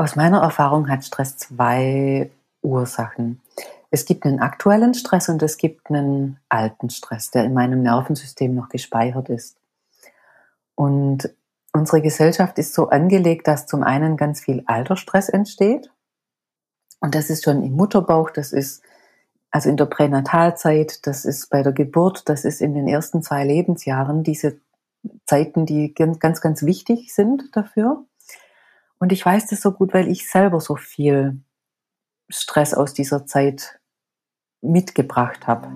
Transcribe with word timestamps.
Aus 0.00 0.16
meiner 0.16 0.40
Erfahrung 0.40 0.88
hat 0.88 1.04
Stress 1.04 1.36
zwei 1.36 2.30
Ursachen. 2.62 3.42
Es 3.90 4.06
gibt 4.06 4.24
einen 4.24 4.40
aktuellen 4.40 4.94
Stress 4.94 5.28
und 5.28 5.42
es 5.42 5.58
gibt 5.58 5.90
einen 5.90 6.38
alten 6.48 6.88
Stress, 6.88 7.30
der 7.30 7.44
in 7.44 7.52
meinem 7.52 7.82
Nervensystem 7.82 8.54
noch 8.54 8.70
gespeichert 8.70 9.28
ist. 9.28 9.58
Und 10.74 11.28
unsere 11.74 12.00
Gesellschaft 12.00 12.58
ist 12.58 12.72
so 12.72 12.88
angelegt, 12.88 13.46
dass 13.46 13.66
zum 13.66 13.82
einen 13.82 14.16
ganz 14.16 14.40
viel 14.40 14.62
Altersstress 14.64 15.28
entsteht. 15.28 15.90
Und 17.00 17.14
das 17.14 17.28
ist 17.28 17.44
schon 17.44 17.62
im 17.62 17.76
Mutterbauch, 17.76 18.30
das 18.30 18.54
ist 18.54 18.82
also 19.50 19.68
in 19.68 19.76
der 19.76 19.84
Pränatalzeit, 19.84 21.06
das 21.06 21.26
ist 21.26 21.50
bei 21.50 21.62
der 21.62 21.72
Geburt, 21.72 22.26
das 22.30 22.46
ist 22.46 22.62
in 22.62 22.72
den 22.72 22.88
ersten 22.88 23.22
zwei 23.22 23.44
Lebensjahren, 23.44 24.22
diese 24.22 24.62
Zeiten, 25.26 25.66
die 25.66 25.92
ganz, 25.92 26.40
ganz 26.40 26.62
wichtig 26.62 27.14
sind 27.14 27.54
dafür. 27.54 28.06
Und 29.00 29.12
ich 29.12 29.24
weiß 29.24 29.46
das 29.46 29.62
so 29.62 29.72
gut, 29.72 29.94
weil 29.94 30.08
ich 30.08 30.30
selber 30.30 30.60
so 30.60 30.76
viel 30.76 31.40
Stress 32.28 32.74
aus 32.74 32.92
dieser 32.92 33.26
Zeit 33.26 33.80
mitgebracht 34.60 35.46
habe. 35.46 35.68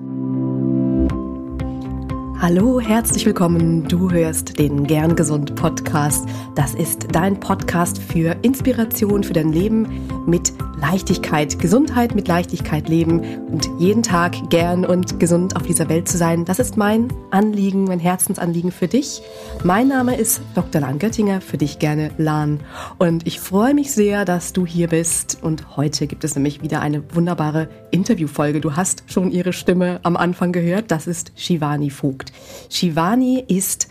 Hallo, 2.46 2.78
herzlich 2.78 3.24
willkommen. 3.24 3.88
Du 3.88 4.10
hörst 4.10 4.58
den 4.58 4.86
Gern 4.86 5.16
Gesund 5.16 5.54
Podcast. 5.54 6.28
Das 6.54 6.74
ist 6.74 7.06
dein 7.10 7.40
Podcast 7.40 7.96
für 7.96 8.36
Inspiration 8.42 9.24
für 9.24 9.32
dein 9.32 9.50
Leben 9.50 9.88
mit 10.26 10.52
Leichtigkeit, 10.78 11.58
Gesundheit 11.58 12.14
mit 12.14 12.28
Leichtigkeit 12.28 12.90
leben 12.90 13.20
und 13.46 13.70
jeden 13.78 14.02
Tag 14.02 14.50
gern 14.50 14.84
und 14.84 15.18
gesund 15.18 15.56
auf 15.56 15.62
dieser 15.62 15.88
Welt 15.88 16.06
zu 16.06 16.18
sein. 16.18 16.44
Das 16.44 16.58
ist 16.58 16.76
mein 16.76 17.08
Anliegen, 17.30 17.84
mein 17.84 17.98
Herzensanliegen 17.98 18.72
für 18.72 18.88
dich. 18.88 19.22
Mein 19.62 19.88
Name 19.88 20.14
ist 20.16 20.42
Dr. 20.54 20.82
Lan 20.82 20.98
Göttinger, 20.98 21.40
für 21.40 21.56
dich 21.56 21.78
gerne 21.78 22.10
Lan. 22.18 22.60
Und 22.98 23.26
ich 23.26 23.40
freue 23.40 23.72
mich 23.72 23.92
sehr, 23.92 24.26
dass 24.26 24.52
du 24.52 24.66
hier 24.66 24.88
bist. 24.88 25.38
Und 25.40 25.78
heute 25.78 26.06
gibt 26.06 26.24
es 26.24 26.34
nämlich 26.34 26.60
wieder 26.60 26.82
eine 26.82 27.02
wunderbare 27.14 27.70
Interviewfolge. 27.94 28.60
Du 28.60 28.74
hast 28.74 29.04
schon 29.06 29.30
ihre 29.30 29.52
Stimme 29.52 30.00
am 30.02 30.16
Anfang 30.16 30.52
gehört. 30.52 30.90
Das 30.90 31.06
ist 31.06 31.32
Shivani 31.36 31.90
Vogt. 31.90 32.32
Shivani 32.68 33.44
ist 33.46 33.88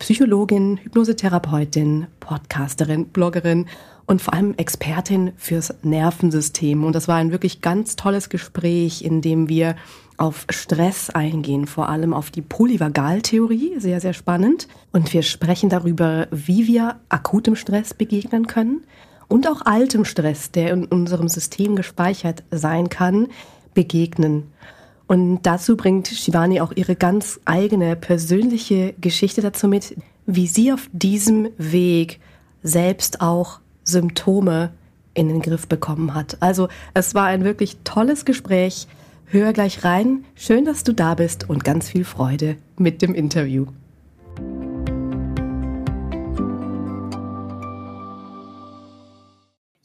Psychologin, 0.00 0.78
Hypnosetherapeutin, 0.82 2.08
Podcasterin, 2.18 3.06
Bloggerin 3.06 3.66
und 4.04 4.20
vor 4.20 4.34
allem 4.34 4.54
Expertin 4.56 5.32
fürs 5.36 5.72
Nervensystem. 5.82 6.82
Und 6.82 6.94
das 6.94 7.06
war 7.06 7.16
ein 7.16 7.30
wirklich 7.30 7.60
ganz 7.60 7.94
tolles 7.94 8.28
Gespräch, 8.28 9.02
in 9.02 9.22
dem 9.22 9.48
wir 9.48 9.76
auf 10.16 10.46
Stress 10.50 11.10
eingehen, 11.10 11.66
vor 11.66 11.88
allem 11.88 12.14
auf 12.14 12.30
die 12.30 12.42
Polyvagaltheorie, 12.42 13.74
sehr, 13.78 14.00
sehr 14.00 14.12
spannend. 14.12 14.66
Und 14.92 15.12
wir 15.12 15.22
sprechen 15.22 15.68
darüber, 15.68 16.26
wie 16.32 16.66
wir 16.66 16.96
akutem 17.08 17.54
Stress 17.54 17.94
begegnen 17.94 18.48
können 18.48 18.82
und 19.28 19.48
auch 19.48 19.62
altem 19.64 20.04
Stress, 20.04 20.50
der 20.50 20.72
in 20.72 20.84
unserem 20.84 21.28
System 21.28 21.76
gespeichert 21.76 22.42
sein 22.50 22.88
kann, 22.88 23.28
begegnen. 23.74 24.44
Und 25.06 25.42
dazu 25.42 25.76
bringt 25.76 26.08
Shivani 26.08 26.60
auch 26.60 26.72
ihre 26.74 26.96
ganz 26.96 27.40
eigene 27.44 27.94
persönliche 27.96 28.94
Geschichte 29.00 29.40
dazu 29.40 29.68
mit, 29.68 29.96
wie 30.26 30.46
sie 30.46 30.72
auf 30.72 30.88
diesem 30.92 31.48
Weg 31.58 32.20
selbst 32.62 33.20
auch 33.20 33.60
Symptome 33.84 34.70
in 35.14 35.28
den 35.28 35.40
Griff 35.40 35.68
bekommen 35.68 36.14
hat. 36.14 36.36
Also 36.40 36.68
es 36.94 37.14
war 37.14 37.26
ein 37.26 37.44
wirklich 37.44 37.78
tolles 37.84 38.24
Gespräch. 38.24 38.88
Hör 39.26 39.52
gleich 39.52 39.84
rein. 39.84 40.24
Schön, 40.34 40.64
dass 40.64 40.84
du 40.84 40.92
da 40.92 41.14
bist 41.14 41.48
und 41.48 41.64
ganz 41.64 41.88
viel 41.88 42.04
Freude 42.04 42.56
mit 42.76 43.02
dem 43.02 43.14
Interview. 43.14 43.66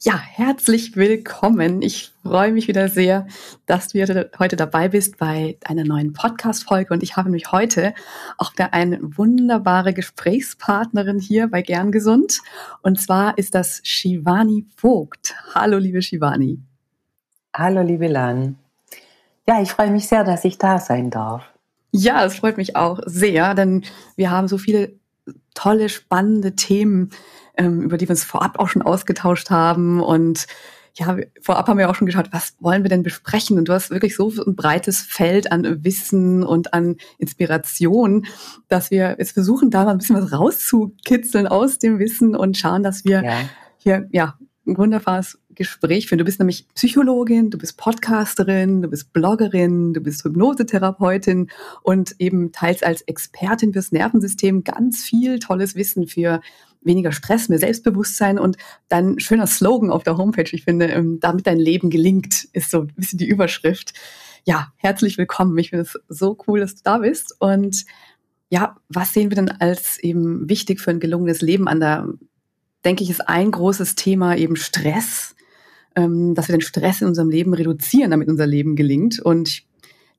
Ja, 0.04 0.18
herzlich 0.18 0.96
willkommen. 0.96 1.80
Ich 1.80 2.12
freue 2.24 2.50
mich 2.50 2.66
wieder 2.66 2.88
sehr, 2.88 3.28
dass 3.66 3.86
du 3.86 4.00
heute 4.36 4.56
dabei 4.56 4.88
bist 4.88 5.16
bei 5.18 5.56
einer 5.64 5.84
neuen 5.84 6.12
Podcast-Folge. 6.12 6.92
Und 6.92 7.04
ich 7.04 7.16
habe 7.16 7.30
mich 7.30 7.52
heute 7.52 7.94
auch 8.36 8.52
wieder 8.52 8.74
eine 8.74 8.98
wunderbare 9.16 9.94
Gesprächspartnerin 9.94 11.20
hier 11.20 11.46
bei 11.46 11.62
Gern 11.62 11.92
Gesund. 11.92 12.40
Und 12.82 13.00
zwar 13.00 13.38
ist 13.38 13.54
das 13.54 13.80
Shivani 13.84 14.66
Vogt. 14.74 15.36
Hallo, 15.54 15.78
liebe 15.78 16.02
Shivani. 16.02 16.58
Hallo, 17.54 17.82
liebe 17.82 18.08
Lan. 18.08 18.56
Ja, 19.46 19.62
ich 19.62 19.70
freue 19.70 19.92
mich 19.92 20.08
sehr, 20.08 20.24
dass 20.24 20.44
ich 20.44 20.58
da 20.58 20.80
sein 20.80 21.10
darf. 21.10 21.44
Ja, 21.92 22.24
es 22.24 22.34
freut 22.34 22.56
mich 22.56 22.74
auch 22.74 22.98
sehr, 23.06 23.54
denn 23.54 23.84
wir 24.16 24.32
haben 24.32 24.48
so 24.48 24.58
viele 24.58 24.94
tolle, 25.54 25.88
spannende 25.88 26.56
Themen 26.56 27.10
ähm, 27.56 27.82
über 27.82 27.96
die 27.96 28.06
wir 28.06 28.12
uns 28.12 28.24
vorab 28.24 28.58
auch 28.58 28.68
schon 28.68 28.82
ausgetauscht 28.82 29.50
haben. 29.50 30.00
Und 30.00 30.46
ja, 30.94 31.16
vorab 31.40 31.68
haben 31.68 31.78
wir 31.78 31.88
auch 31.88 31.94
schon 31.94 32.06
geschaut, 32.06 32.28
was 32.32 32.54
wollen 32.60 32.82
wir 32.82 32.90
denn 32.90 33.02
besprechen? 33.02 33.58
Und 33.58 33.68
du 33.68 33.72
hast 33.72 33.90
wirklich 33.90 34.14
so 34.16 34.30
ein 34.46 34.56
breites 34.56 35.00
Feld 35.00 35.50
an 35.50 35.84
Wissen 35.84 36.42
und 36.42 36.74
an 36.74 36.96
Inspiration, 37.18 38.26
dass 38.68 38.90
wir 38.90 39.16
jetzt 39.18 39.32
versuchen, 39.32 39.70
da 39.70 39.84
mal 39.84 39.92
ein 39.92 39.98
bisschen 39.98 40.16
was 40.16 40.32
rauszukitzeln 40.32 41.46
aus 41.46 41.78
dem 41.78 41.98
Wissen 41.98 42.36
und 42.36 42.58
schauen, 42.58 42.82
dass 42.82 43.04
wir 43.04 43.24
ja. 43.24 43.36
hier 43.78 44.08
ja 44.12 44.38
ein 44.66 44.76
wunderbares 44.76 45.38
Gespräch 45.54 46.06
führen. 46.06 46.18
Du 46.18 46.24
bist 46.24 46.38
nämlich 46.38 46.66
Psychologin, 46.74 47.50
du 47.50 47.58
bist 47.58 47.76
Podcasterin, 47.76 48.82
du 48.82 48.88
bist 48.88 49.12
Bloggerin, 49.12 49.92
du 49.92 50.00
bist 50.00 50.24
Hypnosetherapeutin 50.24 51.50
und 51.82 52.14
eben 52.18 52.52
teils 52.52 52.82
als 52.82 53.02
Expertin 53.02 53.72
fürs 53.72 53.92
Nervensystem 53.92 54.64
ganz 54.64 55.02
viel 55.02 55.38
tolles 55.38 55.74
Wissen 55.74 56.06
für 56.06 56.40
weniger 56.84 57.12
Stress, 57.12 57.48
mehr 57.48 57.58
Selbstbewusstsein 57.58 58.38
und 58.38 58.56
dann 58.88 59.18
schöner 59.18 59.46
Slogan 59.46 59.90
auf 59.90 60.02
der 60.02 60.16
Homepage. 60.16 60.50
Ich 60.52 60.64
finde, 60.64 60.86
ähm, 60.86 61.18
damit 61.20 61.46
dein 61.46 61.58
Leben 61.58 61.90
gelingt, 61.90 62.48
ist 62.52 62.70
so 62.70 62.80
ein 62.80 62.92
bisschen 62.96 63.18
die 63.18 63.28
Überschrift. 63.28 63.94
Ja, 64.44 64.72
herzlich 64.76 65.18
willkommen. 65.18 65.56
Ich 65.58 65.70
finde 65.70 65.84
es 65.84 65.98
so 66.08 66.36
cool, 66.46 66.60
dass 66.60 66.74
du 66.74 66.80
da 66.84 66.98
bist. 66.98 67.36
Und 67.38 67.84
ja, 68.50 68.76
was 68.88 69.14
sehen 69.14 69.30
wir 69.30 69.36
denn 69.36 69.50
als 69.50 69.98
eben 69.98 70.48
wichtig 70.48 70.80
für 70.80 70.90
ein 70.90 71.00
gelungenes 71.00 71.40
Leben 71.40 71.68
an? 71.68 71.80
Da 71.80 72.06
denke 72.84 73.04
ich, 73.04 73.10
ist 73.10 73.28
ein 73.28 73.50
großes 73.50 73.94
Thema 73.94 74.36
eben 74.36 74.56
Stress, 74.56 75.36
ähm, 75.94 76.34
dass 76.34 76.48
wir 76.48 76.56
den 76.56 76.60
Stress 76.60 77.00
in 77.00 77.08
unserem 77.08 77.30
Leben 77.30 77.54
reduzieren, 77.54 78.10
damit 78.10 78.28
unser 78.28 78.46
Leben 78.46 78.76
gelingt. 78.76 79.20
Und 79.20 79.62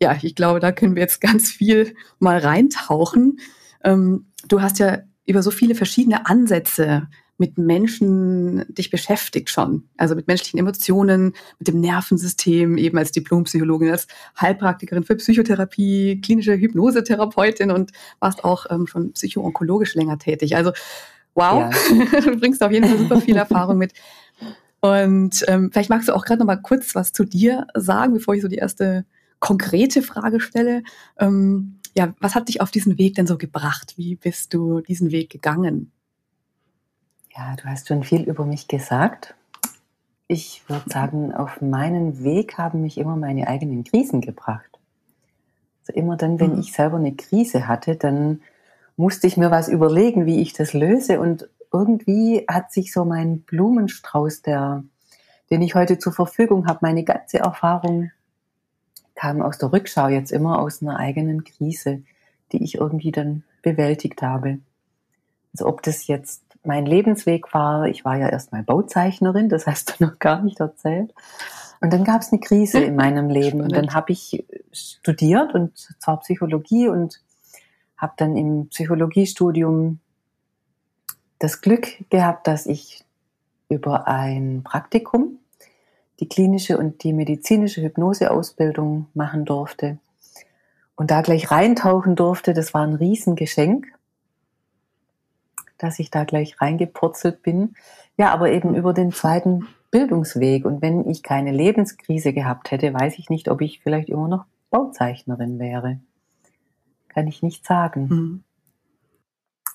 ja, 0.02 0.18
ich 0.22 0.35
glaube, 0.35 0.59
da 0.59 0.72
können 0.72 0.96
wir 0.96 1.02
jetzt 1.02 1.22
ganz 1.22 1.52
viel 1.52 1.94
mal 2.19 2.38
reintauchen. 2.38 3.40
Ähm, 3.84 4.28
du 4.47 4.62
hast 4.62 4.79
ja 4.79 5.00
über 5.25 5.41
so 5.41 5.51
viele 5.51 5.75
verschiedene 5.75 6.25
Ansätze 6.25 7.07
mit 7.38 7.57
Menschen 7.57 8.63
dich 8.73 8.89
beschäftigt 8.89 9.50
schon. 9.50 9.89
Also 9.97 10.16
mit 10.16 10.28
menschlichen 10.28 10.59
Emotionen, 10.59 11.34
mit 11.59 11.67
dem 11.67 11.79
Nervensystem, 11.79 12.78
eben 12.78 12.97
als 12.97 13.11
Diplompsychologin, 13.11 13.89
als 13.89 14.07
Heilpraktikerin 14.39 15.03
für 15.03 15.16
Psychotherapie, 15.16 16.22
klinische 16.22 16.56
Hypnosetherapeutin 16.56 17.72
und 17.72 17.91
warst 18.19 18.44
auch 18.44 18.67
ähm, 18.69 18.85
schon 18.85 19.13
psychoonkologisch 19.13 19.95
länger 19.95 20.19
tätig. 20.19 20.56
Also 20.56 20.72
wow, 21.34 21.73
ja. 21.90 22.19
du 22.22 22.38
bringst 22.38 22.61
auf 22.61 22.72
jeden 22.72 22.88
Fall 22.88 23.00
super 23.00 23.19
viel 23.19 23.35
Erfahrung 23.35 23.78
mit. 23.78 23.94
Und 24.79 25.44
ähm, 25.47 25.72
vielleicht 25.72 25.90
magst 25.90 26.09
du 26.09 26.13
auch 26.13 26.25
gerade 26.25 26.40
noch 26.40 26.47
mal 26.47 26.57
kurz 26.57 26.94
was 26.94 27.13
zu 27.13 27.23
dir 27.23 27.67
sagen, 27.73 28.13
bevor 28.13 28.35
ich 28.35 28.41
so 28.41 28.47
die 28.47 28.57
erste 28.57 29.05
konkrete 29.40 30.01
Frage 30.01 30.40
stelle. 30.40 30.84
Ähm, 31.17 31.79
ja, 31.95 32.13
was 32.19 32.35
hat 32.35 32.47
dich 32.47 32.61
auf 32.61 32.71
diesen 32.71 32.97
Weg 32.97 33.15
denn 33.15 33.27
so 33.27 33.37
gebracht? 33.37 33.93
Wie 33.97 34.15
bist 34.15 34.53
du 34.53 34.81
diesen 34.81 35.11
Weg 35.11 35.29
gegangen? 35.29 35.91
Ja, 37.35 37.55
du 37.55 37.65
hast 37.65 37.87
schon 37.87 38.03
viel 38.03 38.23
über 38.23 38.45
mich 38.45 38.67
gesagt. 38.67 39.35
Ich 40.27 40.63
würde 40.67 40.89
sagen, 40.89 41.33
auf 41.33 41.61
meinen 41.61 42.23
Weg 42.23 42.57
haben 42.57 42.81
mich 42.81 42.97
immer 42.97 43.15
meine 43.15 43.47
eigenen 43.47 43.83
Krisen 43.83 44.21
gebracht. 44.21 44.79
Also 45.81 45.93
immer 45.99 46.15
dann, 46.15 46.39
wenn 46.39 46.53
mhm. 46.53 46.59
ich 46.59 46.73
selber 46.73 46.97
eine 46.97 47.13
Krise 47.13 47.67
hatte, 47.67 47.95
dann 47.95 48.41
musste 48.95 49.27
ich 49.27 49.37
mir 49.37 49.51
was 49.51 49.67
überlegen, 49.67 50.25
wie 50.25 50.41
ich 50.41 50.53
das 50.53 50.73
löse. 50.73 51.19
Und 51.19 51.49
irgendwie 51.71 52.45
hat 52.47 52.71
sich 52.71 52.93
so 52.93 53.03
mein 53.05 53.41
Blumenstrauß, 53.41 54.43
der, 54.43 54.84
den 55.49 55.61
ich 55.61 55.75
heute 55.75 55.97
zur 55.97 56.13
Verfügung 56.13 56.67
habe, 56.67 56.79
meine 56.81 57.03
ganze 57.03 57.39
Erfahrung 57.39 58.11
kam 59.15 59.41
aus 59.41 59.57
der 59.57 59.71
Rückschau 59.71 60.07
jetzt 60.07 60.31
immer 60.31 60.59
aus 60.59 60.81
einer 60.81 60.97
eigenen 60.97 61.43
Krise, 61.43 62.03
die 62.51 62.63
ich 62.63 62.75
irgendwie 62.75 63.11
dann 63.11 63.43
bewältigt 63.61 64.21
habe. 64.21 64.59
Also 65.53 65.67
ob 65.67 65.83
das 65.83 66.07
jetzt 66.07 66.43
mein 66.63 66.85
Lebensweg 66.85 67.53
war, 67.53 67.87
ich 67.87 68.05
war 68.05 68.17
ja 68.17 68.29
erstmal 68.29 68.63
Bauzeichnerin, 68.63 69.49
das 69.49 69.67
hast 69.67 69.89
du 69.89 69.93
noch 70.05 70.19
gar 70.19 70.41
nicht 70.41 70.59
erzählt. 70.59 71.13
Und 71.81 71.91
dann 71.91 72.05
gab 72.05 72.21
es 72.21 72.31
eine 72.31 72.39
Krise 72.39 72.79
in 72.79 72.95
meinem 72.95 73.29
Leben 73.29 73.61
und 73.61 73.75
dann 73.75 73.93
habe 73.93 74.13
ich 74.13 74.45
studiert 74.71 75.53
und 75.53 75.77
zwar 75.77 76.19
Psychologie 76.21 76.87
und 76.87 77.21
habe 77.97 78.13
dann 78.17 78.35
im 78.37 78.67
Psychologiestudium 78.69 79.99
das 81.39 81.61
Glück 81.61 82.09
gehabt, 82.09 82.47
dass 82.47 82.65
ich 82.65 83.03
über 83.69 84.07
ein 84.07 84.61
Praktikum 84.63 85.39
die 86.23 86.29
klinische 86.29 86.78
und 86.78 87.03
die 87.03 87.11
medizinische 87.11 87.81
Hypnoseausbildung 87.81 89.08
machen 89.14 89.43
durfte 89.43 89.97
und 90.96 91.11
da 91.11 91.22
gleich 91.22 91.52
reintauchen 91.52 92.16
durfte. 92.16 92.53
Das 92.53 92.73
war 92.73 92.87
ein 92.87 92.93
Riesengeschenk, 92.93 93.87
dass 95.78 95.99
ich 95.99 96.11
da 96.11 96.23
gleich 96.23 96.61
reingepurzelt 96.61 97.41
bin. 97.41 97.75
Ja, 98.16 98.31
aber 98.31 98.52
eben 98.53 98.73
über 98.73 98.93
den 98.93 99.11
zweiten 99.11 99.67
Bildungsweg. 99.91 100.64
Und 100.64 100.81
wenn 100.81 101.09
ich 101.09 101.23
keine 101.23 101.52
Lebenskrise 101.52 102.31
gehabt 102.31 102.72
hätte, 102.72 102.93
weiß 102.93 103.20
ich 103.20 103.29
nicht, 103.29 103.49
ob 103.49 103.59
ich 103.59 103.81
vielleicht 103.81 104.08
immer 104.08 104.29
noch 104.29 104.46
Bauzeichnerin 104.70 105.59
wäre. 105.59 105.99
Kann 107.09 107.28
ich 107.28 107.43
nicht 107.43 107.66
sagen. 107.66 108.08
Mhm. 108.08 108.43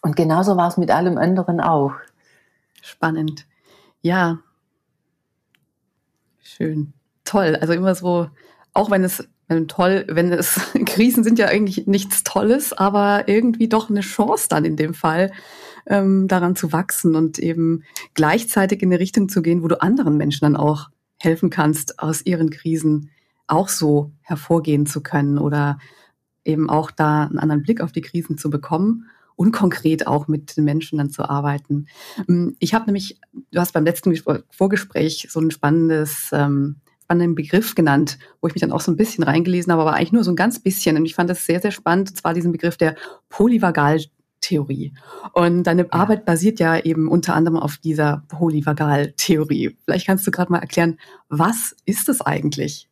Und 0.01 0.17
genauso 0.17 0.57
war 0.57 0.69
es 0.69 0.79
mit 0.79 0.91
allem 0.91 1.19
anderen 1.19 1.61
auch. 1.61 1.93
Spannend. 2.81 3.47
Ja. 4.01 4.39
Schön. 6.49 6.95
Toll. 7.25 7.57
Also 7.61 7.75
immer 7.75 7.95
so, 7.95 8.29
auch 8.73 8.91
wenn 8.91 9.05
es 9.05 9.29
toll, 9.69 10.07
wenn 10.09 10.33
es 10.33 10.59
Krisen 10.87 11.23
sind 11.23 11.39
ja 11.39 11.47
eigentlich 11.47 11.87
nichts 11.87 12.25
Tolles, 12.25 12.73
aber 12.73 13.29
irgendwie 13.29 13.69
doch 13.69 13.91
eine 13.91 14.01
Chance 14.01 14.47
dann 14.49 14.65
in 14.65 14.77
dem 14.77 14.95
Fall, 14.95 15.31
ähm, 15.87 16.27
daran 16.27 16.57
zu 16.57 16.73
wachsen 16.73 17.17
und 17.17 17.39
eben 17.39 17.85
gleichzeitig 18.15 18.83
in 18.83 18.91
eine 18.91 18.99
Richtung 18.99 19.29
zu 19.29 19.43
gehen, 19.43 19.63
wo 19.63 19.69
du 19.69 19.81
anderen 19.81 20.17
Menschen 20.17 20.41
dann 20.41 20.57
auch 20.57 20.89
helfen 21.21 21.51
kannst, 21.51 21.99
aus 21.99 22.25
ihren 22.25 22.49
Krisen 22.49 23.11
auch 23.47 23.69
so 23.69 24.13
hervorgehen 24.23 24.87
zu 24.87 25.03
können 25.03 25.39
oder 25.39 25.79
eben 26.45 26.71
auch 26.71 26.91
da 26.91 27.25
einen 27.25 27.39
anderen 27.39 27.63
Blick 27.63 27.83
auf 27.83 27.93
die 27.93 28.03
Krisen 28.03 28.39
zu 28.39 28.49
bekommen 28.49 29.07
und 29.39 29.53
konkret 29.53 30.07
auch 30.07 30.27
mit 30.27 30.57
den 30.57 30.65
Menschen 30.65 30.99
dann 30.99 31.11
zu 31.11 31.29
arbeiten. 31.29 31.87
Ähm, 32.29 32.57
ich 32.59 32.75
habe 32.75 32.87
nämlich, 32.87 33.21
du 33.53 33.61
hast 33.61 33.73
beim 33.73 33.85
letzten 33.85 34.15
Vorgespräch 34.51 35.29
so 35.31 35.41
ein 35.41 35.53
spannendes 35.53 36.31
ähm, 36.33 36.77
spannenden 37.05 37.37
Begriff 37.37 37.75
genannt, 37.75 38.19
wo 38.41 38.49
ich 38.49 38.55
mich 38.55 38.61
dann 38.61 38.73
auch 38.73 38.83
so 38.83 38.93
ein 38.93 38.97
bisschen 38.97 39.25
reingelesen 39.25 39.73
habe, 39.73 39.83
aber 39.83 39.95
eigentlich 39.95 40.13
nur 40.13 40.25
so 40.25 40.33
ein 40.33 40.37
ganz 40.37 40.59
bisschen. 40.59 40.97
Und 40.97 41.07
ich 41.07 41.15
fand 41.15 41.31
das 41.31 41.47
sehr, 41.47 41.61
sehr 41.61 41.71
spannend, 41.71 42.11
und 42.11 42.17
zwar 42.17 42.35
diesen 42.35 42.53
Begriff 42.53 42.77
der 42.77 42.97
Polyvagaltheorie. 43.31 44.93
Und 45.33 45.63
deine 45.63 45.83
ja. 45.83 45.93
Arbeit 45.93 46.27
basiert 46.27 46.59
ja 46.59 46.77
eben 46.77 47.09
unter 47.09 47.35
anderem 47.35 47.57
auf 47.57 47.79
dieser 47.79 48.25
Polyvagaltheorie. 48.29 49.79
Vielleicht 49.85 50.07
kannst 50.07 50.27
du 50.27 50.31
gerade 50.33 50.53
mal 50.53 50.59
erklären, 50.59 50.99
was 51.29 51.75
ist 51.87 52.11
es 52.11 52.21
eigentlich? 52.21 52.88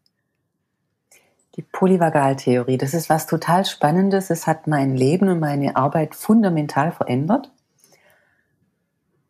Die 1.56 1.62
Polyvagaltheorie, 1.62 2.76
das 2.76 2.94
ist 2.94 3.08
was 3.08 3.26
total 3.26 3.64
Spannendes. 3.64 4.30
Es 4.30 4.46
hat 4.46 4.66
mein 4.66 4.94
Leben 4.94 5.28
und 5.28 5.40
meine 5.40 5.76
Arbeit 5.76 6.14
fundamental 6.14 6.92
verändert. 6.92 7.50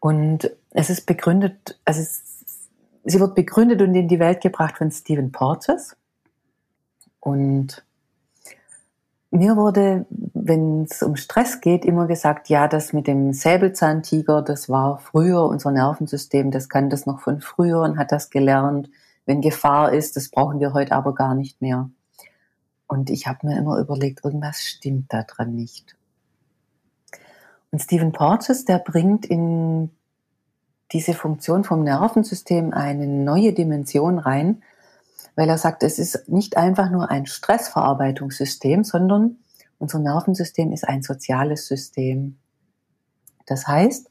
Und 0.00 0.50
es 0.70 0.90
ist 0.90 1.06
begründet, 1.06 1.78
also 1.84 2.00
es 2.00 2.26
sie 3.06 3.20
wird 3.20 3.34
begründet 3.34 3.81
und 3.81 3.94
in 3.94 4.08
die 4.08 4.19
Welt 4.19 4.43
gebracht 4.43 4.76
von 4.78 4.90
Stephen 4.90 5.32
Porges. 5.32 5.96
Und 7.20 7.84
mir 9.31 9.56
wurde, 9.56 10.06
wenn 10.11 10.84
es 10.84 11.02
um 11.02 11.17
Stress 11.17 11.61
geht, 11.61 11.84
immer 11.84 12.06
gesagt, 12.06 12.49
ja, 12.49 12.69
das 12.69 12.93
mit 12.93 13.06
dem 13.06 13.32
Säbelzahntiger, 13.32 14.43
das 14.43 14.69
war 14.69 14.99
früher 14.99 15.44
unser 15.46 15.70
Nervensystem, 15.70 16.50
das 16.50 16.69
kann 16.69 16.90
das 16.90 17.06
noch 17.06 17.20
von 17.20 17.40
früher 17.40 17.81
und 17.81 17.99
hat 17.99 18.12
das 18.12 18.31
gelernt. 18.31 18.90
Wenn 19.25 19.40
Gefahr 19.40 19.93
ist, 19.93 20.17
das 20.17 20.28
brauchen 20.28 20.61
wir 20.61 20.73
heute 20.73 20.93
aber 20.93 21.14
gar 21.14 21.34
nicht 21.34 21.61
mehr. 21.61 21.90
Und 22.87 23.11
ich 23.11 23.27
habe 23.27 23.47
mir 23.47 23.59
immer 23.59 23.79
überlegt, 23.79 24.25
irgendwas 24.25 24.61
stimmt 24.61 25.12
da 25.12 25.23
dran 25.23 25.55
nicht. 25.55 25.97
Und 27.71 27.81
Stephen 27.81 28.12
Porges, 28.12 28.65
der 28.65 28.79
bringt 28.79 29.27
in 29.27 29.91
diese 30.93 31.15
Funktion 31.15 31.65
vom 31.65 31.83
Nervensystem 31.83 32.73
eine 32.73 33.06
neue 33.06 33.53
Dimension 33.53 34.19
rein, 34.19 34.62
weil 35.35 35.49
er 35.49 35.59
sagt, 35.59 35.83
es 35.83 35.99
ist 35.99 36.29
nicht 36.29 36.56
einfach 36.56 36.91
nur 36.91 37.11
ein 37.11 37.27
Stressverarbeitungssystem, 37.27 38.85
sondern 38.85 39.37
unser 39.79 39.99
Nervensystem 39.99 40.73
ist 40.73 40.88
ein 40.88 41.03
soziales 41.03 41.67
System. 41.67 42.38
Das 43.47 43.67
heißt, 43.67 44.11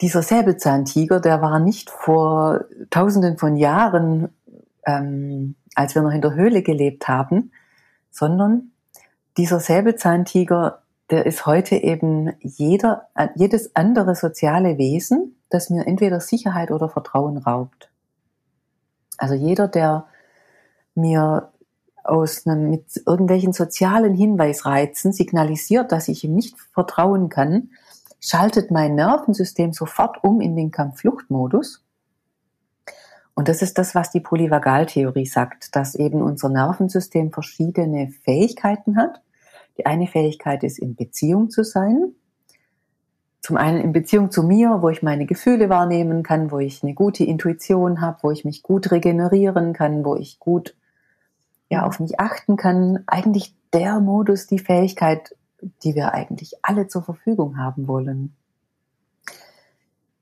dieser 0.00 0.22
Säbelzahntiger, 0.22 1.20
der 1.20 1.42
war 1.42 1.58
nicht 1.58 1.90
vor 1.90 2.64
tausenden 2.90 3.38
von 3.38 3.56
Jahren, 3.56 4.30
ähm, 4.86 5.54
als 5.74 5.94
wir 5.94 6.02
noch 6.02 6.12
in 6.12 6.22
der 6.22 6.34
Höhle 6.34 6.62
gelebt 6.62 7.06
haben, 7.06 7.52
sondern 8.12 8.70
dieser 9.36 9.58
Säbelzahntiger, 9.58 10.82
der 11.10 11.26
ist 11.26 11.46
heute 11.46 11.74
eben 11.74 12.32
jeder, 12.40 13.08
jedes 13.34 13.74
andere 13.74 14.14
soziale 14.14 14.78
Wesen, 14.78 15.36
das 15.50 15.70
mir 15.70 15.86
entweder 15.86 16.20
Sicherheit 16.20 16.70
oder 16.70 16.88
Vertrauen 16.88 17.38
raubt. 17.38 17.90
Also 19.18 19.34
jeder, 19.34 19.68
der 19.68 20.06
mir 20.94 21.50
aus 22.04 22.46
einem, 22.46 22.70
mit 22.70 23.02
irgendwelchen 23.06 23.52
sozialen 23.52 24.14
Hinweisreizen 24.14 25.12
signalisiert, 25.12 25.92
dass 25.92 26.08
ich 26.08 26.24
ihm 26.24 26.34
nicht 26.34 26.58
vertrauen 26.72 27.28
kann, 27.28 27.70
schaltet 28.20 28.70
mein 28.70 28.94
Nervensystem 28.94 29.72
sofort 29.72 30.22
um 30.22 30.40
in 30.40 30.56
den 30.56 30.70
Kampffluchtmodus. 30.70 31.81
Und 33.34 33.48
das 33.48 33.62
ist 33.62 33.78
das, 33.78 33.94
was 33.94 34.10
die 34.10 34.20
Polyvagaltheorie 34.20 35.26
sagt, 35.26 35.74
dass 35.74 35.94
eben 35.94 36.22
unser 36.22 36.48
Nervensystem 36.48 37.32
verschiedene 37.32 38.08
Fähigkeiten 38.08 38.96
hat. 38.96 39.22
Die 39.78 39.86
eine 39.86 40.06
Fähigkeit 40.06 40.62
ist, 40.64 40.78
in 40.78 40.94
Beziehung 40.94 41.50
zu 41.50 41.64
sein 41.64 42.14
zum 43.42 43.56
einen 43.56 43.80
in 43.80 43.92
Beziehung 43.92 44.30
zu 44.30 44.44
mir, 44.44 44.78
wo 44.82 44.88
ich 44.88 45.02
meine 45.02 45.26
Gefühle 45.26 45.68
wahrnehmen 45.68 46.22
kann, 46.22 46.52
wo 46.52 46.60
ich 46.60 46.82
eine 46.84 46.94
gute 46.94 47.24
Intuition 47.24 48.00
habe, 48.00 48.18
wo 48.22 48.30
ich 48.30 48.44
mich 48.44 48.62
gut 48.62 48.92
regenerieren 48.92 49.72
kann, 49.72 50.04
wo 50.04 50.14
ich 50.14 50.38
gut 50.38 50.76
ja 51.68 51.84
auf 51.84 51.98
mich 51.98 52.20
achten 52.20 52.56
kann. 52.56 53.02
Eigentlich 53.08 53.56
der 53.72 53.98
Modus, 53.98 54.46
die 54.46 54.60
Fähigkeit, 54.60 55.36
die 55.82 55.96
wir 55.96 56.14
eigentlich 56.14 56.54
alle 56.62 56.86
zur 56.86 57.02
Verfügung 57.02 57.58
haben 57.58 57.88
wollen. 57.88 58.36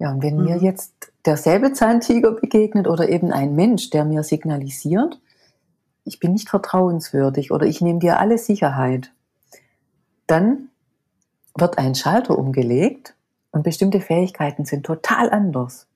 Ja, 0.00 0.11
und 0.11 0.23
wenn 0.23 0.38
mhm. 0.38 0.44
mir 0.44 0.56
jetzt 0.56 1.12
der 1.26 1.37
Säbelzahntiger 1.37 2.32
begegnet 2.32 2.88
oder 2.88 3.08
eben 3.11 3.32
ein 3.32 3.55
Mensch, 3.55 3.91
der 3.91 4.06
mir 4.06 4.25
signalisiert, 4.25 5.20
ich 6.05 6.19
bin 6.19 6.32
nicht 6.32 6.49
vertrauenswürdig 6.49 7.52
oder 7.52 7.67
ich 7.67 7.82
nehme 7.82 7.99
dir 7.99 8.19
alle 8.19 8.38
Sicherheit, 8.38 9.12
dann 10.26 10.70
wird 11.55 11.76
ein 11.76 11.94
Schalter 11.94 12.38
umgelegt 12.38 13.14
und 13.52 13.62
bestimmte 13.62 14.00
Fähigkeiten 14.00 14.64
sind 14.64 14.87
total 14.87 15.31
anders. 15.31 15.87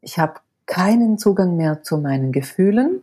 Ich 0.00 0.18
habe 0.18 0.40
keinen 0.64 1.18
Zugang 1.18 1.56
mehr 1.56 1.82
zu 1.82 1.98
meinen 1.98 2.32
Gefühlen, 2.32 3.02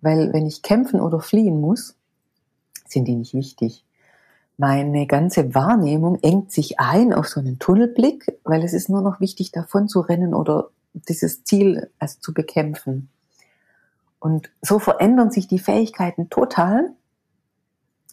weil 0.00 0.32
wenn 0.32 0.46
ich 0.46 0.62
kämpfen 0.62 1.00
oder 1.00 1.20
fliehen 1.20 1.60
muss, 1.60 1.94
sind 2.88 3.06
die 3.06 3.14
nicht 3.14 3.34
wichtig. 3.34 3.84
Meine 4.60 5.06
ganze 5.06 5.54
Wahrnehmung 5.54 6.18
engt 6.20 6.52
sich 6.52 6.78
ein 6.78 7.14
auf 7.14 7.26
so 7.28 7.40
einen 7.40 7.58
Tunnelblick, 7.58 8.38
weil 8.44 8.62
es 8.62 8.74
ist 8.74 8.90
nur 8.90 9.00
noch 9.00 9.18
wichtig, 9.18 9.52
davon 9.52 9.88
zu 9.88 10.00
rennen 10.00 10.34
oder 10.34 10.68
dieses 10.92 11.44
Ziel 11.44 11.88
also 11.98 12.20
zu 12.20 12.34
bekämpfen. 12.34 13.08
Und 14.18 14.50
so 14.60 14.78
verändern 14.78 15.30
sich 15.30 15.48
die 15.48 15.58
Fähigkeiten 15.58 16.28
total 16.28 16.90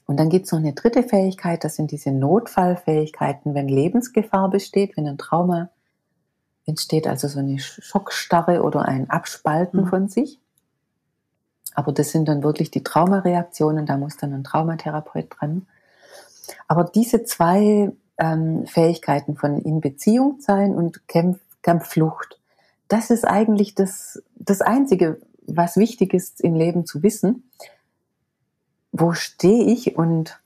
und 0.06 0.18
dann 0.18 0.30
gibt 0.30 0.46
es 0.46 0.54
noch 0.54 0.60
eine 0.60 0.72
dritte 0.72 1.04
Fähigkeit, 1.04 1.66
das 1.66 1.76
sind 1.76 1.92
diese 1.92 2.12
Notfallfähigkeiten, 2.12 3.54
wenn 3.54 3.68
Lebensgefahr 3.68 4.50
besteht, 4.50 4.96
wenn 4.96 5.06
ein 5.06 5.18
Trauma 5.18 5.70
entsteht, 6.66 7.08
also 7.08 7.28
so 7.28 7.40
eine 7.40 7.60
Schockstarre 7.60 8.64
oder 8.64 8.84
ein 8.84 9.10
Abspalten 9.10 9.82
mhm. 9.82 9.88
von 9.88 10.08
sich. 10.08 10.40
Aber 11.76 11.92
das 11.92 12.12
sind 12.12 12.30
dann 12.30 12.42
wirklich 12.42 12.72
die 12.72 12.86
Traumareaktionen, 12.86 13.86
da 13.86 13.98
muss 13.98 14.16
dann 14.16 14.34
ein 14.34 14.46
Traumatherapeut 14.46 15.28
dran. 15.30 15.68
Aber 16.68 16.84
diese 16.84 17.24
zwei 17.24 17.92
ähm, 18.18 18.66
Fähigkeiten 18.68 19.36
von 19.36 19.62
in 19.62 19.82
Beziehung 19.82 20.40
sein 20.40 20.76
und 20.76 21.08
Kämpf, 21.08 21.40
Kampfflucht, 21.62 22.40
das 22.88 23.10
ist 23.10 23.26
eigentlich 23.26 23.76
das, 23.76 24.24
das 24.36 24.62
Einzige, 24.62 25.20
was 25.46 25.78
wichtig 25.78 26.14
ist 26.14 26.42
im 26.42 26.56
Leben 26.56 26.86
zu 26.86 27.04
wissen 27.04 27.44
wo 29.00 29.14
stehe 29.14 29.66
ich 29.66 29.96
und 29.96 30.42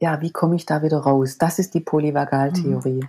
ja, 0.00 0.20
wie 0.20 0.32
komme 0.32 0.56
ich 0.56 0.66
da 0.66 0.82
wieder 0.82 0.98
raus? 0.98 1.38
Das 1.38 1.58
ist 1.58 1.74
die 1.74 1.80
Polyvagaltheorie. 1.80 3.02
Mhm. 3.02 3.08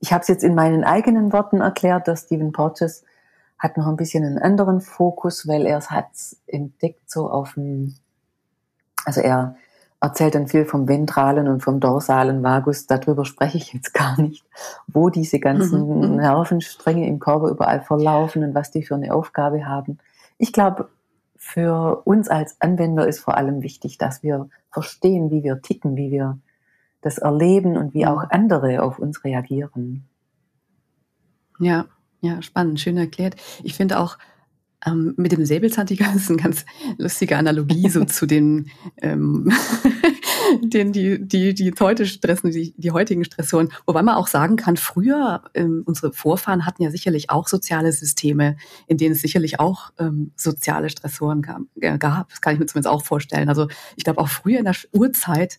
Ich 0.00 0.12
habe 0.12 0.22
es 0.22 0.28
jetzt 0.28 0.44
in 0.44 0.54
meinen 0.54 0.84
eigenen 0.84 1.32
Worten 1.32 1.60
erklärt, 1.60 2.08
dass 2.08 2.22
Stephen 2.22 2.52
Porges 2.52 3.04
hat 3.58 3.76
noch 3.76 3.86
ein 3.86 3.96
bisschen 3.96 4.24
einen 4.24 4.38
anderen 4.38 4.80
Fokus, 4.80 5.46
weil 5.46 5.66
er 5.66 5.78
es 5.78 5.90
hat 5.90 6.08
entdeckt 6.46 7.08
so 7.08 7.30
auf 7.30 7.54
dem, 7.54 7.94
also 9.04 9.20
er 9.20 9.56
erzählt 10.02 10.34
dann 10.34 10.48
viel 10.48 10.64
vom 10.64 10.88
ventralen 10.88 11.46
und 11.46 11.62
vom 11.62 11.78
dorsalen 11.78 12.42
Vagus, 12.42 12.88
darüber 12.88 13.24
spreche 13.24 13.56
ich 13.56 13.72
jetzt 13.72 13.94
gar 13.94 14.20
nicht, 14.20 14.44
wo 14.88 15.10
diese 15.10 15.38
ganzen 15.38 15.88
mhm. 15.88 16.10
mhm. 16.10 16.16
Nervenstränge 16.16 17.06
im 17.06 17.20
Körper 17.20 17.48
überall 17.48 17.80
verlaufen 17.80 18.42
und 18.42 18.54
was 18.54 18.72
die 18.72 18.82
für 18.82 18.96
eine 18.96 19.14
Aufgabe 19.14 19.64
haben. 19.64 19.98
Ich 20.38 20.52
glaube, 20.52 20.88
für 21.36 22.02
uns 22.04 22.28
als 22.28 22.60
Anwender 22.60 23.06
ist 23.06 23.20
vor 23.20 23.36
allem 23.36 23.62
wichtig, 23.62 23.96
dass 23.96 24.24
wir 24.24 24.48
verstehen, 24.72 25.30
wie 25.30 25.44
wir 25.44 25.62
ticken, 25.62 25.96
wie 25.96 26.10
wir 26.10 26.38
das 27.00 27.18
erleben 27.18 27.76
und 27.76 27.94
wie 27.94 28.06
auch 28.06 28.24
andere 28.30 28.82
auf 28.82 28.98
uns 28.98 29.22
reagieren. 29.22 30.04
Ja, 31.60 31.86
ja, 32.20 32.42
spannend, 32.42 32.80
schön 32.80 32.96
erklärt. 32.96 33.36
Ich 33.62 33.74
finde 33.74 34.00
auch, 34.00 34.18
ähm, 34.84 35.14
mit 35.16 35.32
dem 35.32 35.44
Säbelzahntiger 35.44 36.12
ist 36.16 36.30
eine 36.30 36.42
ganz 36.42 36.64
lustige 36.98 37.36
Analogie 37.36 37.88
so 37.88 38.04
zu 38.06 38.26
den 38.26 38.70
ähm, 39.00 39.52
den 40.60 40.92
die, 40.92 41.18
die, 41.26 41.54
die 41.54 41.72
heute 41.80 42.06
stressen, 42.06 42.50
die, 42.50 42.74
die 42.76 42.90
heutigen 42.90 43.24
Stressoren. 43.24 43.70
Wobei 43.86 44.02
man 44.02 44.16
auch 44.16 44.26
sagen 44.26 44.56
kann, 44.56 44.76
früher, 44.76 45.42
ähm, 45.54 45.82
unsere 45.86 46.12
Vorfahren 46.12 46.66
hatten 46.66 46.82
ja 46.82 46.90
sicherlich 46.90 47.30
auch 47.30 47.48
soziale 47.48 47.92
Systeme, 47.92 48.56
in 48.86 48.98
denen 48.98 49.14
es 49.14 49.22
sicherlich 49.22 49.60
auch 49.60 49.92
ähm, 49.98 50.32
soziale 50.36 50.90
Stressoren 50.90 51.42
gab, 51.42 51.62
äh, 51.80 51.98
gab. 51.98 52.30
Das 52.30 52.40
kann 52.40 52.54
ich 52.54 52.60
mir 52.60 52.66
zumindest 52.66 52.92
auch 52.92 53.04
vorstellen. 53.04 53.48
Also 53.48 53.68
ich 53.96 54.04
glaube, 54.04 54.20
auch 54.20 54.28
früher 54.28 54.58
in 54.58 54.64
der 54.64 54.76
Urzeit 54.92 55.58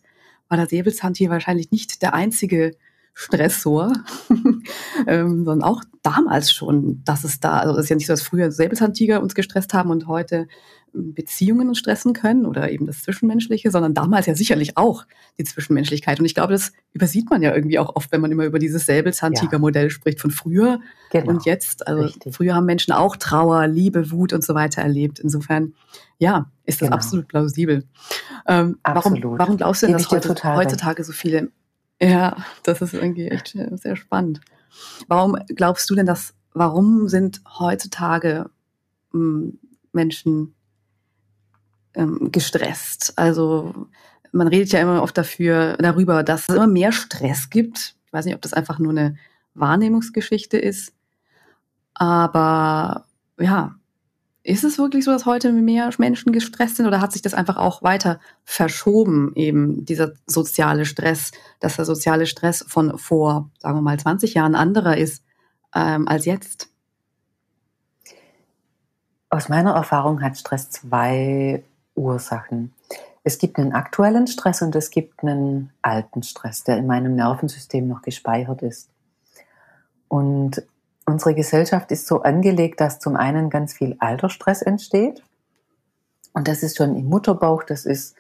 war 0.49 0.57
das 0.57 0.69
Säbelzahntier 0.69 1.29
wahrscheinlich 1.29 1.71
nicht 1.71 2.01
der 2.01 2.13
einzige 2.13 2.75
Stressor, 3.13 3.93
ähm, 5.07 5.45
sondern 5.45 5.61
auch 5.61 5.83
damals 6.01 6.51
schon, 6.51 7.03
dass 7.05 7.23
es 7.23 7.39
da, 7.39 7.59
also 7.59 7.77
es 7.77 7.85
ist 7.85 7.89
ja 7.89 7.95
nicht 7.95 8.07
so, 8.07 8.13
dass 8.13 8.23
früher 8.23 8.51
Säbelzahntiger 8.51 9.21
uns 9.21 9.35
gestresst 9.35 9.73
haben 9.73 9.91
und 9.91 10.07
heute 10.07 10.47
ähm, 10.95 11.13
Beziehungen 11.13 11.69
uns 11.69 11.77
stressen 11.77 12.13
können 12.13 12.45
oder 12.47 12.71
eben 12.71 12.87
das 12.87 13.03
Zwischenmenschliche, 13.03 13.69
sondern 13.69 13.93
damals 13.93 14.25
ja 14.25 14.35
sicherlich 14.35 14.77
auch 14.77 15.05
die 15.37 15.43
Zwischenmenschlichkeit. 15.43 16.19
Und 16.19 16.25
ich 16.25 16.33
glaube, 16.33 16.53
das 16.53 16.73
übersieht 16.91 17.29
man 17.29 17.43
ja 17.43 17.53
irgendwie 17.53 17.77
auch 17.77 17.95
oft, 17.95 18.11
wenn 18.11 18.19
man 18.19 18.31
immer 18.31 18.45
über 18.45 18.57
dieses 18.57 18.87
Säbelzahntiger-Modell 18.87 19.91
spricht 19.91 20.19
von 20.19 20.31
früher 20.31 20.79
genau. 21.11 21.29
und 21.29 21.45
jetzt. 21.45 21.87
Also 21.87 22.03
Richtig. 22.03 22.35
früher 22.35 22.55
haben 22.55 22.65
Menschen 22.65 22.93
auch 22.93 23.15
Trauer, 23.15 23.67
Liebe, 23.67 24.09
Wut 24.09 24.33
und 24.33 24.43
so 24.43 24.55
weiter 24.55 24.81
erlebt. 24.81 25.19
Insofern, 25.19 25.73
ja, 26.17 26.51
ist 26.65 26.81
das 26.81 26.87
genau. 26.87 26.95
absolut 26.95 27.27
plausibel. 27.27 27.83
Ähm, 28.47 28.79
absolut. 28.81 29.23
Warum, 29.23 29.39
warum 29.39 29.57
glaubst 29.57 29.83
du 29.83 29.87
denn, 29.87 29.97
dass 29.97 30.09
heute, 30.09 30.55
heutzutage 30.55 31.03
so 31.03 31.13
viele 31.13 31.51
ja, 32.03 32.37
das 32.63 32.81
ist 32.81 32.93
irgendwie 32.93 33.27
echt 33.27 33.57
sehr 33.71 33.95
spannend. 33.95 34.41
Warum 35.07 35.37
glaubst 35.47 35.89
du 35.89 35.95
denn, 35.95 36.05
dass, 36.05 36.33
warum 36.53 37.07
sind 37.07 37.41
heutzutage 37.59 38.49
hm, 39.11 39.59
Menschen 39.91 40.55
ähm, 41.93 42.31
gestresst? 42.31 43.13
Also 43.17 43.87
man 44.31 44.47
redet 44.47 44.71
ja 44.71 44.81
immer 44.81 45.01
oft 45.01 45.17
dafür, 45.17 45.77
darüber, 45.77 46.23
dass 46.23 46.49
es 46.49 46.55
immer 46.55 46.67
mehr 46.67 46.91
Stress 46.91 47.49
gibt. 47.49 47.95
Ich 48.05 48.13
weiß 48.13 48.25
nicht, 48.25 48.35
ob 48.35 48.41
das 48.41 48.53
einfach 48.53 48.79
nur 48.79 48.91
eine 48.91 49.15
Wahrnehmungsgeschichte 49.53 50.57
ist. 50.57 50.93
Aber 51.93 53.05
ja, 53.39 53.75
ist 54.43 54.65
es 54.65 54.77
wirklich 54.77 55.05
so, 55.05 55.11
dass 55.11 55.25
heute 55.25 55.53
mehr 55.53 55.89
Menschen 55.97 56.33
gestresst 56.33 56.75
sind 56.75 56.85
oder 56.85 56.99
hat 56.99 57.13
sich 57.13 57.21
das 57.21 57.33
einfach 57.33 57.55
auch 57.55 57.81
weiter 57.81 58.19
verschoben, 58.43 59.31
eben 59.35 59.85
dieser 59.85 60.11
soziale 60.27 60.85
Stress, 60.85 61.31
dass 61.61 61.77
der 61.77 61.85
soziale 61.85 62.25
Stress 62.25 62.65
von 62.67 62.97
vor, 62.97 63.49
sagen 63.59 63.77
wir 63.77 63.81
mal, 63.81 63.97
20 63.97 64.33
Jahren 64.33 64.55
anderer 64.55 64.97
ist 64.97 65.23
ähm, 65.73 66.07
als 66.09 66.25
jetzt? 66.25 66.69
Aus 69.29 69.47
meiner 69.47 69.71
Erfahrung 69.71 70.21
hat 70.21 70.37
Stress 70.37 70.69
zwei 70.69 71.63
Ursachen. 71.95 72.73
Es 73.23 73.37
gibt 73.37 73.57
einen 73.57 73.71
aktuellen 73.71 74.27
Stress 74.27 74.61
und 74.61 74.75
es 74.75 74.89
gibt 74.89 75.23
einen 75.23 75.71
alten 75.81 76.21
Stress, 76.21 76.65
der 76.65 76.77
in 76.77 76.85
meinem 76.85 77.15
Nervensystem 77.15 77.87
noch 77.87 78.01
gespeichert 78.01 78.61
ist. 78.61 78.89
Und 80.09 80.63
unsere 81.05 81.35
Gesellschaft 81.35 81.91
ist 81.91 82.07
so 82.07 82.21
angelegt, 82.21 82.81
dass 82.81 82.99
zum 82.99 83.15
einen 83.15 83.49
ganz 83.49 83.73
viel 83.73 83.95
Altersstress 83.99 84.61
entsteht. 84.61 85.23
Und 86.33 86.47
das 86.47 86.63
ist 86.63 86.77
schon 86.77 86.95
im 86.95 87.09
Mutterbauch, 87.09 87.63
das 87.63 87.85
ist 87.85 88.15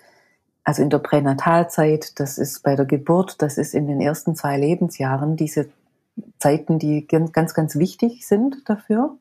also 0.63 0.81
in 0.81 0.89
der 0.89 0.99
Pränatalzeit, 0.99 2.19
das 2.19 2.37
ist 2.37 2.63
bei 2.63 2.75
der 2.75 2.85
Geburt, 2.85 3.41
das 3.41 3.57
ist 3.57 3.73
in 3.73 3.87
den 3.87 3.99
ersten 3.99 4.35
zwei 4.35 4.57
Lebensjahren, 4.57 5.35
diese 5.35 5.69
Zeiten, 6.39 6.79
die 6.79 7.05
ganz, 7.07 7.53
ganz 7.53 7.75
wichtig 7.75 8.25
sind 8.25 8.69
dafür. 8.69 9.17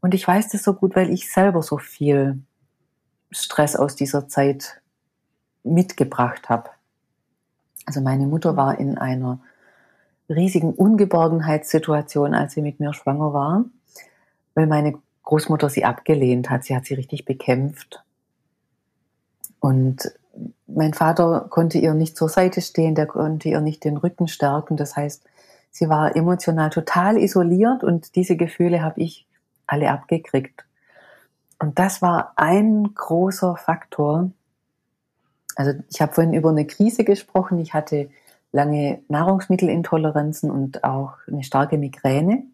Und 0.00 0.14
ich 0.14 0.26
weiß 0.26 0.50
das 0.50 0.62
so 0.62 0.74
gut, 0.74 0.96
weil 0.96 1.10
ich 1.10 1.32
selber 1.32 1.62
so 1.62 1.78
viel 1.78 2.42
Stress 3.30 3.76
aus 3.76 3.96
dieser 3.96 4.28
Zeit 4.28 4.82
mitgebracht 5.62 6.48
habe. 6.48 6.70
Also 7.86 8.00
meine 8.00 8.26
Mutter 8.26 8.56
war 8.56 8.78
in 8.78 8.98
einer 8.98 9.40
riesigen 10.32 10.72
Ungeborgenheitssituation, 10.72 12.34
als 12.34 12.54
sie 12.54 12.62
mit 12.62 12.80
mir 12.80 12.92
schwanger 12.92 13.32
war, 13.32 13.64
weil 14.54 14.66
meine 14.66 14.94
Großmutter 15.22 15.68
sie 15.68 15.84
abgelehnt 15.84 16.50
hat. 16.50 16.64
Sie 16.64 16.74
hat 16.74 16.84
sie 16.84 16.94
richtig 16.94 17.24
bekämpft. 17.24 18.02
Und 19.60 20.12
mein 20.66 20.94
Vater 20.94 21.46
konnte 21.50 21.78
ihr 21.78 21.94
nicht 21.94 22.16
zur 22.16 22.28
Seite 22.28 22.60
stehen, 22.60 22.94
der 22.94 23.06
konnte 23.06 23.48
ihr 23.48 23.60
nicht 23.60 23.84
den 23.84 23.96
Rücken 23.96 24.28
stärken. 24.28 24.76
Das 24.76 24.96
heißt, 24.96 25.24
sie 25.70 25.88
war 25.88 26.16
emotional 26.16 26.70
total 26.70 27.18
isoliert 27.18 27.84
und 27.84 28.16
diese 28.16 28.36
Gefühle 28.36 28.82
habe 28.82 29.00
ich 29.00 29.26
alle 29.66 29.90
abgekriegt. 29.90 30.64
Und 31.58 31.78
das 31.78 32.02
war 32.02 32.32
ein 32.36 32.92
großer 32.94 33.56
Faktor. 33.56 34.30
Also 35.54 35.72
ich 35.90 36.00
habe 36.00 36.12
vorhin 36.12 36.34
über 36.34 36.50
eine 36.50 36.66
Krise 36.66 37.04
gesprochen. 37.04 37.60
Ich 37.60 37.72
hatte 37.72 38.10
lange 38.52 39.02
Nahrungsmittelintoleranzen 39.08 40.50
und 40.50 40.84
auch 40.84 41.14
eine 41.26 41.42
starke 41.42 41.78
Migräne 41.78 42.44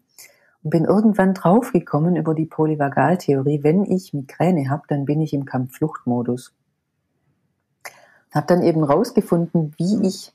und 0.63 0.69
bin 0.69 0.85
irgendwann 0.85 1.33
draufgekommen 1.33 2.15
über 2.15 2.33
die 2.33 2.45
Polyvagaltheorie, 2.45 3.63
wenn 3.63 3.85
ich 3.85 4.13
Migräne 4.13 4.69
habe, 4.69 4.83
dann 4.87 5.05
bin 5.05 5.21
ich 5.21 5.33
im 5.33 5.45
Kampffluchtmodus. 5.45 6.53
Habe 8.31 8.47
dann 8.47 8.63
eben 8.63 8.83
rausgefunden, 8.83 9.73
wie 9.77 10.07
ich 10.07 10.33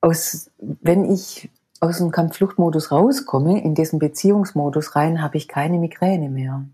aus, 0.00 0.50
wenn 0.58 1.10
ich 1.10 1.50
aus 1.80 1.98
dem 1.98 2.10
Kampffluchtmodus 2.10 2.92
rauskomme, 2.92 3.62
in 3.62 3.74
diesen 3.74 3.98
Beziehungsmodus 3.98 4.96
rein, 4.96 5.22
habe 5.22 5.36
ich 5.36 5.48
keine 5.48 5.78
Migräne 5.78 6.28
mehr. 6.28 6.64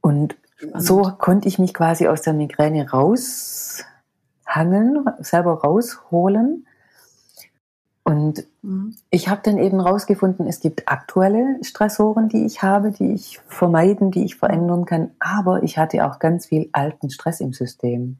Und 0.00 0.36
Spannend. 0.62 0.86
so 0.86 1.02
konnte 1.18 1.48
ich 1.48 1.58
mich 1.58 1.74
quasi 1.74 2.06
aus 2.06 2.22
der 2.22 2.34
Migräne 2.34 2.88
raushangeln, 2.88 3.84
selber 5.18 5.60
rausholen. 5.60 6.66
Und 8.04 8.44
mhm. 8.62 8.94
ich 9.10 9.28
habe 9.28 9.40
dann 9.44 9.58
eben 9.58 9.80
rausgefunden, 9.80 10.46
es 10.46 10.60
gibt 10.60 10.88
aktuelle 10.88 11.58
Stressoren, 11.62 12.28
die 12.28 12.46
ich 12.46 12.62
habe, 12.62 12.92
die 12.92 13.12
ich 13.12 13.40
vermeiden, 13.48 14.10
die 14.10 14.24
ich 14.24 14.36
verändern 14.36 14.84
kann. 14.84 15.10
Aber 15.18 15.62
ich 15.62 15.78
hatte 15.78 16.06
auch 16.06 16.18
ganz 16.18 16.46
viel 16.46 16.68
alten 16.72 17.10
Stress 17.10 17.40
im 17.40 17.52
System. 17.52 18.18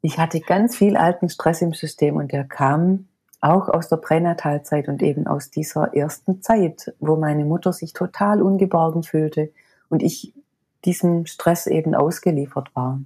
Ich 0.00 0.18
hatte 0.18 0.40
ganz 0.40 0.76
viel 0.76 0.96
alten 0.96 1.28
Stress 1.28 1.62
im 1.62 1.72
System 1.72 2.16
und 2.16 2.32
der 2.32 2.44
kam 2.44 3.06
auch 3.40 3.68
aus 3.68 3.88
der 3.88 3.96
Pränatalzeit 3.96 4.88
und 4.88 5.02
eben 5.02 5.26
aus 5.26 5.50
dieser 5.50 5.94
ersten 5.94 6.42
Zeit, 6.42 6.94
wo 6.98 7.16
meine 7.16 7.44
Mutter 7.44 7.72
sich 7.72 7.92
total 7.92 8.42
ungeborgen 8.42 9.02
fühlte 9.02 9.50
und 9.88 10.02
ich 10.02 10.34
diesem 10.84 11.26
Stress 11.26 11.66
eben 11.66 11.94
ausgeliefert 11.94 12.74
war. 12.74 13.00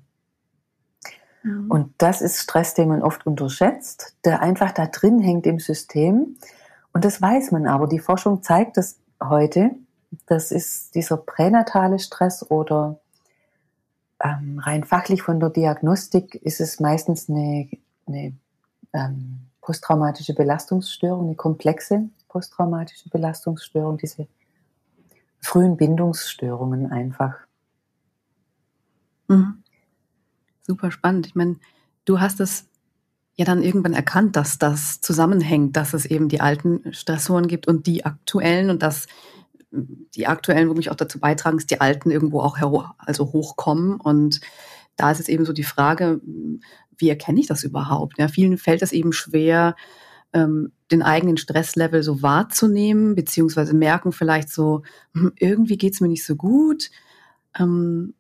Mhm. 1.43 1.71
Und 1.71 1.95
das 1.99 2.21
ist 2.21 2.39
Stress, 2.39 2.75
den 2.75 2.89
man 2.89 3.03
oft 3.03 3.27
unterschätzt, 3.27 4.17
der 4.25 4.41
einfach 4.41 4.73
da 4.73 4.87
drin 4.87 5.21
hängt 5.21 5.47
im 5.47 5.59
System. 5.59 6.37
Und 6.93 7.05
das 7.05 7.21
weiß 7.21 7.53
man 7.53 7.67
aber. 7.67 7.87
Die 7.87 7.99
Forschung 7.99 8.43
zeigt 8.43 8.77
das 8.77 8.99
heute. 9.23 9.71
Das 10.27 10.51
ist 10.53 10.95
dieser 10.95 11.17
pränatale 11.17 11.99
Stress 11.99 12.49
oder 12.51 13.01
ähm, 14.23 14.59
rein 14.59 14.85
fachlich 14.85 15.23
von 15.23 15.41
der 15.41 15.51
Diagnostik 15.51 16.35
ist 16.35 16.61
es 16.61 16.81
meistens 16.81 17.29
eine, 17.29 17.69
eine 18.07 18.35
ähm, 18.93 19.41
posttraumatische 19.63 20.35
Belastungsstörung, 20.35 21.27
eine 21.27 21.35
komplexe 21.35 22.09
posttraumatische 22.33 23.11
Belastungsstörung, 23.11 23.99
diese 23.99 24.27
frühen 25.41 25.77
Bindungsstörungen 25.77 26.91
einfach. 26.91 27.35
Mhm. 29.33 29.63
Super 30.63 30.91
spannend. 30.91 31.27
Ich 31.27 31.35
meine, 31.35 31.57
du 32.05 32.21
hast 32.21 32.41
es 32.41 32.67
ja 33.37 33.45
dann 33.45 33.63
irgendwann 33.63 33.95
erkannt, 33.95 34.37
dass 34.37 34.59
das 34.59 35.01
zusammenhängt, 35.01 35.77
dass 35.77 35.95
es 35.95 36.07
eben 36.07 36.29
die 36.29 36.41
alten 36.41 36.93
Stressoren 36.93 37.49
gibt 37.49 37.67
und 37.67 37.87
die 37.87 38.05
aktuellen 38.05 38.71
und 38.71 38.83
dass 38.83 39.07
die 39.71 40.27
aktuellen 40.27 40.69
womit 40.69 40.91
auch 40.91 40.97
dazu 40.97 41.19
beitragen, 41.19 41.57
dass 41.57 41.67
die 41.67 41.81
alten 41.81 42.11
irgendwo 42.11 42.41
auch 42.41 42.59
also 42.99 43.33
hochkommen. 43.33 43.99
Und 44.01 44.41
da 44.97 45.11
ist 45.11 45.19
jetzt 45.19 45.31
eben 45.31 45.47
so 45.47 45.53
die 45.55 45.65
Frage, 45.65 46.21
wie 46.97 47.09
erkenne 47.09 47.41
ich 47.41 47.47
das 47.47 47.65
überhaupt? 47.65 48.19
Ja, 48.19 48.29
vielen 48.29 48.59
fällt 48.59 48.83
es 48.83 48.93
eben 48.93 49.13
schwer, 49.13 49.75
ähm, 50.35 50.73
den 50.91 51.03
eigenen 51.03 51.39
Stresslevel 51.39 52.03
so 52.03 52.23
wahrzunehmen, 52.23 53.15
beziehungsweise 53.15 53.75
merken 53.75 54.13
vielleicht 54.13 54.51
so, 54.51 54.83
hm, 55.15 55.33
irgendwie 55.37 55.79
geht's 55.79 56.01
mir 56.01 56.09
nicht 56.09 56.25
so 56.25 56.37
gut. 56.37 56.91
Ähm, 57.59 58.15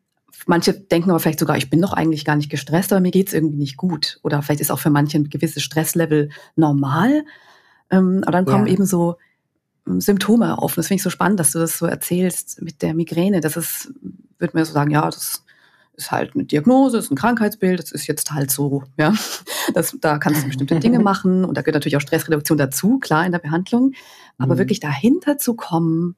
Manche 0.47 0.75
denken 0.75 1.11
aber 1.11 1.21
vielleicht 1.21 1.39
sogar, 1.39 1.57
ich 1.57 1.71
bin 1.71 1.81
doch 1.81 1.93
eigentlich 1.93 2.25
gar 2.25 2.37
nicht 2.37 2.51
gestresst, 2.51 2.93
aber 2.93 3.01
mir 3.01 3.11
geht's 3.11 3.33
irgendwie 3.33 3.57
nicht 3.57 3.77
gut. 3.77 4.19
Oder 4.23 4.43
vielleicht 4.43 4.61
ist 4.61 4.71
auch 4.71 4.79
für 4.79 4.91
manche 4.91 5.19
ein 5.19 5.29
gewisses 5.29 5.63
Stresslevel 5.63 6.31
normal. 6.57 7.25
Ähm, 7.91 8.23
aber 8.23 8.33
dann 8.33 8.47
kommen 8.47 8.67
ja. 8.67 8.73
eben 8.73 8.85
so 8.85 9.17
ähm, 9.87 10.01
Symptome 10.01 10.59
auf. 10.59 10.73
Und 10.73 10.79
das 10.79 10.89
finde 10.89 10.99
ich 10.99 11.03
so 11.03 11.11
spannend, 11.11 11.39
dass 11.39 11.53
du 11.53 11.59
das 11.59 11.79
so 11.79 11.87
erzählst 11.87 12.61
mit 12.63 12.83
der 12.83 12.95
Migräne. 12.95 13.41
Das 13.41 13.57
ist, 13.57 13.93
würde 14.39 14.57
mir 14.57 14.65
so 14.65 14.73
sagen, 14.73 14.91
ja, 14.91 15.05
das 15.05 15.45
ist 15.95 16.11
halt 16.11 16.35
eine 16.35 16.45
Diagnose, 16.45 16.99
ist 16.99 17.11
ein 17.11 17.17
Krankheitsbild, 17.17 17.79
das 17.79 17.93
ist 17.93 18.07
jetzt 18.07 18.33
halt 18.33 18.51
so, 18.51 18.83
ja. 18.97 19.15
Das, 19.75 19.97
da 20.01 20.19
kannst 20.19 20.43
du 20.43 20.47
bestimmte 20.47 20.81
Dinge 20.81 20.99
machen 21.01 21.45
und 21.45 21.57
da 21.57 21.63
gehört 21.63 21.77
natürlich 21.77 21.97
auch 21.97 22.01
Stressreduktion 22.01 22.59
dazu, 22.59 22.99
klar, 22.99 23.25
in 23.27 23.33
der 23.33 23.39
Behandlung. 23.39 23.93
Aber 24.39 24.55
mhm. 24.55 24.59
wirklich 24.59 24.81
dahinter 24.81 25.39
zu 25.39 25.55
kommen, 25.55 26.17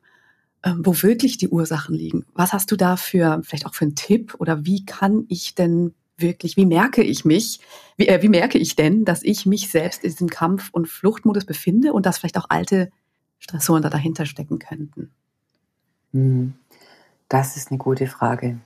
wo 0.78 1.02
wirklich 1.02 1.37
die 1.37 1.49
Ursachen 1.49 1.94
liegen. 1.94 2.25
Was 2.35 2.52
hast 2.52 2.71
du 2.71 2.76
da 2.76 2.97
für, 2.97 3.42
vielleicht 3.44 3.66
auch 3.66 3.75
für 3.75 3.85
einen 3.85 3.94
Tipp 3.94 4.35
oder 4.38 4.64
wie 4.64 4.85
kann 4.85 5.26
ich 5.28 5.54
denn 5.54 5.94
wirklich, 6.16 6.56
wie 6.56 6.66
merke 6.66 7.02
ich 7.02 7.25
mich, 7.25 7.61
wie, 7.97 8.09
äh, 8.09 8.23
wie 8.23 8.28
merke 8.28 8.59
ich 8.59 8.76
denn, 8.76 9.04
dass 9.04 9.23
ich 9.23 9.47
mich 9.47 9.71
selbst 9.71 10.04
in 10.04 10.11
diesem 10.11 10.28
Kampf- 10.28 10.71
und 10.73 10.88
Fluchtmodus 10.88 11.44
befinde 11.44 11.92
und 11.92 12.06
dass 12.06 12.18
vielleicht 12.18 12.38
auch 12.38 12.49
alte 12.49 12.90
Stressoren 13.38 13.83
da 13.83 13.90
dahinter 13.90 14.25
stecken 14.25 14.59
könnten? 14.59 15.11
Hm, 16.12 16.54
das 17.28 17.56
ist 17.56 17.71
eine 17.71 17.78
gute 17.78 18.06
Frage. 18.06 18.61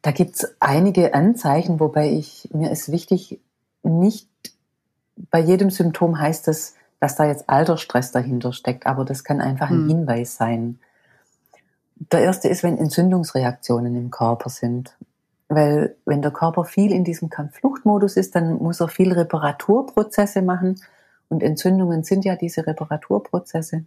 Da 0.00 0.12
gibt 0.12 0.36
es 0.36 0.56
einige 0.60 1.12
Anzeichen, 1.12 1.80
wobei 1.80 2.12
ich, 2.12 2.48
mir 2.52 2.70
ist 2.70 2.90
wichtig, 2.90 3.40
nicht 3.82 4.28
bei 5.30 5.40
jedem 5.40 5.70
Symptom 5.70 6.18
heißt 6.18 6.46
es, 6.48 6.74
dass 7.00 7.16
da 7.16 7.26
jetzt 7.26 7.48
Altersstress 7.48 8.12
dahinter 8.12 8.52
steckt, 8.52 8.86
aber 8.86 9.04
das 9.04 9.24
kann 9.24 9.40
einfach 9.40 9.70
ein 9.70 9.82
hm. 9.82 9.88
Hinweis 9.88 10.36
sein. 10.36 10.78
Der 12.12 12.20
erste 12.20 12.48
ist, 12.48 12.62
wenn 12.62 12.78
Entzündungsreaktionen 12.78 13.96
im 13.96 14.10
Körper 14.10 14.50
sind. 14.50 14.96
Weil 15.48 15.96
wenn 16.04 16.22
der 16.22 16.30
Körper 16.30 16.64
viel 16.64 16.92
in 16.92 17.04
diesem 17.04 17.30
Kampffluchtmodus 17.30 18.16
ist, 18.16 18.34
dann 18.34 18.58
muss 18.58 18.80
er 18.80 18.88
viel 18.88 19.12
Reparaturprozesse 19.12 20.42
machen. 20.42 20.80
Und 21.28 21.42
Entzündungen 21.42 22.04
sind 22.04 22.24
ja 22.24 22.36
diese 22.36 22.66
Reparaturprozesse. 22.66 23.84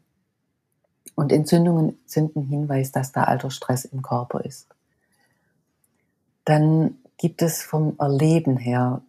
Und 1.16 1.32
Entzündungen 1.32 2.00
sind 2.06 2.36
ein 2.36 2.44
Hinweis, 2.44 2.92
dass 2.92 3.12
da 3.12 3.24
alter 3.24 3.52
Stress 3.52 3.86
im 3.86 4.02
Körper 4.02 4.44
ist. 4.44 4.68
Dann 6.46 6.96
gibt 7.18 7.42
es 7.42 7.62
vom 7.62 7.96
Erleben 8.00 8.58
her 8.58 9.02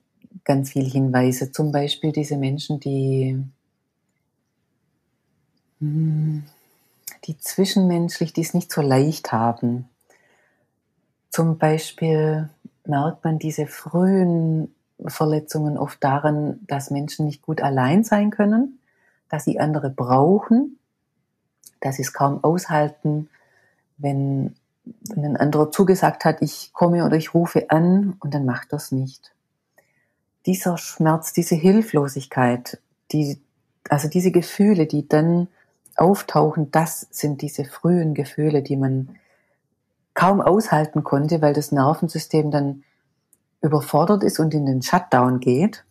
ganz 0.44 0.72
viele 0.72 0.88
Hinweise. 0.88 1.52
Zum 1.52 1.72
Beispiel 1.72 2.12
diese 2.12 2.36
Menschen, 2.36 2.80
die, 2.80 3.42
die 5.82 7.38
zwischenmenschlich, 7.38 8.32
die 8.32 8.42
es 8.42 8.54
nicht 8.54 8.70
so 8.70 8.82
leicht 8.82 9.32
haben. 9.32 9.88
Zum 11.30 11.58
Beispiel 11.58 12.48
merkt 12.84 13.24
man 13.24 13.38
diese 13.38 13.66
frühen 13.66 14.74
Verletzungen 15.06 15.78
oft 15.78 16.02
daran, 16.04 16.60
dass 16.66 16.90
Menschen 16.90 17.26
nicht 17.26 17.42
gut 17.42 17.60
allein 17.60 18.04
sein 18.04 18.30
können, 18.30 18.78
dass 19.28 19.44
sie 19.44 19.58
andere 19.58 19.90
brauchen, 19.90 20.78
dass 21.80 21.96
sie 21.96 22.02
es 22.02 22.12
kaum 22.12 22.44
aushalten, 22.44 23.28
wenn, 23.98 24.54
wenn 24.84 25.24
ein 25.24 25.36
anderer 25.36 25.70
zugesagt 25.70 26.24
hat, 26.24 26.42
ich 26.42 26.72
komme 26.72 27.04
oder 27.04 27.16
ich 27.16 27.34
rufe 27.34 27.70
an 27.70 28.14
und 28.20 28.34
dann 28.34 28.44
macht 28.44 28.72
das 28.72 28.92
nicht. 28.92 29.32
Dieser 30.46 30.78
Schmerz, 30.78 31.32
diese 31.32 31.54
Hilflosigkeit, 31.54 32.80
die, 33.10 33.40
also 33.88 34.08
diese 34.08 34.32
Gefühle, 34.32 34.86
die 34.86 35.08
dann 35.08 35.48
auftauchen, 35.96 36.70
das 36.70 37.06
sind 37.10 37.42
diese 37.42 37.64
frühen 37.64 38.14
Gefühle, 38.14 38.62
die 38.62 38.76
man 38.76 39.16
kaum 40.14 40.40
aushalten 40.40 41.04
konnte, 41.04 41.40
weil 41.42 41.54
das 41.54 41.72
Nervensystem 41.72 42.50
dann 42.50 42.84
überfordert 43.60 44.24
ist 44.24 44.38
und 44.38 44.54
in 44.54 44.66
den 44.66 44.82
Shutdown 44.82 45.40
geht. 45.40 45.84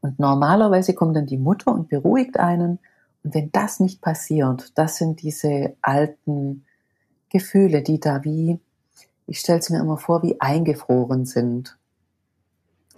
Und 0.00 0.18
normalerweise 0.18 0.94
kommt 0.94 1.16
dann 1.16 1.26
die 1.26 1.38
Mutter 1.38 1.72
und 1.72 1.88
beruhigt 1.88 2.38
einen. 2.38 2.78
Und 3.22 3.34
wenn 3.34 3.52
das 3.52 3.80
nicht 3.80 4.00
passiert, 4.00 4.72
das 4.76 4.96
sind 4.96 5.22
diese 5.22 5.74
alten 5.82 6.64
Gefühle, 7.30 7.82
die 7.82 8.00
da 8.00 8.24
wie, 8.24 8.58
ich 9.26 9.40
stelle 9.40 9.58
es 9.58 9.70
mir 9.70 9.80
immer 9.80 9.98
vor, 9.98 10.22
wie 10.22 10.40
eingefroren 10.40 11.26
sind. 11.26 11.76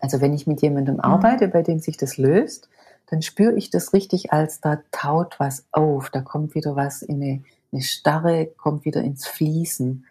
Also 0.00 0.20
wenn 0.20 0.32
ich 0.32 0.46
mit 0.46 0.62
jemandem 0.62 0.96
mhm. 0.96 1.00
arbeite, 1.00 1.48
bei 1.48 1.62
dem 1.62 1.80
sich 1.80 1.96
das 1.96 2.16
löst, 2.16 2.68
dann 3.10 3.22
spüre 3.22 3.56
ich 3.56 3.70
das 3.70 3.92
richtig, 3.92 4.32
als 4.32 4.60
da 4.60 4.82
taut 4.92 5.38
was 5.38 5.66
auf, 5.72 6.10
da 6.10 6.20
kommt 6.20 6.54
wieder 6.54 6.76
was 6.76 7.02
in 7.02 7.22
eine, 7.22 7.42
eine 7.72 7.82
Starre, 7.82 8.46
kommt 8.56 8.84
wieder 8.84 9.02
ins 9.02 9.26
Fließen 9.26 10.06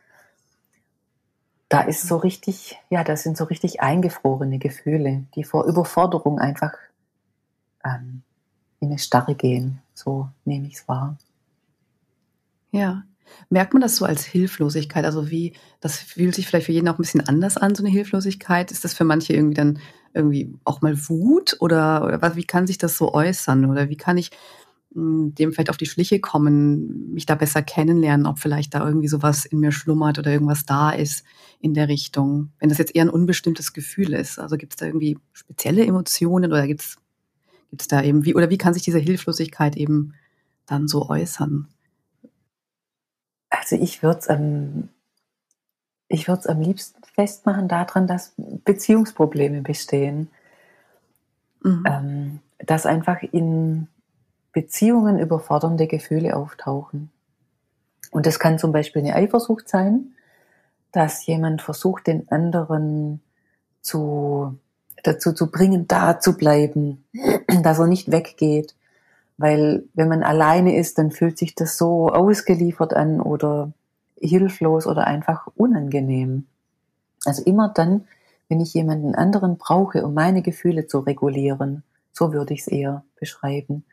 da 1.70 1.82
ist 1.82 2.08
so 2.08 2.18
richtig, 2.18 2.77
ja, 2.89 3.03
das 3.03 3.22
sind 3.22 3.38
so 3.38 3.44
richtig 3.44 3.79
eingefrorene 3.79 4.58
Gefühle, 4.58 5.25
die 5.36 5.44
vor 5.44 5.65
Überforderung 5.65 6.39
einfach 6.39 6.74
ähm, 7.86 8.24
in 8.79 8.89
eine 8.89 8.98
Starre 8.98 9.36
gehen. 9.36 9.79
So 9.94 10.29
nehme 10.46 10.68
ich 10.68 10.74
es 10.74 10.88
wahr. 10.88 11.15
Ja. 12.72 13.03
Merkt 13.52 13.73
man 13.73 13.82
das 13.82 13.95
so 13.95 14.06
als 14.06 14.26
Hilflosigkeit? 14.26 15.06
Also 15.06 15.30
wie, 15.30 15.54
das 15.80 15.97
fühlt 15.97 16.34
sich 16.34 16.47
vielleicht 16.47 16.65
für 16.65 16.71
jeden 16.71 16.88
auch 16.88 16.95
ein 16.95 17.04
bisschen 17.04 17.28
anders 17.28 17.58
an, 17.58 17.76
so 17.76 17.84
eine 17.84 17.91
Hilflosigkeit. 17.91 18.71
Ist 18.71 18.84
das 18.84 18.95
für 18.95 19.04
manche 19.04 19.34
irgendwie 19.34 19.54
dann 19.54 19.80
irgendwie 20.13 20.54
auch 20.63 20.82
mal 20.82 20.98
Wut 21.08 21.58
oder, 21.60 22.04
oder 22.04 22.36
wie 22.36 22.45
kann 22.45 22.67
sich 22.67 22.78
das 22.78 22.98
so 22.98 23.13
äußern? 23.13 23.65
Oder 23.65 23.89
wie 23.89 23.98
kann 23.98 24.17
ich 24.17 24.32
dem 24.91 25.54
vielleicht 25.54 25.69
auf 25.69 25.78
die 25.78 25.86
Schliche 25.86 26.19
kommen, 26.19 27.13
mich 27.13 27.28
da 27.28 27.36
besser 27.36 27.62
kennenlernen, 27.62 28.26
ob 28.26 28.39
vielleicht 28.39 28.74
da 28.74 28.86
irgendwie 28.86 29.08
sowas 29.08 29.45
in 29.45 29.60
mir 29.60 29.72
schlummert 29.72 30.17
oder 30.17 30.32
irgendwas 30.32 30.65
da 30.65 30.89
ist 30.89 31.24
in 31.60 31.76
der 31.76 31.88
Richtung. 31.88 32.52
Wenn 32.60 32.69
das 32.69 32.80
jetzt 32.80 32.95
eher 32.95 33.04
ein 33.04 33.10
unbestimmtes 33.10 33.74
Gefühl 33.74 34.13
ist. 34.13 34.39
Also 34.39 34.58
gibt 34.58 34.74
es 34.74 34.78
da 34.78 34.88
irgendwie 34.88 35.19
spezielle 35.32 35.86
Emotionen 35.86 36.52
oder 36.52 36.65
gibt 36.65 36.82
es 36.82 37.88
da 37.88 38.02
eben 38.02 38.26
wie 38.26 38.34
oder 38.34 38.50
wie 38.50 38.58
kann 38.58 38.74
sich 38.74 38.82
diese 38.82 38.98
Hilflosigkeit 38.98 39.78
eben 39.78 40.15
dann 40.65 40.88
so 40.88 41.08
äußern? 41.08 41.67
Also 43.52 43.76
ich 43.76 44.02
würde 44.02 44.19
es 44.19 44.28
am 44.28 44.89
ich 46.08 46.28
würde 46.28 46.39
es 46.39 46.48
am 46.48 46.62
liebsten 46.62 46.98
festmachen 47.19 47.67
daran, 47.67 48.08
dass 48.08 48.34
Beziehungsprobleme 48.38 49.62
bestehen. 49.62 50.29
Mhm. 51.62 51.84
Ähm, 51.86 52.39
dass 52.65 52.86
einfach 52.86 53.21
in 53.21 53.88
Beziehungen 54.53 55.19
überfordernde 55.19 55.88
Gefühle 55.88 56.38
auftauchen. 56.38 57.10
Und 58.12 58.25
das 58.25 58.39
kann 58.39 58.58
zum 58.58 58.71
Beispiel 58.71 59.01
eine 59.01 59.15
Eifersucht 59.15 59.67
sein, 59.67 60.13
dass 60.93 61.25
jemand 61.25 61.62
versucht, 61.62 62.08
den 62.08 62.32
anderen 62.32 63.21
zu, 63.82 64.58
dazu 65.03 65.34
zu 65.34 65.51
bringen, 65.51 65.88
da 65.89 66.21
zu 66.21 66.38
bleiben, 66.38 67.03
dass 67.63 67.79
er 67.79 67.88
nicht 67.88 68.12
weggeht. 68.12 68.75
Weil 69.38 69.84
wenn 69.93 70.08
man 70.08 70.23
alleine 70.23 70.77
ist, 70.77 70.97
dann 70.97 71.12
fühlt 71.12 71.38
sich 71.38 71.53
das 71.53 71.77
so 71.77 72.08
ausgeliefert 72.08 72.93
an 72.93 73.19
oder 73.19 73.73
hilflos 74.17 74.88
oder 74.88 75.05
einfach 75.05 75.47
unangenehm. 75.55 76.45
Also 77.25 77.43
immer 77.43 77.69
dann, 77.69 78.08
wenn 78.47 78.62
ich 78.62 78.73
jemanden 78.73 79.15
anderen 79.15 79.58
brauche, 79.58 80.05
um 80.05 80.13
meine 80.13 80.41
Gefühle 80.41 80.88
zu 80.88 80.99
regulieren, 80.99 81.84
so 82.12 82.34
würde 82.34 82.53
ich 82.53 82.62
es 82.62 82.67
eher 82.67 83.03
beschreiben, 83.19 83.86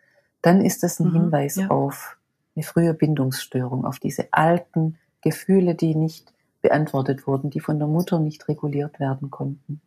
dann 0.43 0.61
ist 0.61 0.83
das 0.83 1.01
ein 1.01 1.09
mhm, 1.09 1.13
Hinweis 1.13 1.57
ja. 1.57 1.69
auf 1.69 2.17
eine 2.55 2.65
frühe 2.65 2.95
Bindungsstörung, 2.95 3.85
auf 3.85 3.99
diese 3.99 4.29
alten 4.33 4.97
Gefühle, 5.21 5.75
die 5.75 5.95
nicht 5.95 6.33
beantwortet 6.63 7.27
wurden, 7.27 7.51
die 7.51 7.61
von 7.61 7.79
der 7.79 7.89
Mutter 7.89 8.19
nicht 8.19 8.49
reguliert 8.49 8.99
werden 8.99 9.31
konnten. 9.31 9.81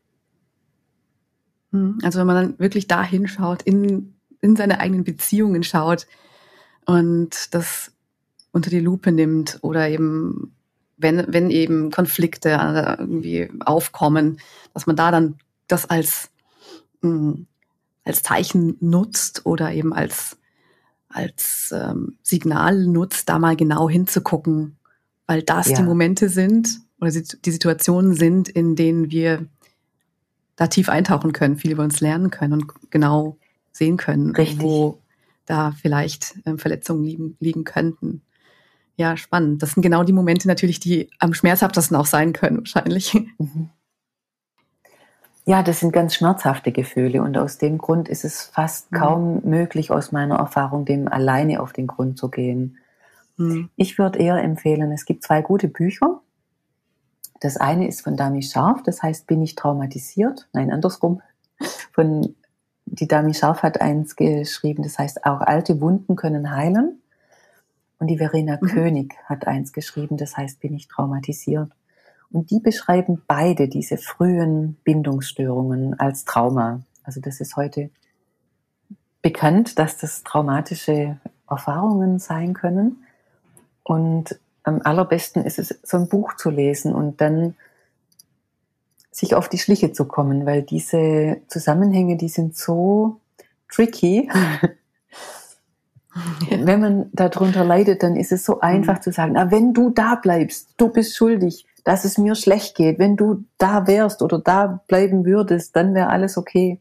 Mhm, 1.72 2.00
also 2.04 2.20
wenn 2.20 2.28
man 2.28 2.36
dann 2.36 2.60
wirklich 2.60 2.88
da 2.88 3.04
hinschaut, 3.04 3.64
in, 3.64 4.16
in 4.42 4.56
seine 4.56 4.80
eigenen 4.80 5.04
Beziehungen 5.04 5.64
schaut 5.64 6.08
und 6.86 7.54
das 7.54 7.92
unter 8.52 8.70
die 8.70 8.80
Lupe 8.80 9.12
nimmt 9.12 9.60
oder 9.62 9.90
eben, 9.90 10.56
wenn, 11.00 11.26
wenn 11.28 11.50
eben 11.50 11.92
Konflikte 11.92 12.50
irgendwie 12.50 13.50
aufkommen, 13.62 14.40
dass 14.74 14.86
man 14.86 14.96
da 14.96 15.12
dann 15.12 15.38
das 15.68 15.90
als, 15.90 16.30
mm, 17.02 17.34
als 18.04 18.24
Zeichen 18.24 18.78
nutzt 18.80 19.46
oder 19.46 19.72
eben 19.72 19.94
als 19.94 20.38
als 21.10 21.74
ähm, 21.76 22.18
Signal 22.22 22.86
nutzt, 22.86 23.30
da 23.30 23.40
mal 23.40 23.56
genau 23.56 23.90
hinzugucken, 23.90 24.78
weil 25.26 25.42
das 25.42 25.70
ja. 25.70 25.78
die 25.78 25.84
Momente 25.84 26.30
sind 26.30 26.82
oder 27.02 27.12
die 27.12 27.52
Situationen 27.52 28.14
sind, 28.14 28.48
in 28.48 28.76
denen 28.76 29.12
wir 29.12 29.48
da 30.56 30.68
tief 30.68 30.90
eintauchen 30.90 31.34
können, 31.34 31.58
viel 31.58 31.72
über 31.72 31.84
uns 31.84 32.00
lernen 32.00 32.30
können 32.30 32.54
und 32.54 32.92
genau 32.92 33.38
sehen 33.72 33.98
können, 33.98 34.36
Richtig. 34.36 34.62
wo 34.62 35.02
da 35.46 35.72
vielleicht 35.72 36.36
ähm, 36.46 36.60
Verletzungen 36.60 37.04
liegen, 37.04 37.38
liegen 37.40 37.64
könnten. 37.64 38.22
Ja, 39.00 39.16
spannend. 39.16 39.64
Das 39.64 39.72
sind 39.72 39.82
genau 39.82 40.04
die 40.04 40.12
Momente 40.12 40.46
natürlich, 40.50 40.82
die 40.82 41.10
am 41.20 41.34
schmerzhaftesten 41.34 41.96
auch 41.96 42.06
sein 42.06 42.34
können, 42.34 42.58
wahrscheinlich. 42.58 43.14
Mhm. 43.14 43.70
Ja, 45.46 45.64
das 45.64 45.80
sind 45.80 45.94
ganz 45.94 46.16
schmerzhafte 46.16 46.74
Gefühle 46.74 47.24
und 47.24 47.38
aus 47.38 47.58
dem 47.58 47.78
Grund 47.78 48.10
ist 48.10 48.26
es 48.26 48.44
fast 48.44 48.92
mhm. 48.92 48.98
kaum 48.98 49.42
möglich, 49.46 49.90
aus 49.90 50.12
meiner 50.12 50.36
Erfahrung, 50.36 50.84
dem 50.84 51.08
alleine 51.08 51.62
auf 51.62 51.72
den 51.72 51.88
Grund 51.88 52.18
zu 52.18 52.30
gehen. 52.30 52.78
Mhm. 53.38 53.70
Ich 53.78 53.98
würde 53.98 54.20
eher 54.20 54.36
empfehlen, 54.36 54.92
es 54.92 55.06
gibt 55.06 55.24
zwei 55.24 55.42
gute 55.42 55.70
Bücher. 55.70 56.20
Das 57.40 57.56
eine 57.56 57.88
ist 57.88 58.02
von 58.02 58.18
Dami 58.18 58.44
Scharf, 58.44 58.84
das 58.84 59.02
heißt 59.02 59.28
Bin 59.28 59.42
ich 59.42 59.56
traumatisiert? 59.56 60.50
Nein, 60.52 60.74
andersrum. 60.74 61.22
Von 61.94 62.36
die 62.86 63.08
Dami 63.08 63.34
Scharf 63.34 63.64
hat 63.64 63.80
eins 63.80 64.18
geschrieben, 64.18 64.84
das 64.84 65.00
heißt 65.00 65.26
auch 65.26 65.40
alte 65.40 65.80
Wunden 65.80 66.18
können 66.18 66.52
heilen. 66.52 67.02
Und 68.00 68.08
die 68.08 68.18
Verena 68.18 68.58
mhm. 68.60 68.68
König 68.68 69.16
hat 69.26 69.46
eins 69.46 69.74
geschrieben, 69.74 70.18
das 70.18 70.36
heißt 70.36 70.60
Bin 70.62 70.74
ich 70.74 70.88
traumatisiert? 70.88 71.72
Und 72.32 72.52
die 72.52 72.60
beschreiben 72.60 73.22
beide 73.28 73.68
diese 73.68 73.98
frühen 73.98 74.78
Bindungsstörungen 74.84 76.00
als 76.00 76.26
Trauma. 76.26 76.82
Also 77.04 77.22
das 77.22 77.42
ist 77.42 77.56
heute 77.56 77.90
bekannt, 79.22 79.80
dass 79.80 79.98
das 79.98 80.24
traumatische 80.24 81.18
Erfahrungen 81.50 82.20
sein 82.20 82.54
können. 82.54 83.04
Und 83.84 84.40
am 84.64 84.82
allerbesten 84.84 85.44
ist 85.44 85.60
es, 85.60 85.80
so 85.84 85.98
ein 85.98 86.08
Buch 86.08 86.36
zu 86.36 86.52
lesen 86.52 86.94
und 86.94 87.20
dann 87.22 87.56
sich 89.12 89.34
auf 89.34 89.50
die 89.50 89.58
Schliche 89.58 89.92
zu 89.92 90.06
kommen, 90.06 90.46
weil 90.46 90.62
diese 90.62 91.42
Zusammenhänge, 91.48 92.16
die 92.16 92.30
sind 92.30 92.56
so 92.56 93.20
tricky. 93.70 94.30
Wenn 96.50 96.82
man 96.82 97.10
darunter 97.14 97.64
leidet, 97.64 98.02
dann 98.02 98.16
ist 98.16 98.32
es 98.32 98.44
so 98.44 98.62
einfach 98.62 98.98
mhm. 98.98 99.02
zu 99.02 99.12
sagen, 99.12 99.34
na, 99.34 99.52
wenn 99.52 99.74
du 99.74 99.92
da 99.92 100.16
bleibst, 100.16 100.74
du 100.78 100.90
bist 100.90 101.16
schuldig, 101.16 101.66
dass 101.84 102.04
es 102.04 102.18
mir 102.18 102.36
schlecht 102.36 102.76
geht. 102.76 103.00
Wenn 103.00 103.16
du 103.16 103.46
da 103.58 103.88
wärst 103.88 104.22
oder 104.22 104.40
da 104.40 104.82
bleiben 104.88 105.26
würdest, 105.26 105.76
dann 105.76 105.94
wäre 105.94 106.10
alles 106.10 106.38
okay. 106.38 106.80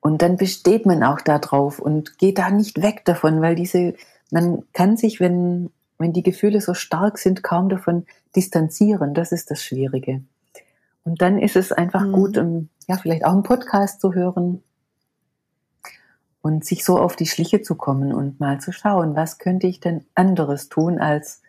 Und 0.00 0.22
dann 0.22 0.36
besteht 0.36 0.86
man 0.86 1.02
auch 1.02 1.20
da 1.20 1.38
drauf 1.38 1.78
und 1.78 2.18
geht 2.18 2.38
da 2.38 2.50
nicht 2.50 2.82
weg 2.82 3.04
davon, 3.04 3.42
weil 3.42 3.54
diese, 3.54 3.94
man 4.30 4.62
kann 4.72 4.96
sich, 4.96 5.20
wenn, 5.20 5.70
wenn 5.98 6.12
die 6.12 6.22
Gefühle 6.22 6.60
so 6.60 6.74
stark 6.74 7.18
sind, 7.18 7.42
kaum 7.42 7.68
davon 7.68 8.06
distanzieren. 8.34 9.12
Das 9.12 9.32
ist 9.32 9.50
das 9.50 9.62
Schwierige. 9.62 10.22
Und 11.04 11.20
dann 11.20 11.38
ist 11.38 11.56
es 11.56 11.72
einfach 11.72 12.04
mhm. 12.04 12.12
gut, 12.12 12.38
um, 12.38 12.68
ja, 12.88 12.96
vielleicht 12.96 13.24
auch 13.24 13.32
einen 13.32 13.42
Podcast 13.42 14.00
zu 14.00 14.14
hören 14.14 14.62
und 16.42 16.64
sich 16.64 16.84
so 16.84 16.98
auf 16.98 17.16
die 17.16 17.26
Schliche 17.26 17.62
zu 17.62 17.74
kommen 17.74 18.12
und 18.14 18.40
mal 18.40 18.60
zu 18.60 18.72
schauen, 18.72 19.14
was 19.14 19.38
könnte 19.38 19.66
ich 19.66 19.80
denn 19.80 20.04
anderes 20.14 20.68
tun 20.68 20.98
als 20.98 21.42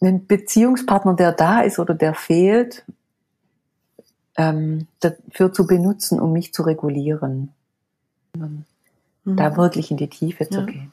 einen 0.00 0.26
Beziehungspartner, 0.26 1.14
der 1.14 1.32
da 1.32 1.60
ist 1.60 1.78
oder 1.78 1.94
der 1.94 2.14
fehlt, 2.14 2.84
ähm, 4.36 4.86
dafür 5.00 5.52
zu 5.52 5.66
benutzen, 5.66 6.20
um 6.20 6.32
mich 6.32 6.52
zu 6.52 6.62
regulieren. 6.62 7.52
Mhm. 8.36 8.64
Da 9.24 9.56
wirklich 9.56 9.90
in 9.90 9.96
die 9.96 10.08
Tiefe 10.08 10.48
zu 10.48 10.60
ja. 10.60 10.66
gehen. 10.66 10.92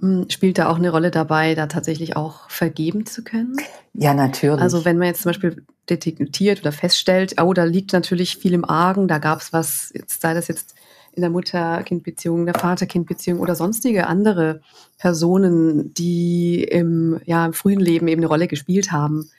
Hm, 0.00 0.28
spielt 0.30 0.58
da 0.58 0.68
auch 0.68 0.76
eine 0.76 0.90
Rolle 0.90 1.10
dabei, 1.10 1.54
da 1.54 1.66
tatsächlich 1.66 2.16
auch 2.16 2.50
vergeben 2.50 3.06
zu 3.06 3.22
können? 3.24 3.56
Ja, 3.94 4.14
natürlich. 4.14 4.60
Also 4.60 4.84
wenn 4.84 4.98
man 4.98 5.08
jetzt 5.08 5.22
zum 5.22 5.30
Beispiel 5.30 5.64
detektiert 5.88 6.60
oder 6.60 6.72
feststellt, 6.72 7.40
oh, 7.40 7.52
da 7.52 7.64
liegt 7.64 7.92
natürlich 7.92 8.36
viel 8.36 8.52
im 8.52 8.64
Argen, 8.64 9.08
da 9.08 9.18
gab 9.18 9.40
es 9.40 9.52
was, 9.52 9.90
jetzt 9.94 10.20
sei 10.20 10.34
das 10.34 10.48
jetzt 10.48 10.74
in 11.16 11.22
der 11.22 11.30
Mutter-Kind-Beziehung, 11.30 12.44
der 12.44 12.54
Vater-Kind-Beziehung 12.54 13.40
oder 13.40 13.54
sonstige 13.54 14.06
andere 14.06 14.60
Personen, 14.98 15.94
die 15.94 16.62
im, 16.62 17.20
ja, 17.24 17.46
im 17.46 17.54
frühen 17.54 17.80
Leben 17.80 18.06
eben 18.06 18.20
eine 18.20 18.28
Rolle 18.28 18.48
gespielt 18.48 18.92
haben. 18.92 19.30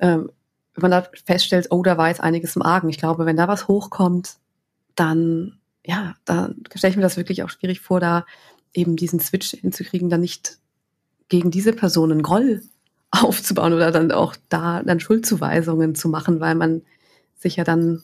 Ähm, 0.00 0.30
wenn 0.74 0.90
man 0.90 1.02
da 1.02 1.08
feststellt, 1.26 1.66
oh, 1.70 1.82
da 1.82 1.98
war 1.98 2.08
jetzt 2.08 2.22
einiges 2.22 2.56
im 2.56 2.62
Argen. 2.62 2.88
Ich 2.88 2.96
glaube, 2.96 3.26
wenn 3.26 3.36
da 3.36 3.46
was 3.46 3.68
hochkommt, 3.68 4.36
dann, 4.94 5.58
ja, 5.84 6.14
da 6.24 6.50
stelle 6.74 6.92
ich 6.92 6.96
mir 6.96 7.02
das 7.02 7.18
wirklich 7.18 7.42
auch 7.42 7.50
schwierig 7.50 7.80
vor, 7.80 8.00
da 8.00 8.24
eben 8.72 8.96
diesen 8.96 9.20
Switch 9.20 9.50
hinzukriegen, 9.50 10.08
dann 10.08 10.22
nicht 10.22 10.58
gegen 11.28 11.50
diese 11.50 11.74
Personen 11.74 12.22
Groll 12.22 12.62
aufzubauen 13.10 13.74
oder 13.74 13.90
dann 13.90 14.12
auch 14.12 14.34
da 14.48 14.82
dann 14.82 14.98
Schuldzuweisungen 14.98 15.94
zu 15.94 16.08
machen, 16.08 16.40
weil 16.40 16.54
man 16.54 16.80
sich 17.36 17.56
ja 17.56 17.64
dann 17.64 18.02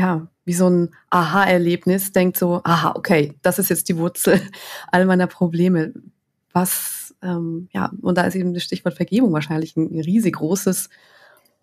ja, 0.00 0.26
wie 0.46 0.54
so 0.54 0.68
ein 0.68 0.94
Aha-Erlebnis, 1.10 2.12
denkt 2.12 2.38
so, 2.38 2.62
aha, 2.64 2.92
okay, 2.96 3.34
das 3.42 3.58
ist 3.58 3.68
jetzt 3.68 3.88
die 3.90 3.98
Wurzel 3.98 4.40
all 4.90 5.04
meiner 5.04 5.26
Probleme. 5.26 5.92
Was, 6.52 7.14
ähm, 7.22 7.68
ja, 7.72 7.92
und 8.00 8.16
da 8.16 8.22
ist 8.22 8.34
eben 8.34 8.54
das 8.54 8.62
Stichwort 8.62 8.94
Vergebung 8.94 9.32
wahrscheinlich 9.32 9.76
ein 9.76 9.88
riesig 9.88 10.36
großes 10.36 10.88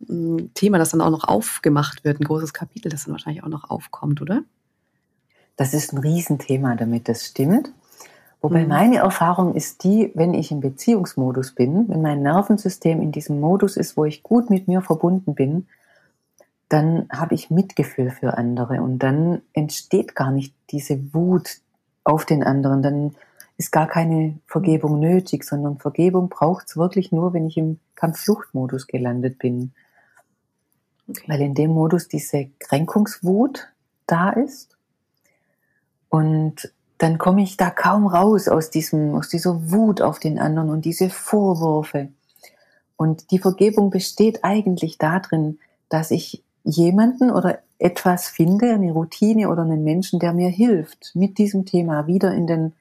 äh, 0.08 0.44
Thema, 0.54 0.78
das 0.78 0.92
dann 0.92 1.02
auch 1.02 1.10
noch 1.10 1.24
aufgemacht 1.24 2.06
wird, 2.06 2.20
ein 2.20 2.26
großes 2.26 2.54
Kapitel, 2.54 2.90
das 2.90 3.06
dann 3.06 3.14
wahrscheinlich 3.14 3.44
auch 3.44 3.50
noch 3.50 3.70
aufkommt, 3.72 4.22
oder? 4.22 4.44
Das 5.56 5.74
ist 5.74 5.92
ein 5.92 5.98
Riesenthema, 5.98 6.76
damit 6.76 7.10
das 7.10 7.26
stimmt. 7.26 7.72
Wobei 8.42 8.62
mhm. 8.64 8.70
meine 8.70 8.98
Erfahrung 8.98 9.56
ist 9.56 9.84
die, 9.84 10.12
wenn 10.14 10.36
ich 10.36 10.52
im 10.52 10.60
Beziehungsmodus 10.60 11.54
bin, 11.54 11.90
wenn 11.90 12.04
mein 12.04 12.22
Nervensystem 12.22 13.02
in 13.02 13.12
diesem 13.12 13.40
Modus 13.40 13.78
ist, 13.78 13.98
wo 13.98 14.06
ich 14.06 14.22
gut 14.22 14.52
mit 14.52 14.68
mir 14.68 14.82
verbunden 14.82 15.34
bin, 15.34 15.66
dann 16.70 17.08
habe 17.10 17.36
ich 17.36 17.50
Mitgefühl 17.50 18.12
für 18.12 18.38
andere 18.38 18.82
und 18.82 19.00
dann 19.00 19.42
entsteht 19.54 20.16
gar 20.16 20.32
nicht 20.32 20.54
diese 20.72 21.14
Wut 21.14 21.62
auf 22.04 22.26
den 22.26 22.44
anderen, 22.44 22.82
dann 22.82 23.16
ist 23.58 23.72
gar 23.72 23.88
keine 23.88 24.38
Vergebung 24.46 25.00
nötig, 25.00 25.44
sondern 25.44 25.80
Vergebung 25.80 26.30
braucht 26.30 26.68
es 26.68 26.78
wirklich 26.78 27.12
nur, 27.12 27.34
wenn 27.34 27.48
ich 27.48 27.58
im 27.58 27.80
Kampffluchtmodus 27.96 28.88
gelandet 28.88 29.40
bin. 29.40 29.72
Okay. 31.10 31.24
Weil 31.28 31.42
in 31.42 31.56
dem 31.56 31.72
Modus 31.72 32.08
diese 32.08 32.50
Kränkungswut 32.60 33.68
da 34.06 34.30
ist 34.30 34.78
und 36.10 36.72
dann 36.98 37.18
komme 37.18 37.44
ich 37.44 37.58
da 37.58 37.70
kaum 37.70 38.08
raus 38.08 38.48
aus 38.48 38.70
diesem, 38.70 39.16
aus 39.16 39.30
dieser 39.30 39.72
Wut 39.72 40.02
auf 40.02 40.20
den 40.20 40.40
anderen 40.40 40.70
und 40.70 40.86
diese 40.86 41.10
Vorwürfe. 41.10 42.10
Und 42.96 43.32
die 43.32 43.40
Vergebung 43.40 43.92
besteht 43.92 44.44
eigentlich 44.44 44.98
darin, 44.98 45.60
dass 45.90 46.10
ich 46.10 46.44
jemanden 46.68 47.32
oder 47.32 47.60
etwas 47.80 48.28
finde, 48.28 48.74
eine 48.74 48.92
Routine 48.92 49.50
oder 49.50 49.62
einen 49.62 49.84
Menschen, 49.84 50.20
der 50.20 50.34
mir 50.34 50.50
hilft, 50.50 51.12
mit 51.16 51.38
diesem 51.38 51.66
Thema 51.66 52.08
wieder 52.08 52.34
in 52.34 52.46
den 52.46 52.74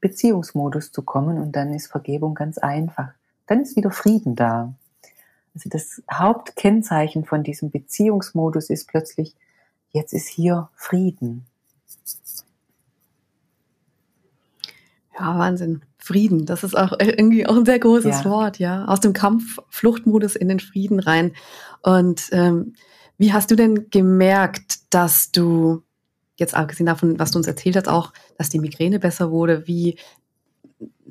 Beziehungsmodus 0.00 0.90
zu 0.90 1.02
kommen 1.02 1.38
und 1.38 1.52
dann 1.52 1.72
ist 1.72 1.86
Vergebung 1.86 2.34
ganz 2.34 2.58
einfach. 2.58 3.10
Dann 3.46 3.62
ist 3.62 3.76
wieder 3.76 3.92
Frieden 3.92 4.34
da. 4.34 4.74
Also 5.54 5.70
das 5.70 6.02
Hauptkennzeichen 6.12 7.24
von 7.24 7.44
diesem 7.44 7.70
Beziehungsmodus 7.70 8.70
ist 8.70 8.88
plötzlich, 8.88 9.36
jetzt 9.92 10.12
ist 10.12 10.28
hier 10.28 10.68
Frieden. 10.74 11.46
Ja, 15.18 15.38
Wahnsinn. 15.38 15.82
Frieden, 15.98 16.46
das 16.46 16.64
ist 16.64 16.76
auch 16.76 16.92
irgendwie 16.98 17.46
auch 17.46 17.56
ein 17.56 17.66
sehr 17.66 17.78
großes 17.78 18.24
ja. 18.24 18.30
Wort, 18.30 18.58
ja. 18.58 18.86
Aus 18.86 19.00
dem 19.00 19.12
Kampf, 19.12 19.58
Fluchtmodus 19.68 20.36
in 20.36 20.48
den 20.48 20.60
Frieden 20.60 21.00
rein. 21.00 21.32
Und 21.82 22.28
ähm, 22.32 22.74
wie 23.18 23.32
hast 23.32 23.50
du 23.50 23.56
denn 23.56 23.90
gemerkt, 23.90 24.78
dass 24.90 25.32
du, 25.32 25.82
jetzt 26.36 26.54
abgesehen 26.54 26.86
davon, 26.86 27.18
was 27.18 27.32
du 27.32 27.38
uns 27.38 27.48
erzählt 27.48 27.76
hast, 27.76 27.88
auch, 27.88 28.12
dass 28.38 28.48
die 28.48 28.60
Migräne 28.60 29.00
besser 29.00 29.30
wurde, 29.32 29.66
wie 29.66 29.98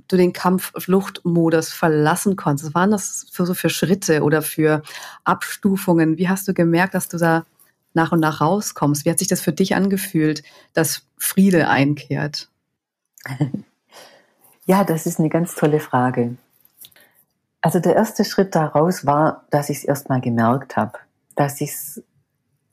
du 0.08 0.16
den 0.16 0.32
Kampf-Flucht-Modus 0.32 1.74
verlassen 1.74 2.38
konntest? 2.38 2.70
Was 2.70 2.76
waren 2.76 2.92
das 2.92 3.28
für 3.30 3.46
so 3.46 3.54
für 3.54 3.70
Schritte 3.70 4.24
oder 4.24 4.42
für 4.42 4.84
Abstufungen? 5.26 6.18
Wie 6.18 6.30
hast 6.30 6.48
du 6.48 6.54
gemerkt, 6.54 6.94
dass 6.94 7.10
du 7.10 7.18
da 7.18 7.46
nach 7.94 8.14
und 8.14 8.22
nach 8.22 8.40
rauskommst? 8.40 9.04
Wie 9.04 9.10
hat 9.10 9.20
sich 9.20 9.28
das 9.28 9.42
für 9.42 9.52
dich 9.52 9.76
angefühlt, 9.76 10.44
dass 10.74 11.04
Friede 11.18 11.70
einkehrt? 11.70 12.50
Ja, 14.70 14.84
das 14.84 15.06
ist 15.06 15.18
eine 15.18 15.30
ganz 15.30 15.56
tolle 15.56 15.80
Frage. 15.80 16.36
Also 17.62 17.80
der 17.80 17.96
erste 17.96 18.26
Schritt 18.26 18.54
daraus 18.54 19.06
war, 19.06 19.46
dass 19.50 19.70
ich 19.70 19.78
es 19.78 19.84
erstmal 19.86 20.20
gemerkt 20.20 20.76
habe 20.76 21.00
dass 21.38 21.62
ich 21.62 21.72
es 21.72 22.04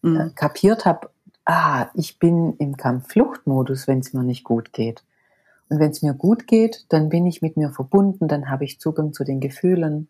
äh, 0.02 0.08
mhm. 0.08 0.34
kapiert 0.34 0.84
habe, 0.84 1.10
ah, 1.44 1.86
ich 1.94 2.18
bin 2.18 2.56
im 2.56 2.76
Kampffluchtmodus, 2.76 3.86
wenn 3.86 4.00
es 4.00 4.12
mir 4.12 4.24
nicht 4.24 4.42
gut 4.42 4.72
geht. 4.72 5.04
Und 5.68 5.78
wenn 5.78 5.90
es 5.90 6.02
mir 6.02 6.14
gut 6.14 6.46
geht, 6.46 6.86
dann 6.88 7.08
bin 7.08 7.26
ich 7.26 7.42
mit 7.42 7.56
mir 7.56 7.70
verbunden, 7.70 8.26
dann 8.26 8.50
habe 8.50 8.64
ich 8.64 8.80
Zugang 8.80 9.12
zu 9.12 9.24
den 9.24 9.40
Gefühlen 9.40 10.08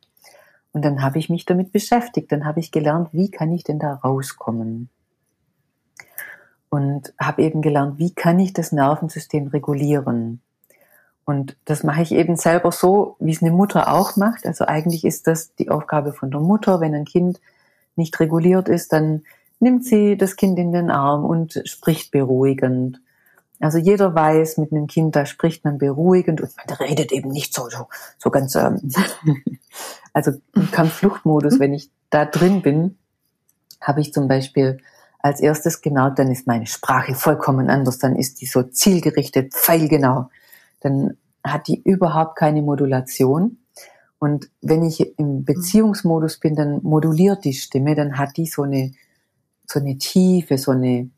und 0.73 0.85
dann 0.85 1.03
habe 1.03 1.19
ich 1.19 1.31
mich 1.31 1.45
damit 1.45 1.71
beschäftigt, 1.71 2.33
dann 2.33 2.45
habe 2.45 2.61
ich 2.61 2.73
gelernt, 2.73 3.11
wie 3.13 3.31
kann 3.31 3.53
ich 3.53 3.63
denn 3.63 3.79
da 3.79 3.95
rauskommen? 3.95 4.89
Und 6.69 7.15
habe 7.21 7.43
eben 7.43 7.63
gelernt, 7.63 7.99
wie 7.99 8.13
kann 8.13 8.41
ich 8.41 8.53
das 8.53 8.73
Nervensystem 8.73 9.47
regulieren? 9.49 10.41
Und 11.25 11.57
das 11.65 11.85
mache 11.85 12.03
ich 12.03 12.13
eben 12.13 12.37
selber 12.37 12.73
so, 12.73 13.17
wie 13.21 13.33
es 13.33 13.41
eine 13.41 13.53
Mutter 13.53 13.93
auch 13.93 14.17
macht. 14.17 14.47
Also 14.47 14.67
eigentlich 14.67 15.05
ist 15.05 15.29
das 15.29 15.55
die 15.55 15.71
Aufgabe 15.71 16.13
von 16.13 16.33
der 16.33 16.41
Mutter, 16.41 16.81
wenn 16.81 16.95
ein 16.95 17.05
Kind 17.05 17.41
nicht 17.97 18.19
reguliert 18.21 18.69
ist, 18.69 18.93
dann 18.93 19.23
nimmt 19.61 19.85
sie 19.85 20.17
das 20.17 20.37
Kind 20.37 20.59
in 20.59 20.73
den 20.73 20.91
Arm 20.91 21.25
und 21.25 21.63
spricht 21.65 22.11
beruhigend. 22.11 23.01
Also 23.61 23.79
jeder 23.79 24.15
weiß, 24.15 24.59
mit 24.59 24.73
einem 24.73 24.87
Kind, 24.87 25.17
da 25.17 25.27
spricht 25.27 25.65
man 25.65 25.79
beruhigend 25.79 26.41
und 26.41 26.51
man 26.57 26.77
redet 26.77 27.13
eben 27.13 27.31
nicht 27.31 27.55
so, 27.55 27.69
so, 27.69 27.87
so 28.19 28.31
ganz, 28.31 28.55
ähm, 28.57 28.81
also 30.13 30.33
im 30.55 30.71
Kampffluchtmodus, 30.71 31.61
wenn 31.61 31.73
ich 31.73 31.91
da 32.11 32.25
drin 32.25 32.63
bin, 32.63 32.99
habe 33.81 34.01
ich 34.01 34.13
zum 34.13 34.29
Beispiel 34.29 34.79
als 35.25 35.41
erstes 35.41 35.81
gemerkt, 35.81 36.19
dann 36.19 36.31
ist 36.31 36.47
meine 36.47 36.67
Sprache 36.67 37.15
vollkommen 37.15 37.71
anders, 37.71 37.99
dann 37.99 38.17
ist 38.17 38.43
die 38.43 38.47
so 38.47 38.63
zielgerichtet, 38.63 39.55
pfeilgenau. 39.55 40.29
Dann 40.81 41.17
hat 41.43 41.67
die 41.69 41.81
überhaupt 41.83 42.37
keine 42.37 42.61
Modulation. 42.61 43.57
Und 44.25 44.49
wenn 44.63 44.83
ich 44.83 45.19
im 45.19 45.41
mhm. 45.41 45.45
Beziehungsmodus 45.45 46.39
bin, 46.39 46.57
dann 46.57 46.83
moduliert 46.83 47.45
die 47.45 47.53
Stimme, 47.53 47.95
dann 47.95 48.17
hat 48.17 48.39
die 48.39 48.47
so 48.47 48.63
eine, 48.63 48.93
so 49.67 49.79
eine 49.81 49.99
Tiefe, 49.99 50.57
so 50.57 50.71
eine, 50.71 51.11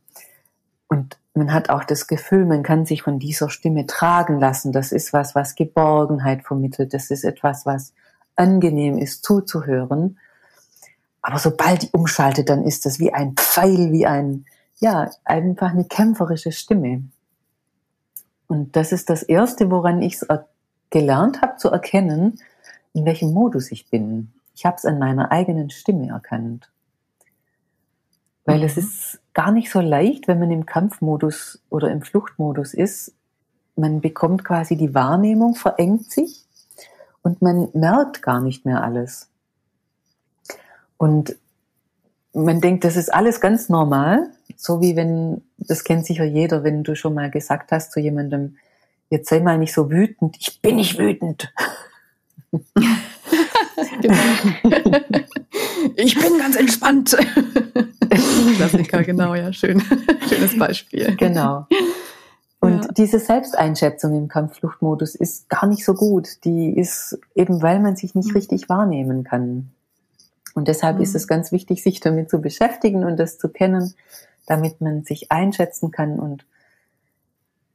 und 0.88 1.16
man 1.32 1.52
hat 1.52 1.70
auch 1.70 1.84
das 1.84 2.08
Gefühl, 2.08 2.46
man 2.46 2.64
kann 2.64 2.84
sich 2.84 3.02
von 3.02 3.20
dieser 3.20 3.48
Stimme 3.48 3.86
tragen 3.86 4.40
lassen. 4.40 4.72
Das 4.72 4.90
ist 4.90 5.12
was, 5.12 5.36
was 5.36 5.54
Geborgenheit 5.54 6.42
vermittelt. 6.42 6.94
Das 6.94 7.12
ist 7.12 7.22
etwas, 7.22 7.64
was 7.64 7.92
angenehm 8.34 8.98
ist 8.98 9.24
zuzuhören. 9.24 10.18
Aber 11.22 11.38
sobald 11.38 11.82
die 11.82 11.90
umschaltet, 11.92 12.48
dann 12.48 12.64
ist 12.64 12.86
das 12.86 12.98
wie 12.98 13.14
ein 13.14 13.34
Pfeil, 13.36 13.92
wie 13.92 14.06
ein, 14.06 14.46
ja, 14.80 15.12
einfach 15.24 15.70
eine 15.70 15.84
kämpferische 15.84 16.50
Stimme. 16.50 17.04
Und 18.48 18.74
das 18.74 18.90
ist 18.90 19.10
das 19.10 19.22
Erste, 19.22 19.70
woran 19.70 20.02
ich 20.02 20.14
es 20.14 20.26
gelernt 20.90 21.40
habe 21.40 21.56
zu 21.58 21.70
erkennen, 21.70 22.40
in 22.96 23.04
welchem 23.04 23.32
Modus 23.32 23.70
ich 23.70 23.90
bin. 23.90 24.32
Ich 24.54 24.64
habe 24.64 24.76
es 24.76 24.86
an 24.86 24.98
meiner 24.98 25.30
eigenen 25.30 25.68
Stimme 25.68 26.08
erkannt. 26.08 26.70
Weil 28.46 28.58
mhm. 28.58 28.64
es 28.64 28.76
ist 28.78 29.20
gar 29.34 29.52
nicht 29.52 29.70
so 29.70 29.80
leicht, 29.80 30.28
wenn 30.28 30.38
man 30.38 30.50
im 30.50 30.64
Kampfmodus 30.64 31.62
oder 31.68 31.90
im 31.90 32.00
Fluchtmodus 32.00 32.72
ist. 32.72 33.12
Man 33.76 34.00
bekommt 34.00 34.44
quasi 34.44 34.76
die 34.76 34.94
Wahrnehmung, 34.94 35.56
verengt 35.56 36.10
sich 36.10 36.46
und 37.20 37.42
man 37.42 37.68
merkt 37.74 38.22
gar 38.22 38.40
nicht 38.40 38.64
mehr 38.64 38.82
alles. 38.82 39.28
Und 40.96 41.36
man 42.32 42.62
denkt, 42.62 42.84
das 42.84 42.96
ist 42.96 43.12
alles 43.12 43.42
ganz 43.42 43.68
normal, 43.68 44.30
so 44.56 44.80
wie 44.80 44.96
wenn, 44.96 45.42
das 45.58 45.84
kennt 45.84 46.06
sicher 46.06 46.24
jeder, 46.24 46.64
wenn 46.64 46.82
du 46.82 46.96
schon 46.96 47.12
mal 47.12 47.30
gesagt 47.30 47.72
hast 47.72 47.92
zu 47.92 48.00
jemandem, 48.00 48.56
jetzt 49.10 49.28
sei 49.28 49.40
mal 49.40 49.58
nicht 49.58 49.74
so 49.74 49.90
wütend, 49.90 50.36
ich 50.40 50.62
bin 50.62 50.76
nicht 50.76 50.98
wütend. 50.98 51.52
genau. 54.00 54.98
ich 55.96 56.14
bin 56.18 56.38
ganz 56.38 56.56
entspannt. 56.56 57.16
Klassiker, 58.56 59.02
genau, 59.02 59.34
ja, 59.34 59.52
schön. 59.52 59.82
Schönes 60.28 60.58
Beispiel. 60.58 61.16
Genau. 61.16 61.66
Und 62.60 62.84
ja. 62.84 62.92
diese 62.92 63.18
Selbsteinschätzung 63.18 64.16
im 64.16 64.28
Kampffluchtmodus 64.28 65.14
ist 65.14 65.48
gar 65.48 65.66
nicht 65.66 65.84
so 65.84 65.94
gut. 65.94 66.44
Die 66.44 66.76
ist 66.76 67.18
eben, 67.34 67.62
weil 67.62 67.80
man 67.80 67.96
sich 67.96 68.14
nicht 68.14 68.30
mhm. 68.30 68.36
richtig 68.36 68.68
wahrnehmen 68.68 69.24
kann. 69.24 69.70
Und 70.54 70.68
deshalb 70.68 70.96
mhm. 70.96 71.02
ist 71.02 71.14
es 71.14 71.28
ganz 71.28 71.52
wichtig, 71.52 71.82
sich 71.82 72.00
damit 72.00 72.30
zu 72.30 72.40
beschäftigen 72.40 73.04
und 73.04 73.18
das 73.18 73.38
zu 73.38 73.48
kennen, 73.48 73.94
damit 74.46 74.80
man 74.80 75.04
sich 75.04 75.30
einschätzen 75.30 75.90
kann. 75.90 76.18
Und 76.18 76.46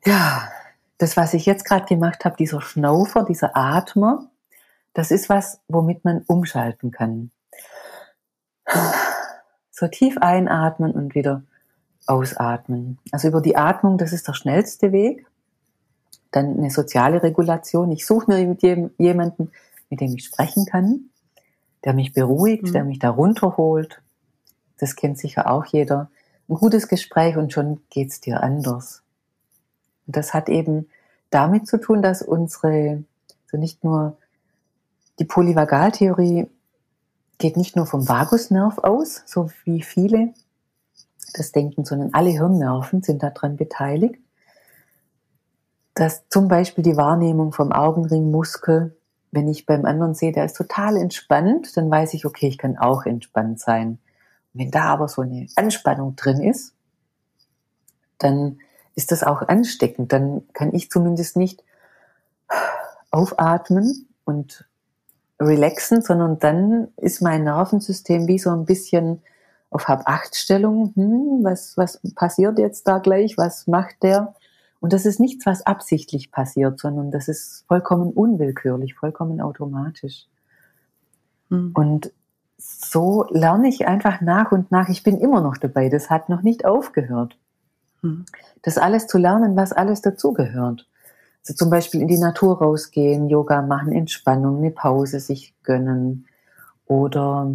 ja, 0.05 0.49
das, 0.97 1.15
was 1.15 1.34
ich 1.34 1.45
jetzt 1.45 1.65
gerade 1.65 1.86
gemacht 1.86 2.25
habe, 2.25 2.36
dieser 2.38 2.62
Schnaufer, 2.62 3.23
dieser 3.23 3.55
Atmer, 3.55 4.30
das 4.93 5.12
ist 5.12 5.30
was, 5.30 5.60
womit 5.67 6.04
man 6.04 6.23
umschalten 6.27 6.91
kann. 6.91 7.32
So 9.71 9.88
tief 9.88 10.17
einatmen 10.19 10.91
und 10.91 11.15
wieder 11.15 11.43
ausatmen. 12.08 12.99
Also 13.12 13.30
über 13.30 13.41
die 13.41 13.56
Atmung, 13.56 13.97
das 13.97 14.13
ist 14.13 14.27
der 14.27 14.34
schnellste 14.34 14.91
Weg. 14.91 15.25
Dann 16.32 16.58
eine 16.58 16.69
soziale 16.69 17.23
Regulation. 17.23 17.91
Ich 17.91 18.06
suche 18.06 18.32
mir 18.32 18.45
mit 18.47 18.62
jemanden, 18.62 19.51
mit 19.89 20.01
dem 20.01 20.15
ich 20.15 20.25
sprechen 20.25 20.65
kann, 20.65 21.10
der 21.84 21.93
mich 21.93 22.13
beruhigt, 22.13 22.63
mhm. 22.63 22.71
der 22.73 22.84
mich 22.84 22.99
da 22.99 23.10
runterholt. 23.10 24.01
Das 24.77 24.95
kennt 24.95 25.17
sicher 25.17 25.49
auch 25.49 25.65
jeder. 25.65 26.10
Ein 26.47 26.56
gutes 26.56 26.88
Gespräch 26.88 27.38
und 27.38 27.54
schon 27.54 27.82
geht's 27.89 28.19
dir 28.19 28.43
anders. 28.43 29.04
Und 30.08 30.15
das 30.15 30.34
hat 30.34 30.49
eben 30.49 30.89
damit 31.30 31.67
zu 31.67 31.80
tun, 31.80 32.01
dass 32.01 32.21
unsere, 32.21 33.04
so 33.49 33.58
nicht 33.58 33.84
nur 33.84 34.17
die 35.21 35.25
Polyvagaltheorie 35.25 36.49
geht 37.38 37.55
nicht 37.55 37.75
nur 37.75 37.86
vom 37.86 38.10
Vagusnerv 38.10 38.79
aus, 38.79 39.21
so 39.27 39.51
wie 39.65 39.84
viele 39.84 40.34
das 41.36 41.51
denken, 41.51 41.86
sondern 41.86 42.12
alle 42.15 42.31
Hirnnerven 42.31 43.03
sind 43.03 43.21
daran 43.21 43.55
beteiligt, 43.55 44.19
dass 45.93 46.27
zum 46.29 46.47
Beispiel 46.47 46.84
die 46.84 46.97
Wahrnehmung 46.97 47.53
vom 47.53 47.71
Augenringmuskel, 47.71 48.97
wenn 49.29 49.47
ich 49.47 49.67
beim 49.67 49.86
anderen 49.86 50.15
sehe, 50.15 50.31
der 50.31 50.45
ist 50.45 50.57
total 50.57 50.97
entspannt, 50.97 51.77
dann 51.77 51.91
weiß 51.91 52.15
ich, 52.15 52.25
okay, 52.25 52.47
ich 52.47 52.57
kann 52.57 52.75
auch 52.79 53.05
entspannt 53.05 53.60
sein. 53.60 53.99
Und 54.55 54.62
wenn 54.62 54.71
da 54.71 54.86
aber 54.86 55.07
so 55.07 55.21
eine 55.21 55.45
Anspannung 55.55 56.15
drin 56.15 56.41
ist, 56.41 56.73
dann 58.17 58.57
ist 58.95 59.12
das 59.12 59.21
auch 59.21 59.43
ansteckend. 59.43 60.12
Dann 60.12 60.47
kann 60.53 60.73
ich 60.73 60.89
zumindest 60.89 61.38
nicht 61.38 61.63
aufatmen 63.12 64.07
und 64.25 64.65
relaxen, 65.41 66.01
sondern 66.01 66.39
dann 66.39 66.89
ist 66.97 67.21
mein 67.21 67.43
Nervensystem 67.43 68.27
wie 68.27 68.39
so 68.39 68.51
ein 68.51 68.65
bisschen 68.65 69.21
auf 69.69 69.88
Hab-Acht-Stellung. 69.88 70.93
Hm, 70.95 71.39
was, 71.43 71.77
was 71.77 71.99
passiert 72.15 72.60
jetzt 72.60 72.88
da 72.88 72.99
gleich? 72.99 73.38
Was 73.38 73.67
macht 73.67 74.04
der? 74.04 74.36
Und 74.80 74.93
das 74.93 75.06
ist 75.06 75.19
nichts, 75.19 75.45
was 75.45 75.65
absichtlich 75.65 76.32
passiert, 76.32 76.80
sondern 76.80 77.12
das 77.12 77.27
ist 77.27 77.65
vollkommen 77.67 78.12
unwillkürlich, 78.12 78.95
vollkommen 78.95 79.39
automatisch. 79.39 80.27
Mhm. 81.49 81.71
Und 81.73 82.12
so 82.58 83.25
lerne 83.30 83.67
ich 83.67 83.88
einfach 83.88 84.21
nach 84.21 84.51
und 84.51 84.71
nach. 84.71 84.89
Ich 84.89 85.04
bin 85.04 85.19
immer 85.19 85.41
noch 85.41 85.58
dabei. 85.58 85.89
Das 85.89 86.10
hat 86.10 86.30
noch 86.30 86.41
nicht 86.41 86.65
aufgehört. 86.65 87.38
Mhm. 88.01 88.25
Das 88.62 88.77
alles 88.77 89.08
zu 89.08 89.17
lernen, 89.17 89.56
was 89.56 89.71
alles 89.71 90.01
dazugehört. 90.01 90.88
Also 91.41 91.56
zum 91.56 91.69
Beispiel 91.69 92.01
in 92.01 92.08
die 92.08 92.19
Natur 92.19 92.60
rausgehen, 92.60 93.27
Yoga 93.27 93.62
machen, 93.62 93.91
Entspannung, 93.91 94.58
eine 94.58 94.71
Pause 94.71 95.19
sich 95.19 95.56
gönnen 95.63 96.27
oder 96.86 97.51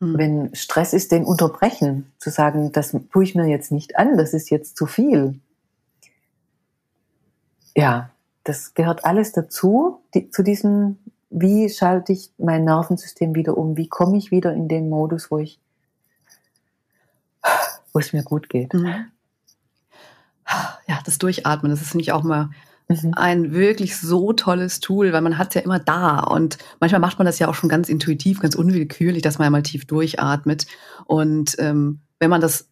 hm. 0.00 0.18
wenn 0.18 0.54
Stress 0.54 0.92
ist, 0.92 1.12
den 1.12 1.24
unterbrechen, 1.24 2.10
zu 2.18 2.30
sagen, 2.30 2.72
das 2.72 2.96
tue 3.12 3.24
ich 3.24 3.34
mir 3.34 3.46
jetzt 3.46 3.70
nicht 3.70 3.96
an, 3.96 4.16
das 4.16 4.34
ist 4.34 4.50
jetzt 4.50 4.76
zu 4.76 4.86
viel. 4.86 5.38
Ja, 7.76 8.10
das 8.42 8.74
gehört 8.74 9.04
alles 9.04 9.32
dazu, 9.32 10.00
die, 10.14 10.30
zu 10.30 10.42
diesem, 10.42 10.98
wie 11.30 11.68
schalte 11.68 12.12
ich 12.12 12.32
mein 12.38 12.64
Nervensystem 12.64 13.34
wieder 13.34 13.56
um, 13.56 13.76
wie 13.76 13.88
komme 13.88 14.16
ich 14.16 14.32
wieder 14.32 14.52
in 14.52 14.66
den 14.66 14.88
Modus, 14.88 15.30
wo 15.30 15.38
ich, 15.38 15.60
wo 17.92 18.00
es 18.00 18.12
mir 18.12 18.24
gut 18.24 18.48
geht. 18.48 18.74
Mhm. 18.74 19.10
Ja, 20.86 21.00
das 21.04 21.18
Durchatmen, 21.18 21.70
das 21.70 21.82
ist 21.82 21.94
nämlich 21.94 22.12
auch 22.12 22.22
mal 22.22 22.50
Mhm. 22.88 23.12
Ein 23.14 23.52
wirklich 23.52 23.96
so 23.98 24.32
tolles 24.32 24.80
Tool, 24.80 25.12
weil 25.12 25.20
man 25.20 25.36
hat 25.36 25.54
ja 25.54 25.60
immer 25.60 25.78
da 25.78 26.20
und 26.20 26.58
manchmal 26.80 27.00
macht 27.00 27.18
man 27.18 27.26
das 27.26 27.38
ja 27.38 27.48
auch 27.48 27.54
schon 27.54 27.68
ganz 27.68 27.88
intuitiv, 27.88 28.40
ganz 28.40 28.54
unwillkürlich, 28.54 29.22
dass 29.22 29.38
man 29.38 29.46
ja 29.46 29.50
mal 29.50 29.62
tief 29.62 29.84
durchatmet. 29.86 30.66
Und 31.04 31.56
ähm, 31.58 32.00
wenn 32.18 32.30
man 32.30 32.40
das 32.40 32.68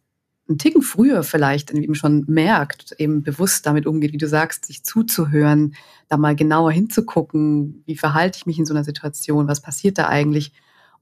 einen 0.48 0.58
Ticken 0.58 0.82
früher 0.82 1.22
vielleicht 1.22 1.72
eben 1.72 1.94
schon 1.94 2.24
merkt, 2.28 2.92
eben 2.98 3.22
bewusst 3.22 3.66
damit 3.66 3.86
umgeht, 3.86 4.12
wie 4.12 4.18
du 4.18 4.28
sagst, 4.28 4.64
sich 4.64 4.84
zuzuhören, 4.84 5.74
da 6.08 6.16
mal 6.16 6.36
genauer 6.36 6.72
hinzugucken, 6.72 7.82
wie 7.84 7.96
verhalte 7.96 8.38
ich 8.38 8.46
mich 8.46 8.58
in 8.58 8.64
so 8.64 8.72
einer 8.72 8.84
Situation, 8.84 9.48
was 9.48 9.60
passiert 9.60 9.98
da 9.98 10.08
eigentlich 10.08 10.52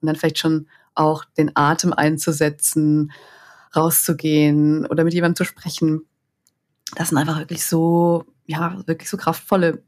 und 0.00 0.07
dann 0.07 0.16
vielleicht 0.16 0.38
schon 0.38 0.66
auch 0.94 1.24
den 1.37 1.53
Atem 1.55 1.92
einzusetzen, 1.92 3.12
rauszugehen 3.77 4.87
oder 4.87 5.05
mit 5.05 5.14
jemandem 5.14 5.37
zu 5.37 5.44
sprechen. 5.44 6.03
Das 6.96 7.11
sind 7.11 7.18
einfach 7.18 7.38
wirklich 7.38 7.66
so 7.66 8.24
ja, 8.47 8.79
wirklich 8.87 9.11
so 9.11 9.17
kraftvolle 9.17 9.83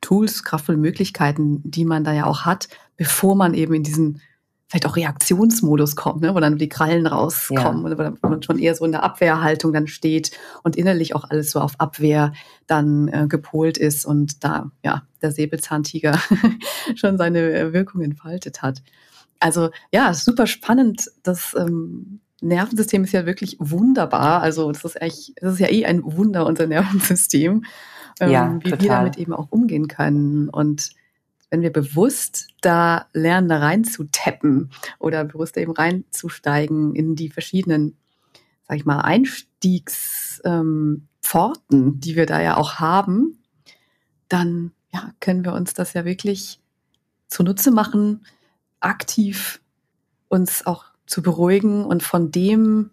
Tools, 0.00 0.44
kraftvolle 0.44 0.78
Möglichkeiten, 0.78 1.62
die 1.64 1.84
man 1.84 2.04
da 2.04 2.12
ja 2.12 2.26
auch 2.26 2.42
hat, 2.42 2.68
bevor 2.96 3.34
man 3.34 3.54
eben 3.54 3.74
in 3.74 3.82
diesen 3.82 4.20
vielleicht 4.68 4.86
auch 4.86 4.96
Reaktionsmodus 4.96 5.94
kommt, 5.94 6.22
ne, 6.22 6.34
wo 6.34 6.40
dann 6.40 6.58
die 6.58 6.68
Krallen 6.68 7.06
rauskommen 7.06 7.86
ja. 7.86 7.92
oder 7.92 8.14
wo 8.20 8.28
man 8.28 8.42
schon 8.42 8.58
eher 8.58 8.74
so 8.74 8.84
in 8.84 8.92
der 8.92 9.04
Abwehrhaltung 9.04 9.72
dann 9.72 9.86
steht 9.86 10.32
und 10.64 10.76
innerlich 10.76 11.14
auch 11.14 11.24
alles 11.24 11.52
so 11.52 11.60
auf 11.60 11.78
Abwehr 11.78 12.32
dann 12.66 13.08
äh, 13.08 13.26
gepolt 13.28 13.78
ist 13.78 14.04
und 14.04 14.42
da 14.42 14.70
ja 14.84 15.02
der 15.22 15.30
Säbelzahntiger 15.30 16.18
schon 16.96 17.16
seine 17.16 17.52
äh, 17.52 17.72
Wirkung 17.72 18.02
entfaltet 18.02 18.62
hat. 18.62 18.82
Also 19.38 19.70
ja, 19.92 20.12
super 20.14 20.46
spannend, 20.48 21.10
das 21.22 21.54
ähm, 21.56 22.20
Nervensystem 22.40 23.04
ist 23.04 23.12
ja 23.12 23.26
wirklich 23.26 23.56
wunderbar. 23.58 24.42
Also 24.42 24.70
das 24.70 24.84
ist 24.84 25.00
eigentlich, 25.00 25.34
das 25.40 25.54
ist 25.54 25.60
ja 25.60 25.70
eh 25.70 25.86
ein 25.86 26.02
Wunder, 26.04 26.46
unser 26.46 26.66
Nervensystem, 26.66 27.64
ähm, 28.20 28.30
ja, 28.30 28.58
wie 28.62 28.70
total. 28.70 28.80
wir 28.80 28.88
damit 28.88 29.18
eben 29.18 29.32
auch 29.32 29.48
umgehen 29.50 29.88
können. 29.88 30.48
Und 30.48 30.90
wenn 31.50 31.62
wir 31.62 31.72
bewusst 31.72 32.48
da 32.60 33.06
lernen, 33.12 33.48
da 33.48 33.58
rein 33.58 33.84
zu 33.84 34.04
tappen 34.10 34.70
oder 34.98 35.24
bewusst 35.24 35.56
eben 35.56 35.72
reinzusteigen 35.72 36.94
in 36.94 37.16
die 37.16 37.30
verschiedenen, 37.30 37.96
sag 38.68 38.76
ich 38.76 38.84
mal, 38.84 39.00
Einstiegspforten, 39.00 41.08
ähm, 41.70 42.00
die 42.00 42.16
wir 42.16 42.26
da 42.26 42.42
ja 42.42 42.56
auch 42.56 42.74
haben, 42.74 43.42
dann 44.28 44.72
ja, 44.92 45.12
können 45.20 45.44
wir 45.44 45.52
uns 45.52 45.74
das 45.74 45.92
ja 45.92 46.04
wirklich 46.04 46.60
zunutze 47.28 47.70
machen, 47.70 48.26
aktiv 48.80 49.60
uns 50.28 50.66
auch 50.66 50.84
zu 51.06 51.22
beruhigen 51.22 51.84
und 51.84 52.02
von 52.02 52.30
dem 52.30 52.90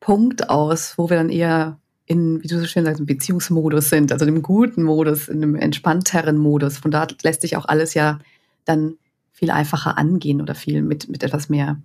Punkt 0.00 0.50
aus, 0.50 0.98
wo 0.98 1.10
wir 1.10 1.16
dann 1.16 1.30
eher 1.30 1.78
in, 2.06 2.42
wie 2.42 2.48
du 2.48 2.58
so 2.58 2.66
schön 2.66 2.84
sagst, 2.84 3.00
im 3.00 3.06
Beziehungsmodus 3.06 3.88
sind, 3.88 4.12
also 4.12 4.24
dem 4.24 4.42
guten 4.42 4.82
Modus, 4.82 5.28
in 5.28 5.40
dem 5.40 5.54
entspannteren 5.54 6.36
Modus. 6.36 6.78
Von 6.78 6.90
da 6.90 7.06
lässt 7.22 7.42
sich 7.42 7.56
auch 7.56 7.66
alles 7.66 7.94
ja 7.94 8.18
dann 8.64 8.96
viel 9.32 9.50
einfacher 9.50 9.98
angehen 9.98 10.40
oder 10.40 10.54
viel 10.54 10.82
mit, 10.82 11.08
mit 11.08 11.22
etwas 11.22 11.48
mehr 11.48 11.80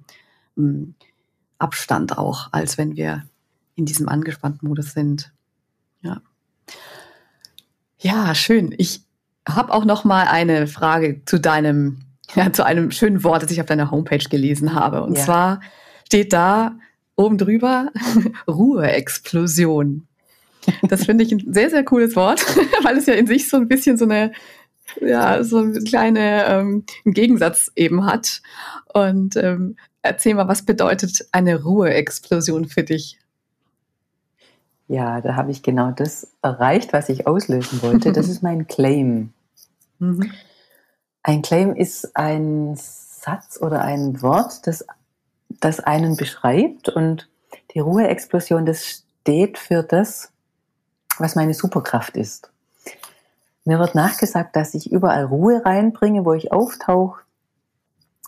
ähm, 0.58 0.96
Abstand 1.60 2.18
auch, 2.18 2.50
als 2.52 2.78
wenn 2.78 2.96
wir 2.96 3.24
in 3.76 3.86
diesem 3.86 4.10
angespannten 4.10 4.68
Modus 4.68 4.94
sind. 4.94 5.32
Ja. 6.02 6.22
Ja, 8.00 8.36
schön. 8.36 8.74
Ich 8.78 9.02
habe 9.48 9.74
auch 9.74 9.86
noch 9.86 10.04
mal 10.04 10.28
eine 10.28 10.68
Frage 10.68 11.22
zu 11.26 11.40
deinem 11.40 12.00
ja, 12.36 12.52
zu 12.52 12.66
einem 12.66 12.92
schönen 12.92 13.24
Wort, 13.24 13.44
das 13.44 13.52
ich 13.52 13.62
auf 13.62 13.68
deiner 13.68 13.92
Homepage 13.92 14.18
gelesen 14.18 14.74
habe. 14.74 15.04
Und 15.04 15.18
ja. 15.18 15.24
zwar 15.24 15.62
steht 16.06 16.34
da 16.34 16.78
oben 17.16 17.38
drüber 17.38 17.92
Ruheexplosion. 18.48 20.08
Das 20.84 21.06
finde 21.06 21.24
ich 21.24 21.32
ein 21.32 21.54
sehr, 21.54 21.70
sehr 21.70 21.84
cooles 21.84 22.16
Wort, 22.16 22.42
weil 22.84 22.98
es 22.98 23.06
ja 23.06 23.14
in 23.14 23.28
sich 23.28 23.50
so 23.50 23.58
ein 23.58 23.68
bisschen 23.68 23.98
so 23.98 24.06
eine 24.06 24.32
ja, 25.02 25.44
so 25.44 25.60
ein 25.60 25.84
kleine 25.84 26.46
ähm, 26.46 26.84
Gegensatz 27.06 27.72
eben 27.76 28.06
hat. 28.06 28.42
Und 28.94 29.36
ähm, 29.36 29.76
erzähl 30.02 30.34
mal, 30.34 30.48
was 30.48 30.64
bedeutet 30.64 31.28
eine 31.32 31.62
Ruheexplosion 31.62 32.66
für 32.66 32.84
dich? 32.84 33.20
Ja, 34.88 35.20
da 35.20 35.36
habe 35.36 35.52
ich 35.52 35.64
genau 35.64 35.92
das 35.92 36.32
erreicht, 36.42 36.94
was 36.94 37.10
ich 37.10 37.28
auslösen 37.28 37.82
wollte. 37.82 38.14
Das 38.14 38.30
ist 38.30 38.42
mein 38.42 38.68
Claim. 38.68 39.34
Mhm. 40.00 40.32
Ein 41.28 41.42
Claim 41.42 41.76
ist 41.76 42.16
ein 42.16 42.78
Satz 42.78 43.60
oder 43.62 43.82
ein 43.82 44.22
Wort, 44.22 44.66
das, 44.66 44.86
das 45.60 45.82
einen 45.82 46.16
beschreibt. 46.16 46.88
Und 46.88 47.28
die 47.74 47.80
Ruheexplosion, 47.80 48.66
das 48.66 48.86
steht 48.86 49.58
für 49.58 49.84
das, 49.84 50.32
was 51.18 51.36
meine 51.36 51.54
Superkraft 51.54 52.16
ist. 52.16 52.50
Mir 53.66 53.78
wird 53.78 53.94
nachgesagt, 53.94 54.56
dass 54.56 54.74
ich 54.74 54.90
überall 54.90 55.26
Ruhe 55.26 55.66
reinbringe, 55.66 56.24
wo 56.24 56.32
ich 56.32 56.54
auftauche. 56.54 57.24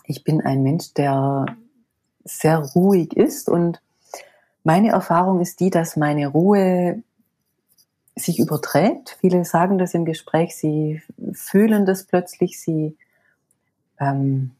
Ich 0.04 0.22
bin 0.22 0.42
ein 0.42 0.62
Mensch, 0.62 0.92
der 0.92 1.46
sehr 2.24 2.58
ruhig 2.58 3.16
ist 3.16 3.48
und 3.48 3.80
meine 4.62 4.90
Erfahrung 4.90 5.40
ist 5.40 5.60
die, 5.60 5.70
dass 5.70 5.96
meine 5.96 6.28
Ruhe 6.28 7.02
sich 8.24 8.38
überträgt. 8.38 9.16
Viele 9.20 9.44
sagen 9.44 9.78
das 9.78 9.94
im 9.94 10.04
Gespräch, 10.04 10.56
sie 10.56 11.02
fühlen 11.32 11.86
das 11.86 12.04
plötzlich, 12.04 12.60
sie 12.60 12.96
ähm, 13.98 14.52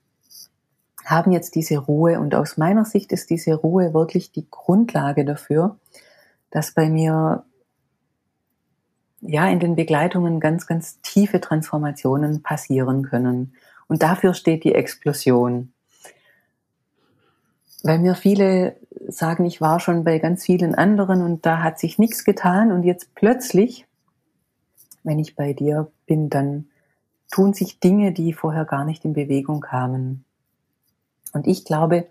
haben 1.04 1.32
jetzt 1.32 1.54
diese 1.54 1.78
Ruhe. 1.78 2.20
Und 2.20 2.34
aus 2.34 2.56
meiner 2.56 2.84
Sicht 2.84 3.12
ist 3.12 3.30
diese 3.30 3.54
Ruhe 3.54 3.94
wirklich 3.94 4.32
die 4.32 4.46
Grundlage 4.50 5.24
dafür, 5.24 5.78
dass 6.50 6.72
bei 6.72 6.88
mir 6.88 7.44
ja 9.20 9.48
in 9.48 9.60
den 9.60 9.76
Begleitungen 9.76 10.40
ganz, 10.40 10.66
ganz 10.66 11.00
tiefe 11.02 11.40
Transformationen 11.40 12.42
passieren 12.42 13.02
können. 13.02 13.54
Und 13.88 14.02
dafür 14.02 14.34
steht 14.34 14.64
die 14.64 14.74
Explosion. 14.74 15.72
Weil 17.82 17.98
mir 17.98 18.14
viele 18.14 18.76
sagen, 19.08 19.44
ich 19.44 19.60
war 19.60 19.80
schon 19.80 20.04
bei 20.04 20.18
ganz 20.18 20.44
vielen 20.44 20.74
anderen 20.74 21.22
und 21.22 21.46
da 21.46 21.62
hat 21.62 21.78
sich 21.78 21.98
nichts 21.98 22.24
getan 22.24 22.72
und 22.72 22.82
jetzt 22.82 23.14
plötzlich, 23.14 23.86
wenn 25.02 25.18
ich 25.18 25.36
bei 25.36 25.52
dir 25.52 25.90
bin, 26.06 26.28
dann 26.28 26.66
tun 27.30 27.54
sich 27.54 27.80
Dinge, 27.80 28.12
die 28.12 28.32
vorher 28.32 28.64
gar 28.64 28.84
nicht 28.84 29.04
in 29.04 29.12
Bewegung 29.12 29.60
kamen. 29.60 30.24
Und 31.32 31.46
ich 31.46 31.64
glaube, 31.64 32.08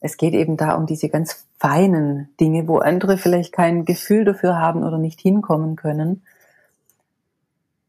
es 0.00 0.16
geht 0.16 0.34
eben 0.34 0.56
da 0.56 0.74
um 0.74 0.86
diese 0.86 1.08
ganz 1.08 1.46
feinen 1.58 2.28
Dinge, 2.40 2.66
wo 2.66 2.78
andere 2.78 3.18
vielleicht 3.18 3.52
kein 3.52 3.84
Gefühl 3.84 4.24
dafür 4.24 4.58
haben 4.58 4.82
oder 4.82 4.98
nicht 4.98 5.20
hinkommen 5.20 5.76
können. 5.76 6.22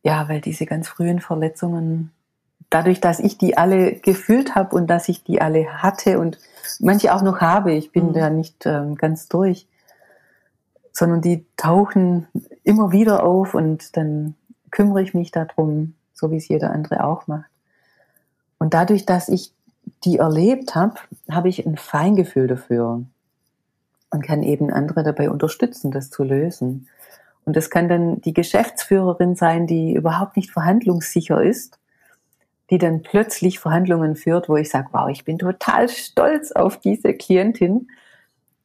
Ja, 0.04 0.30
weil 0.30 0.42
diese 0.42 0.66
ganz 0.66 0.88
frühen 0.88 1.22
Verletzungen, 1.22 2.12
dadurch, 2.70 3.02
dass 3.02 3.20
ich 3.20 3.38
die 3.38 3.58
alle 3.58 3.94
gefühlt 3.94 4.56
habe 4.56 4.76
und 4.76 4.88
dass 4.88 5.10
ich 5.10 5.24
die 5.24 5.42
alle 5.42 5.82
hatte 5.82 6.20
und 6.20 6.40
manche 6.80 7.14
auch 7.14 7.22
noch 7.22 7.42
habe, 7.42 7.74
ich 7.74 7.92
bin 7.92 8.10
mhm. 8.10 8.14
da 8.14 8.30
nicht 8.30 8.66
ähm, 8.66 8.96
ganz 8.96 9.28
durch, 9.28 9.68
sondern 10.92 11.22
die 11.22 11.46
tauchen 11.58 12.28
immer 12.64 12.92
wieder 12.92 13.24
auf 13.24 13.54
und 13.54 13.98
dann 13.98 14.36
kümmere 14.72 15.02
ich 15.02 15.14
mich 15.14 15.32
darum, 15.32 15.96
so 16.14 16.32
wie 16.32 16.38
es 16.38 16.48
jeder 16.48 16.72
andere 16.72 17.04
auch 17.04 17.28
macht. 17.28 17.50
Und 18.60 18.74
dadurch, 18.74 19.06
dass 19.06 19.28
ich 19.28 19.52
die 20.06 20.18
erlebt 20.18 20.76
habe, 20.76 20.96
habe 21.30 21.50
ich 21.50 21.66
ein 21.66 21.78
Feingefühl 21.78 22.48
dafür 22.48 23.04
und 24.10 24.24
kann 24.24 24.44
eben 24.44 24.72
andere 24.72 25.04
dabei 25.04 25.30
unterstützen, 25.30 25.92
das 25.92 26.10
zu 26.10 26.24
lösen. 26.24 26.88
Und 27.46 27.58
das 27.58 27.70
kann 27.70 27.90
dann 27.90 28.22
die 28.22 28.34
Geschäftsführerin 28.34 29.36
sein, 29.36 29.68
die 29.68 29.94
überhaupt 29.94 30.38
nicht 30.38 30.52
verhandlungssicher 30.52 31.44
ist, 31.44 31.80
die 32.70 32.78
dann 32.78 33.02
plötzlich 33.02 33.60
Verhandlungen 33.60 34.16
führt, 34.16 34.50
wo 34.50 34.56
ich 34.56 34.70
sage, 34.70 34.90
wow, 34.92 35.10
ich 35.10 35.26
bin 35.26 35.38
total 35.38 35.90
stolz 35.90 36.52
auf 36.52 36.78
diese 36.78 37.14
Klientin. 37.14 37.90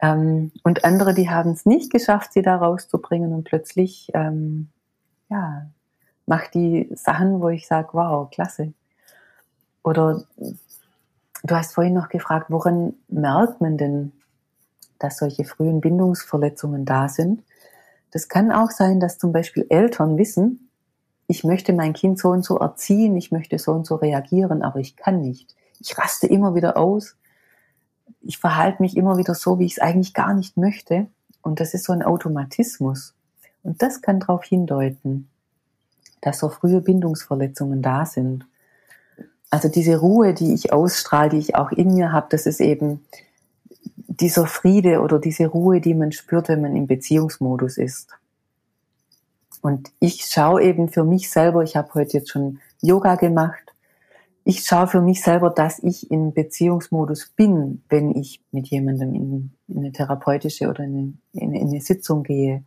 Ähm, 0.01 0.53
und 0.63 0.85
andere, 0.85 1.15
die 1.15 1.29
haben 1.31 1.51
es 1.51 1.67
nicht 1.67 1.91
geschafft, 1.91 2.33
sie 2.33 2.43
da 2.43 2.57
rauszubringen 2.57 3.33
und 3.33 3.45
plötzlich, 3.45 4.11
ähm, 4.15 4.69
ja, 5.29 5.67
macht 6.27 6.55
die 6.55 6.89
Sachen, 6.95 7.41
wo 7.41 7.49
ich 7.49 7.67
sage, 7.67 7.89
wow, 7.93 8.31
klasse. 8.31 8.73
Oder 9.83 10.25
du 11.43 11.55
hast 11.55 11.75
vorhin 11.75 11.95
noch 11.95 12.09
gefragt, 12.09 12.47
woran 12.51 12.95
merkt 13.09 13.61
man 13.61 13.79
denn, 13.79 14.13
dass 14.99 15.19
solche 15.19 15.45
frühen 15.45 15.81
Bindungsverletzungen 15.81 16.85
da 16.85 17.09
sind? 17.09 17.43
Das 18.11 18.29
kann 18.29 18.53
auch 18.53 18.71
sein, 18.71 19.01
dass 19.01 19.19
zum 19.19 19.33
Beispiel 19.33 19.67
Eltern 19.69 20.17
wissen, 20.19 20.68
ich 21.29 21.45
möchte 21.45 21.75
mein 21.75 21.93
Kind 21.93 22.19
so 22.19 22.31
und 22.31 22.45
so 22.45 22.57
erziehen, 22.59 23.15
ich 23.17 23.31
möchte 23.31 23.59
so 23.59 23.73
und 23.73 23.87
so 23.87 23.97
reagieren, 23.97 24.63
aber 24.63 24.81
ich 24.81 24.97
kann 24.97 25.21
nicht. 25.21 25.55
Ich 25.79 25.97
raste 25.97 26.27
immer 26.27 26.55
wieder 26.55 26.79
aus. 26.79 27.17
Ich 28.23 28.39
verhalte 28.39 28.83
mich 28.83 28.97
immer 28.97 29.19
wieder 29.19 29.35
so, 29.35 29.59
wie 29.59 29.67
ich 29.67 29.73
es 29.73 29.79
eigentlich 29.79 30.15
gar 30.15 30.33
nicht 30.33 30.57
möchte. 30.57 31.07
Und 31.43 31.61
das 31.61 31.75
ist 31.75 31.85
so 31.85 31.93
ein 31.93 32.03
Automatismus. 32.03 33.15
Und 33.63 33.83
das 33.83 34.01
kann 34.01 34.21
darauf 34.21 34.43
hindeuten, 34.43 35.29
dass 36.23 36.39
so 36.39 36.49
frühe 36.49 36.81
Bindungsverletzungen 36.81 37.83
da 37.83 38.07
sind. 38.07 38.47
Also 39.51 39.69
diese 39.69 39.99
Ruhe, 39.99 40.33
die 40.33 40.55
ich 40.55 40.73
ausstrahle, 40.73 41.31
die 41.31 41.39
ich 41.39 41.55
auch 41.57 41.71
in 41.73 41.95
mir 41.95 42.11
habe, 42.11 42.29
das 42.31 42.47
ist 42.47 42.61
eben 42.61 43.05
dieser 44.07 44.47
Friede 44.47 45.03
oder 45.03 45.19
diese 45.19 45.47
Ruhe, 45.47 45.83
die 45.83 45.95
man 45.95 46.11
spürt, 46.11 46.49
wenn 46.49 46.63
man 46.63 46.75
im 46.75 46.87
Beziehungsmodus 46.87 47.77
ist. 47.77 48.19
Und 49.69 49.91
ich 50.01 50.25
schaue 50.25 50.63
eben 50.63 50.89
für 50.89 51.05
mich 51.05 51.29
selber, 51.29 51.63
ich 51.63 51.77
habe 51.77 51.93
heute 51.93 52.17
jetzt 52.17 52.31
schon 52.31 52.59
Yoga 52.81 53.17
gemacht, 53.17 53.75
ich 54.45 54.65
schaue 54.65 54.87
für 54.87 55.03
mich 55.03 55.23
selber, 55.23 55.51
dass 55.51 55.79
ich 55.81 56.11
in 56.11 56.33
Beziehungsmodus 56.33 57.35
bin, 57.37 57.83
wenn 57.91 58.17
ich 58.17 58.41
mit 58.51 58.69
jemandem 58.69 59.15
in, 59.15 59.51
in 59.69 59.77
eine 59.77 59.93
therapeutische 59.93 60.71
oder 60.71 60.85
in 60.85 61.19
eine, 61.37 61.61
in 61.61 61.69
eine 61.69 61.83
Sitzung 61.83 62.23
gehe. 62.23 62.65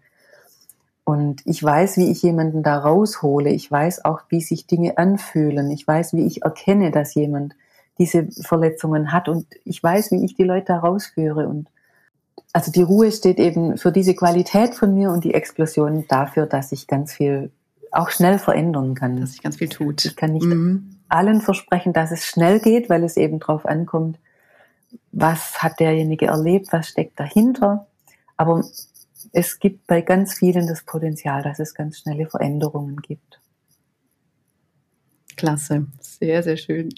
Und 1.03 1.41
ich 1.45 1.63
weiß, 1.63 1.97
wie 1.97 2.11
ich 2.11 2.21
jemanden 2.21 2.61
da 2.61 2.77
raushole. 2.77 3.49
Ich 3.49 3.71
weiß 3.71 4.05
auch, 4.05 4.21
wie 4.29 4.41
sich 4.41 4.67
Dinge 4.67 4.99
anfühlen. 4.99 5.71
Ich 5.71 5.87
weiß, 5.87 6.13
wie 6.13 6.27
ich 6.27 6.43
erkenne, 6.43 6.91
dass 6.91 7.15
jemand 7.15 7.55
diese 7.97 8.27
Verletzungen 8.43 9.11
hat. 9.11 9.27
Und 9.27 9.47
ich 9.65 9.81
weiß, 9.81 10.11
wie 10.11 10.23
ich 10.23 10.35
die 10.35 10.43
Leute 10.43 10.65
da 10.67 10.77
rausführe. 10.77 11.47
Und 11.47 11.67
also 12.53 12.71
die 12.71 12.81
Ruhe 12.81 13.11
steht 13.11 13.39
eben 13.39 13.77
für 13.77 13.91
diese 13.91 14.13
Qualität 14.13 14.75
von 14.75 14.93
mir 14.93 15.11
und 15.11 15.23
die 15.23 15.33
Explosion 15.33 16.05
dafür, 16.07 16.45
dass 16.45 16.71
ich 16.71 16.87
ganz 16.87 17.13
viel 17.13 17.51
auch 17.91 18.09
schnell 18.09 18.39
verändern 18.39 18.95
kann. 18.95 19.19
Dass 19.19 19.31
sich 19.31 19.41
ganz 19.41 19.57
viel 19.57 19.69
tut. 19.69 20.03
Ich 20.05 20.15
kann 20.15 20.33
nicht 20.33 20.45
mhm. 20.45 20.97
allen 21.09 21.41
versprechen, 21.41 21.93
dass 21.93 22.11
es 22.11 22.25
schnell 22.25 22.59
geht, 22.59 22.89
weil 22.89 23.03
es 23.03 23.17
eben 23.17 23.39
drauf 23.39 23.65
ankommt, 23.65 24.17
was 25.11 25.61
hat 25.61 25.79
derjenige 25.79 26.27
erlebt, 26.27 26.67
was 26.71 26.87
steckt 26.89 27.19
dahinter. 27.19 27.87
Aber 28.37 28.63
es 29.33 29.59
gibt 29.59 29.87
bei 29.87 30.01
ganz 30.01 30.33
vielen 30.33 30.67
das 30.67 30.83
Potenzial, 30.83 31.43
dass 31.43 31.59
es 31.59 31.73
ganz 31.73 31.99
schnelle 31.99 32.27
Veränderungen 32.27 32.97
gibt. 32.97 33.39
Klasse, 35.35 35.87
sehr, 35.99 36.43
sehr 36.43 36.57
schön. 36.57 36.89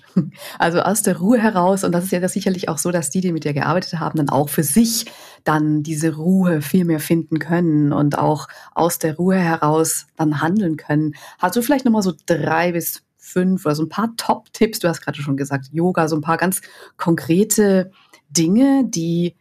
Also 0.59 0.81
aus 0.81 1.01
der 1.01 1.17
Ruhe 1.17 1.39
heraus, 1.39 1.83
und 1.83 1.91
das 1.91 2.05
ist 2.05 2.11
ja 2.11 2.19
das 2.19 2.33
sicherlich 2.33 2.69
auch 2.69 2.77
so, 2.77 2.91
dass 2.91 3.09
die, 3.09 3.21
die 3.21 3.31
mit 3.31 3.43
dir 3.45 3.53
gearbeitet 3.53 3.99
haben, 3.99 4.17
dann 4.17 4.29
auch 4.29 4.49
für 4.49 4.63
sich 4.63 5.05
dann 5.43 5.83
diese 5.83 6.15
Ruhe 6.15 6.61
viel 6.61 6.85
mehr 6.85 6.99
finden 6.99 7.39
können 7.39 7.93
und 7.93 8.17
auch 8.17 8.47
aus 8.73 8.99
der 8.99 9.15
Ruhe 9.15 9.37
heraus 9.37 10.07
dann 10.17 10.41
handeln 10.41 10.77
können. 10.77 11.15
Hast 11.39 11.55
du 11.55 11.61
vielleicht 11.61 11.85
nochmal 11.85 12.01
so 12.01 12.13
drei 12.25 12.71
bis 12.71 13.03
fünf 13.17 13.65
oder 13.65 13.75
so 13.75 13.83
ein 13.83 13.89
paar 13.89 14.13
Top-Tipps? 14.17 14.79
Du 14.79 14.87
hast 14.87 15.01
gerade 15.01 15.21
schon 15.21 15.37
gesagt, 15.37 15.69
Yoga, 15.71 16.07
so 16.07 16.15
ein 16.15 16.21
paar 16.21 16.37
ganz 16.37 16.61
konkrete 16.97 17.91
Dinge, 18.29 18.85
die 18.87 19.35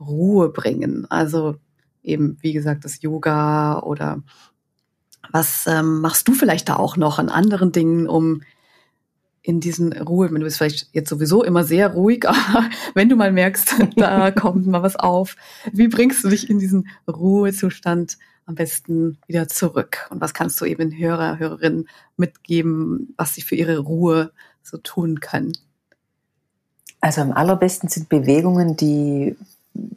Ruhe 0.00 0.48
bringen. 0.50 1.06
Also 1.10 1.56
eben, 2.02 2.38
wie 2.40 2.52
gesagt, 2.52 2.84
das 2.84 3.02
Yoga 3.02 3.80
oder 3.80 4.22
was 5.32 5.66
ähm, 5.66 6.00
machst 6.00 6.28
du 6.28 6.32
vielleicht 6.32 6.68
da 6.68 6.76
auch 6.76 6.96
noch 6.96 7.18
an 7.18 7.28
anderen 7.28 7.72
Dingen, 7.72 8.08
um 8.08 8.42
in 9.42 9.60
diesen 9.60 9.92
Ruhe, 9.92 10.30
wenn 10.30 10.40
du 10.40 10.44
bist 10.44 10.58
vielleicht 10.58 10.88
jetzt 10.92 11.08
sowieso 11.08 11.42
immer 11.42 11.64
sehr 11.64 11.92
ruhig, 11.92 12.28
aber 12.28 12.68
wenn 12.94 13.08
du 13.08 13.16
mal 13.16 13.32
merkst, 13.32 13.74
da 13.96 14.30
kommt 14.30 14.66
mal 14.66 14.82
was 14.82 14.96
auf, 14.96 15.36
wie 15.72 15.88
bringst 15.88 16.24
du 16.24 16.28
dich 16.28 16.50
in 16.50 16.58
diesen 16.58 16.88
Ruhezustand 17.08 18.18
am 18.46 18.54
besten 18.54 19.18
wieder 19.26 19.48
zurück? 19.48 20.08
Und 20.10 20.20
was 20.20 20.34
kannst 20.34 20.60
du 20.60 20.64
eben 20.64 20.96
Hörer, 20.96 21.38
Hörerinnen 21.38 21.88
mitgeben, 22.16 23.14
was 23.16 23.34
sie 23.34 23.42
für 23.42 23.54
ihre 23.54 23.78
Ruhe 23.78 24.32
so 24.62 24.76
tun 24.76 25.20
können? 25.20 25.52
Also 27.00 27.22
am 27.22 27.32
allerbesten 27.32 27.88
sind 27.88 28.08
Bewegungen, 28.10 28.76
die 28.76 29.36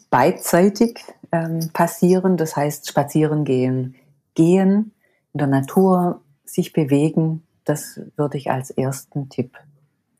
beidseitig 0.10 1.04
ähm, 1.32 1.70
passieren. 1.74 2.38
Das 2.38 2.56
heißt, 2.56 2.88
spazieren 2.88 3.44
gehen, 3.44 3.96
gehen 4.36 4.94
in 5.34 5.40
der 5.40 5.48
Natur, 5.48 6.22
sich 6.46 6.74
bewegen. 6.74 7.44
Das 7.66 8.00
würde 8.16 8.38
ich 8.38 8.52
als 8.52 8.72
ersten 8.72 9.30
Tipp 9.30 9.58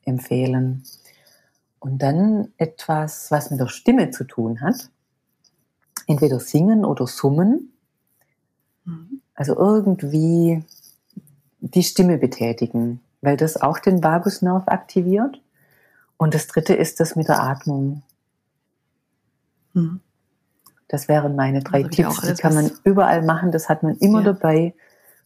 empfehlen. 0.04 0.84
Und 1.78 1.98
dann 2.02 2.48
etwas, 2.56 3.30
was 3.30 3.50
mit 3.50 3.60
der 3.60 3.68
Stimme 3.68 4.10
zu 4.10 4.24
tun 4.24 4.60
hat. 4.60 4.90
Entweder 6.06 6.40
singen 6.40 6.84
oder 6.84 7.06
summen. 7.06 7.72
Mhm. 8.84 9.20
Also 9.34 9.56
irgendwie 9.56 10.64
die 11.60 11.82
Stimme 11.82 12.18
betätigen. 12.18 13.00
weil 13.24 13.38
das 13.38 13.56
auch 13.56 13.78
den 13.78 14.04
Vagusnerv 14.04 14.68
aktiviert. 14.68 15.40
Und 16.18 16.34
das 16.34 16.46
dritte 16.46 16.74
ist 16.74 17.00
das 17.00 17.16
mit 17.16 17.28
der 17.28 17.42
Atmung. 17.42 18.02
Mhm. 19.72 20.00
Das 20.88 21.08
wären 21.08 21.34
meine 21.34 21.62
drei 21.62 21.78
also 21.78 21.88
Tipps. 21.88 22.20
Die 22.20 22.34
kann 22.34 22.54
man 22.54 22.70
überall 22.84 23.22
machen, 23.22 23.50
das 23.50 23.68
hat 23.68 23.82
man 23.82 23.96
immer 23.96 24.20
ja. 24.20 24.32
dabei. 24.32 24.74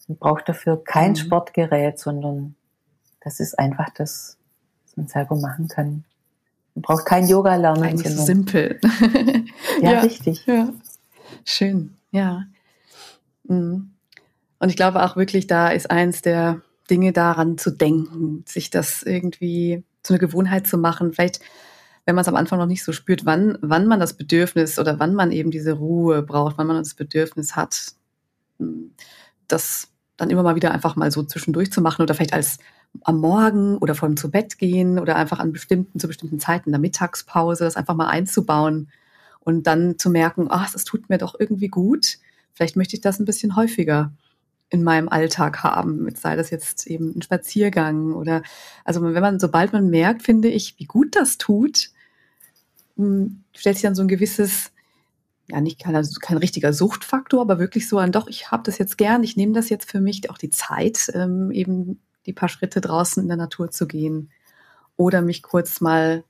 Man 0.08 0.16
braucht 0.18 0.48
dafür 0.48 0.82
kein 0.82 1.10
mhm. 1.12 1.16
Sportgerät, 1.16 1.98
sondern 1.98 2.54
das 3.20 3.40
ist 3.40 3.58
einfach 3.58 3.90
das, 3.90 4.38
was 4.84 4.96
man 4.96 5.06
selber 5.06 5.36
machen 5.36 5.68
kann. 5.68 6.04
Man 6.74 6.82
braucht 6.82 7.06
kein 7.06 7.28
Yoga 7.28 7.56
lernen. 7.56 7.82
Eigentlich 7.82 8.16
so 8.16 8.24
simpel. 8.24 8.80
ja, 9.82 9.92
ja, 9.92 10.00
richtig. 10.00 10.46
Ja. 10.46 10.72
Schön, 11.44 11.94
ja. 12.10 12.44
Mhm. 13.44 13.90
Und 14.58 14.68
ich 14.70 14.76
glaube 14.76 15.04
auch 15.04 15.16
wirklich, 15.16 15.46
da 15.46 15.68
ist 15.68 15.90
eins 15.90 16.22
der 16.22 16.62
Dinge 16.90 17.12
daran 17.12 17.58
zu 17.58 17.70
denken, 17.70 18.44
sich 18.46 18.70
das 18.70 19.02
irgendwie 19.02 19.84
zu 20.02 20.14
einer 20.14 20.20
Gewohnheit 20.20 20.66
zu 20.66 20.78
machen. 20.78 21.12
Vielleicht, 21.12 21.40
wenn 22.06 22.14
man 22.14 22.22
es 22.22 22.28
am 22.28 22.36
Anfang 22.36 22.58
noch 22.58 22.66
nicht 22.66 22.82
so 22.82 22.92
spürt, 22.92 23.26
wann, 23.26 23.58
wann 23.60 23.86
man 23.86 24.00
das 24.00 24.14
Bedürfnis 24.14 24.78
oder 24.78 24.98
wann 24.98 25.14
man 25.14 25.32
eben 25.32 25.50
diese 25.50 25.72
Ruhe 25.72 26.22
braucht, 26.22 26.56
wann 26.56 26.66
man 26.66 26.76
das 26.76 26.94
Bedürfnis 26.94 27.56
hat, 27.56 27.92
das 29.46 29.88
dann 30.18 30.28
immer 30.28 30.42
mal 30.42 30.56
wieder 30.56 30.72
einfach 30.72 30.96
mal 30.96 31.10
so 31.10 31.22
zwischendurch 31.22 31.72
zu 31.72 31.80
machen 31.80 32.02
oder 32.02 32.14
vielleicht 32.14 32.34
als 32.34 32.58
am 33.02 33.18
Morgen 33.18 33.78
oder 33.78 33.94
vor 33.94 34.08
dem 34.08 34.16
zu 34.16 34.30
Bett 34.30 34.58
gehen 34.58 34.98
oder 34.98 35.16
einfach 35.16 35.38
an 35.38 35.52
bestimmten, 35.52 35.98
zu 35.98 36.08
bestimmten 36.08 36.40
Zeiten 36.40 36.70
der 36.70 36.80
Mittagspause, 36.80 37.64
das 37.64 37.76
einfach 37.76 37.94
mal 37.94 38.08
einzubauen 38.08 38.90
und 39.40 39.66
dann 39.66 39.98
zu 39.98 40.10
merken, 40.10 40.48
ach, 40.50 40.70
das 40.70 40.84
tut 40.84 41.08
mir 41.08 41.18
doch 41.18 41.34
irgendwie 41.38 41.68
gut. 41.68 42.18
Vielleicht 42.52 42.76
möchte 42.76 42.96
ich 42.96 43.00
das 43.00 43.18
ein 43.18 43.24
bisschen 43.24 43.56
häufiger 43.56 44.12
in 44.70 44.82
meinem 44.82 45.08
Alltag 45.08 45.62
haben, 45.62 46.06
sei 46.14 46.36
das 46.36 46.50
jetzt 46.50 46.86
eben 46.86 47.16
ein 47.16 47.22
Spaziergang 47.22 48.12
oder, 48.12 48.42
also 48.84 49.02
wenn 49.02 49.22
man, 49.22 49.40
sobald 49.40 49.72
man 49.72 49.88
merkt, 49.88 50.22
finde 50.22 50.48
ich, 50.48 50.74
wie 50.78 50.84
gut 50.84 51.16
das 51.16 51.38
tut, 51.38 51.90
hm, 52.96 53.44
stellt 53.56 53.76
sich 53.76 53.84
dann 53.84 53.94
so 53.94 54.02
ein 54.02 54.08
gewisses, 54.08 54.72
ja 55.50 55.60
nicht 55.60 55.80
kein, 55.80 55.96
also 55.96 56.18
kein 56.20 56.36
richtiger 56.36 56.72
Suchtfaktor, 56.72 57.40
aber 57.40 57.58
wirklich 57.58 57.88
so 57.88 57.98
ein, 57.98 58.12
doch, 58.12 58.28
ich 58.28 58.50
habe 58.50 58.62
das 58.64 58.78
jetzt 58.78 58.98
gern, 58.98 59.22
ich 59.22 59.36
nehme 59.36 59.54
das 59.54 59.70
jetzt 59.70 59.90
für 59.90 60.00
mich, 60.00 60.30
auch 60.30 60.38
die 60.38 60.50
Zeit, 60.50 61.10
ähm, 61.14 61.50
eben 61.50 62.00
die 62.26 62.32
paar 62.32 62.48
Schritte 62.48 62.80
draußen 62.80 63.22
in 63.22 63.28
der 63.28 63.38
Natur 63.38 63.70
zu 63.70 63.86
gehen 63.86 64.30
oder 64.96 65.22
mich 65.22 65.42
kurz 65.42 65.80
mal 65.80 66.24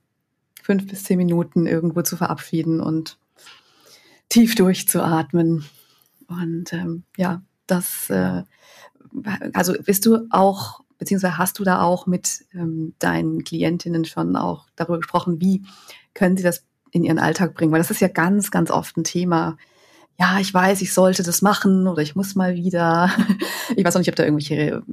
fünf 0.61 0.87
bis 0.87 1.03
zehn 1.03 1.17
Minuten 1.17 1.65
irgendwo 1.65 2.01
zu 2.01 2.15
verabschieden 2.15 2.79
und 2.79 3.17
tief 4.29 4.55
durchzuatmen. 4.55 5.65
Und 6.27 6.71
ähm, 6.73 7.03
ja, 7.17 7.41
das, 7.67 8.09
äh, 8.09 8.43
also 9.53 9.73
bist 9.83 10.05
du 10.05 10.27
auch, 10.29 10.81
beziehungsweise 10.97 11.37
hast 11.37 11.59
du 11.59 11.63
da 11.63 11.81
auch 11.81 12.05
mit 12.05 12.45
ähm, 12.53 12.93
deinen 12.99 13.43
Klientinnen 13.43 14.05
schon 14.05 14.35
auch 14.35 14.67
darüber 14.75 14.97
gesprochen, 14.97 15.41
wie 15.41 15.63
können 16.13 16.37
sie 16.37 16.43
das 16.43 16.65
in 16.91 17.03
ihren 17.03 17.19
Alltag 17.19 17.53
bringen? 17.53 17.71
Weil 17.71 17.79
das 17.79 17.91
ist 17.91 18.01
ja 18.01 18.07
ganz, 18.07 18.51
ganz 18.51 18.71
oft 18.71 18.97
ein 18.97 19.03
Thema. 19.03 19.57
Ja, 20.19 20.39
ich 20.39 20.53
weiß, 20.53 20.81
ich 20.81 20.93
sollte 20.93 21.23
das 21.23 21.41
machen 21.41 21.87
oder 21.87 22.01
ich 22.01 22.15
muss 22.15 22.35
mal 22.35 22.55
wieder. 22.55 23.11
Ich 23.75 23.85
weiß 23.85 23.95
auch 23.95 23.99
nicht, 23.99 24.09
ob 24.09 24.15
da 24.15 24.23
irgendwelche 24.23 24.83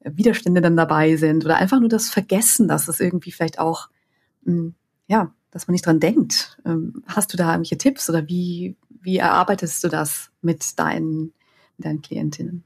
äh, 0.00 0.10
Widerstände 0.14 0.62
dann 0.62 0.74
dabei 0.74 1.16
sind 1.16 1.44
oder 1.44 1.56
einfach 1.56 1.78
nur 1.80 1.90
das 1.90 2.08
Vergessen, 2.08 2.66
dass 2.66 2.88
es 2.88 2.98
irgendwie 2.98 3.30
vielleicht 3.30 3.58
auch, 3.58 3.90
hm, 4.46 4.74
ja, 5.06 5.30
dass 5.50 5.68
man 5.68 5.72
nicht 5.72 5.84
dran 5.84 6.00
denkt. 6.00 6.58
Ähm, 6.64 7.04
hast 7.06 7.30
du 7.30 7.36
da 7.36 7.50
irgendwelche 7.50 7.76
Tipps 7.76 8.08
oder 8.08 8.26
wie, 8.26 8.74
wie 9.02 9.18
erarbeitest 9.18 9.84
du 9.84 9.88
das 9.88 10.30
mit 10.40 10.78
deinen 10.78 11.34
deinen 11.82 12.02
Klientinnen? 12.02 12.64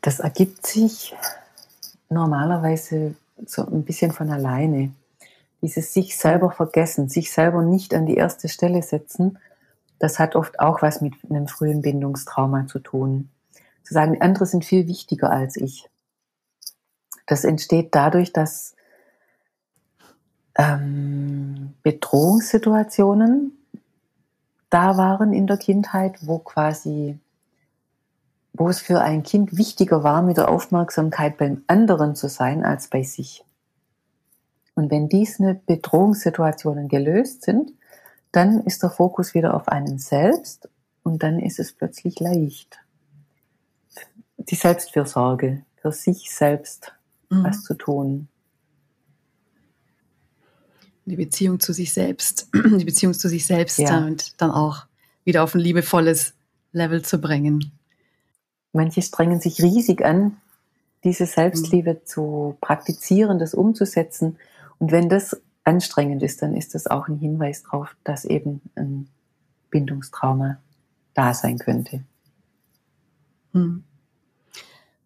Das 0.00 0.20
ergibt 0.20 0.66
sich 0.66 1.14
normalerweise 2.08 3.14
so 3.44 3.66
ein 3.66 3.84
bisschen 3.84 4.12
von 4.12 4.30
alleine. 4.30 4.92
Dieses 5.62 5.92
sich 5.92 6.16
selber 6.16 6.50
vergessen, 6.50 7.08
sich 7.08 7.32
selber 7.32 7.62
nicht 7.62 7.94
an 7.94 8.06
die 8.06 8.16
erste 8.16 8.48
Stelle 8.48 8.82
setzen, 8.82 9.38
das 9.98 10.18
hat 10.18 10.36
oft 10.36 10.60
auch 10.60 10.82
was 10.82 11.00
mit 11.00 11.14
einem 11.28 11.48
frühen 11.48 11.80
Bindungstrauma 11.80 12.66
zu 12.66 12.78
tun. 12.78 13.30
Zu 13.82 13.94
sagen, 13.94 14.20
andere 14.20 14.46
sind 14.46 14.64
viel 14.64 14.86
wichtiger 14.86 15.30
als 15.30 15.56
ich. 15.56 15.88
Das 17.26 17.44
entsteht 17.44 17.94
dadurch, 17.94 18.32
dass 18.32 18.74
ähm, 20.56 21.74
Bedrohungssituationen 21.82 23.52
da 24.68 24.96
waren 24.96 25.32
in 25.32 25.46
der 25.46 25.56
Kindheit, 25.56 26.26
wo 26.26 26.38
quasi 26.38 27.18
wo 28.58 28.68
es 28.68 28.80
für 28.80 29.00
ein 29.00 29.22
Kind 29.22 29.56
wichtiger 29.56 30.02
war, 30.02 30.22
mit 30.22 30.38
der 30.38 30.48
Aufmerksamkeit 30.48 31.36
beim 31.36 31.62
anderen 31.66 32.14
zu 32.14 32.28
sein 32.28 32.64
als 32.64 32.88
bei 32.88 33.02
sich. 33.02 33.44
Und 34.76 34.90
wenn 34.90 35.08
diese 35.08 35.54
Bedrohungssituationen 35.66 36.88
gelöst 36.88 37.42
sind, 37.42 37.72
dann 38.30 38.60
ist 38.60 38.82
der 38.82 38.90
Fokus 38.90 39.34
wieder 39.34 39.54
auf 39.54 39.68
einen 39.68 39.98
selbst 39.98 40.68
und 41.02 41.22
dann 41.22 41.40
ist 41.40 41.58
es 41.58 41.72
plötzlich 41.72 42.20
leicht. 42.20 42.78
Die 44.36 44.54
Selbstfürsorge, 44.54 45.64
für 45.80 45.92
sich 45.92 46.30
selbst 46.30 46.92
mhm. 47.30 47.44
was 47.44 47.62
zu 47.62 47.74
tun. 47.74 48.28
Die 51.06 51.16
Beziehung 51.16 51.58
zu 51.58 51.72
sich 51.72 51.94
selbst, 51.94 52.48
die 52.54 52.84
Beziehung 52.84 53.14
zu 53.14 53.28
sich 53.28 53.46
selbst 53.46 53.78
ja. 53.78 54.04
und 54.04 54.40
dann 54.40 54.50
auch 54.50 54.84
wieder 55.24 55.42
auf 55.42 55.54
ein 55.54 55.60
liebevolles 55.60 56.34
Level 56.72 57.02
zu 57.02 57.18
bringen. 57.18 57.72
Manche 58.72 59.00
strengen 59.00 59.40
sich 59.40 59.62
riesig 59.62 60.04
an, 60.04 60.36
diese 61.02 61.24
Selbstliebe 61.24 61.94
mhm. 61.94 62.04
zu 62.04 62.56
praktizieren, 62.60 63.38
das 63.38 63.54
umzusetzen. 63.54 64.36
Und 64.78 64.92
wenn 64.92 65.08
das 65.08 65.40
anstrengend 65.64 66.22
ist, 66.22 66.42
dann 66.42 66.54
ist 66.54 66.74
das 66.74 66.86
auch 66.86 67.08
ein 67.08 67.18
Hinweis 67.18 67.64
darauf, 67.64 67.96
dass 68.04 68.24
eben 68.24 68.60
ein 68.76 69.08
Bindungstrauma 69.70 70.58
da 71.14 71.34
sein 71.34 71.58
könnte. 71.58 72.04
Mhm. 73.52 73.84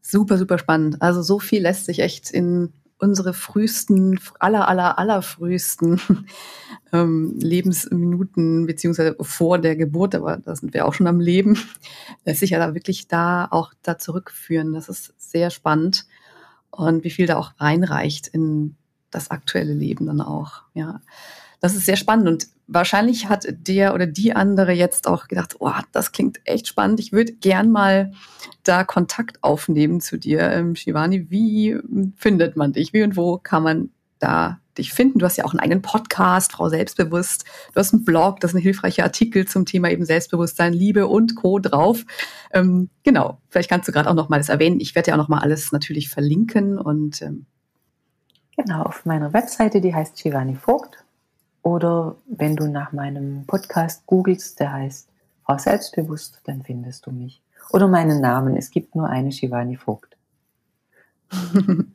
Super, 0.02 0.38
super 0.38 0.58
spannend. 0.58 1.00
Also 1.00 1.22
so 1.22 1.38
viel 1.38 1.62
lässt 1.62 1.86
sich 1.86 2.00
echt 2.00 2.30
in 2.30 2.72
unsere 2.98 3.32
frühesten, 3.32 4.20
aller, 4.38 4.68
aller, 4.68 4.98
aller 4.98 5.22
frühesten 5.22 6.00
ähm, 6.92 7.38
Lebensminuten, 7.38 8.66
beziehungsweise 8.66 9.16
vor 9.20 9.58
der 9.58 9.76
Geburt, 9.76 10.14
aber 10.14 10.36
da 10.36 10.54
sind 10.54 10.74
wir 10.74 10.86
auch 10.86 10.94
schon 10.94 11.06
am 11.06 11.20
Leben, 11.20 11.58
lässt 12.24 12.40
sich 12.40 12.50
ja 12.50 12.58
da 12.58 12.74
wirklich 12.74 13.08
da 13.08 13.48
auch 13.50 13.72
da 13.82 13.98
zurückführen. 13.98 14.74
Das 14.74 14.88
ist 14.88 15.14
sehr 15.16 15.50
spannend 15.50 16.06
und 16.70 17.04
wie 17.04 17.10
viel 17.10 17.26
da 17.26 17.36
auch 17.36 17.52
reinreicht 17.58 18.28
in 18.28 18.76
das 19.10 19.30
aktuelle 19.30 19.74
Leben 19.74 20.06
dann 20.06 20.20
auch. 20.20 20.62
Ja, 20.74 21.00
das 21.60 21.74
ist 21.74 21.86
sehr 21.86 21.96
spannend 21.96 22.28
und 22.28 22.46
wahrscheinlich 22.66 23.28
hat 23.28 23.46
der 23.50 23.94
oder 23.94 24.06
die 24.06 24.34
andere 24.34 24.72
jetzt 24.72 25.06
auch 25.06 25.28
gedacht, 25.28 25.56
oh, 25.58 25.72
das 25.92 26.12
klingt 26.12 26.40
echt 26.44 26.68
spannend. 26.68 27.00
Ich 27.00 27.12
würde 27.12 27.32
gern 27.32 27.70
mal 27.70 28.12
da 28.62 28.84
Kontakt 28.84 29.42
aufnehmen 29.42 30.00
zu 30.00 30.18
dir, 30.18 30.40
ähm, 30.40 30.76
Shivani. 30.76 31.30
Wie 31.30 31.76
findet 32.16 32.56
man 32.56 32.72
dich? 32.72 32.92
Wie 32.92 33.02
und 33.02 33.16
wo 33.16 33.38
kann 33.38 33.62
man 33.62 33.90
da 34.20 34.60
dich 34.78 34.92
finden? 34.92 35.18
Du 35.18 35.26
hast 35.26 35.36
ja 35.36 35.44
auch 35.44 35.52
einen 35.52 35.60
eigenen 35.60 35.82
Podcast, 35.82 36.52
Frau 36.52 36.68
Selbstbewusst. 36.68 37.44
Du 37.74 37.80
hast 37.80 37.92
einen 37.92 38.04
Blog, 38.04 38.40
das 38.40 38.52
sind 38.52 38.60
hilfreiche 38.60 39.02
Artikel 39.02 39.46
zum 39.46 39.66
Thema 39.66 39.90
eben 39.90 40.04
Selbstbewusstsein, 40.04 40.72
Liebe 40.72 41.08
und 41.08 41.34
Co. 41.34 41.58
drauf. 41.58 42.04
Ähm, 42.52 42.88
genau, 43.02 43.40
vielleicht 43.48 43.68
kannst 43.68 43.88
du 43.88 43.92
gerade 43.92 44.08
auch 44.08 44.14
noch 44.14 44.28
mal 44.28 44.38
das 44.38 44.48
erwähnen. 44.48 44.80
Ich 44.80 44.94
werde 44.94 45.10
ja 45.10 45.14
auch 45.14 45.18
noch 45.18 45.28
mal 45.28 45.40
alles 45.40 45.72
natürlich 45.72 46.08
verlinken 46.08 46.78
und 46.78 47.20
ähm, 47.22 47.46
Genau, 48.62 48.82
auf 48.82 49.06
meiner 49.06 49.32
Webseite, 49.32 49.80
die 49.80 49.94
heißt 49.94 50.20
Shivani 50.20 50.54
Vogt 50.54 51.02
oder 51.62 52.16
wenn 52.26 52.56
du 52.56 52.66
nach 52.66 52.92
meinem 52.92 53.46
Podcast 53.46 54.04
googelst, 54.06 54.60
der 54.60 54.72
heißt 54.72 55.08
Frau 55.44 55.56
Selbstbewusst, 55.56 56.42
dann 56.44 56.62
findest 56.62 57.06
du 57.06 57.10
mich. 57.10 57.40
Oder 57.70 57.88
meinen 57.88 58.20
Namen. 58.20 58.56
Es 58.56 58.70
gibt 58.70 58.94
nur 58.94 59.08
eine 59.08 59.32
Shivani 59.32 59.76
Vogt. 59.76 60.14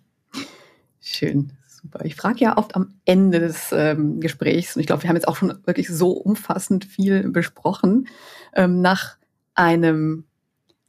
Schön, 1.01 1.51
super. 1.67 2.03
Ich 2.03 2.15
frage 2.15 2.39
ja 2.39 2.57
oft 2.57 2.75
am 2.75 2.95
Ende 3.05 3.39
des 3.39 3.71
ähm, 3.71 4.19
Gesprächs, 4.19 4.75
und 4.75 4.79
ich 4.79 4.87
glaube, 4.87 5.03
wir 5.03 5.09
haben 5.09 5.17
jetzt 5.17 5.27
auch 5.27 5.35
schon 5.35 5.59
wirklich 5.65 5.89
so 5.89 6.13
umfassend 6.13 6.85
viel 6.85 7.29
besprochen, 7.29 8.07
ähm, 8.53 8.81
nach 8.81 9.17
einem 9.53 10.23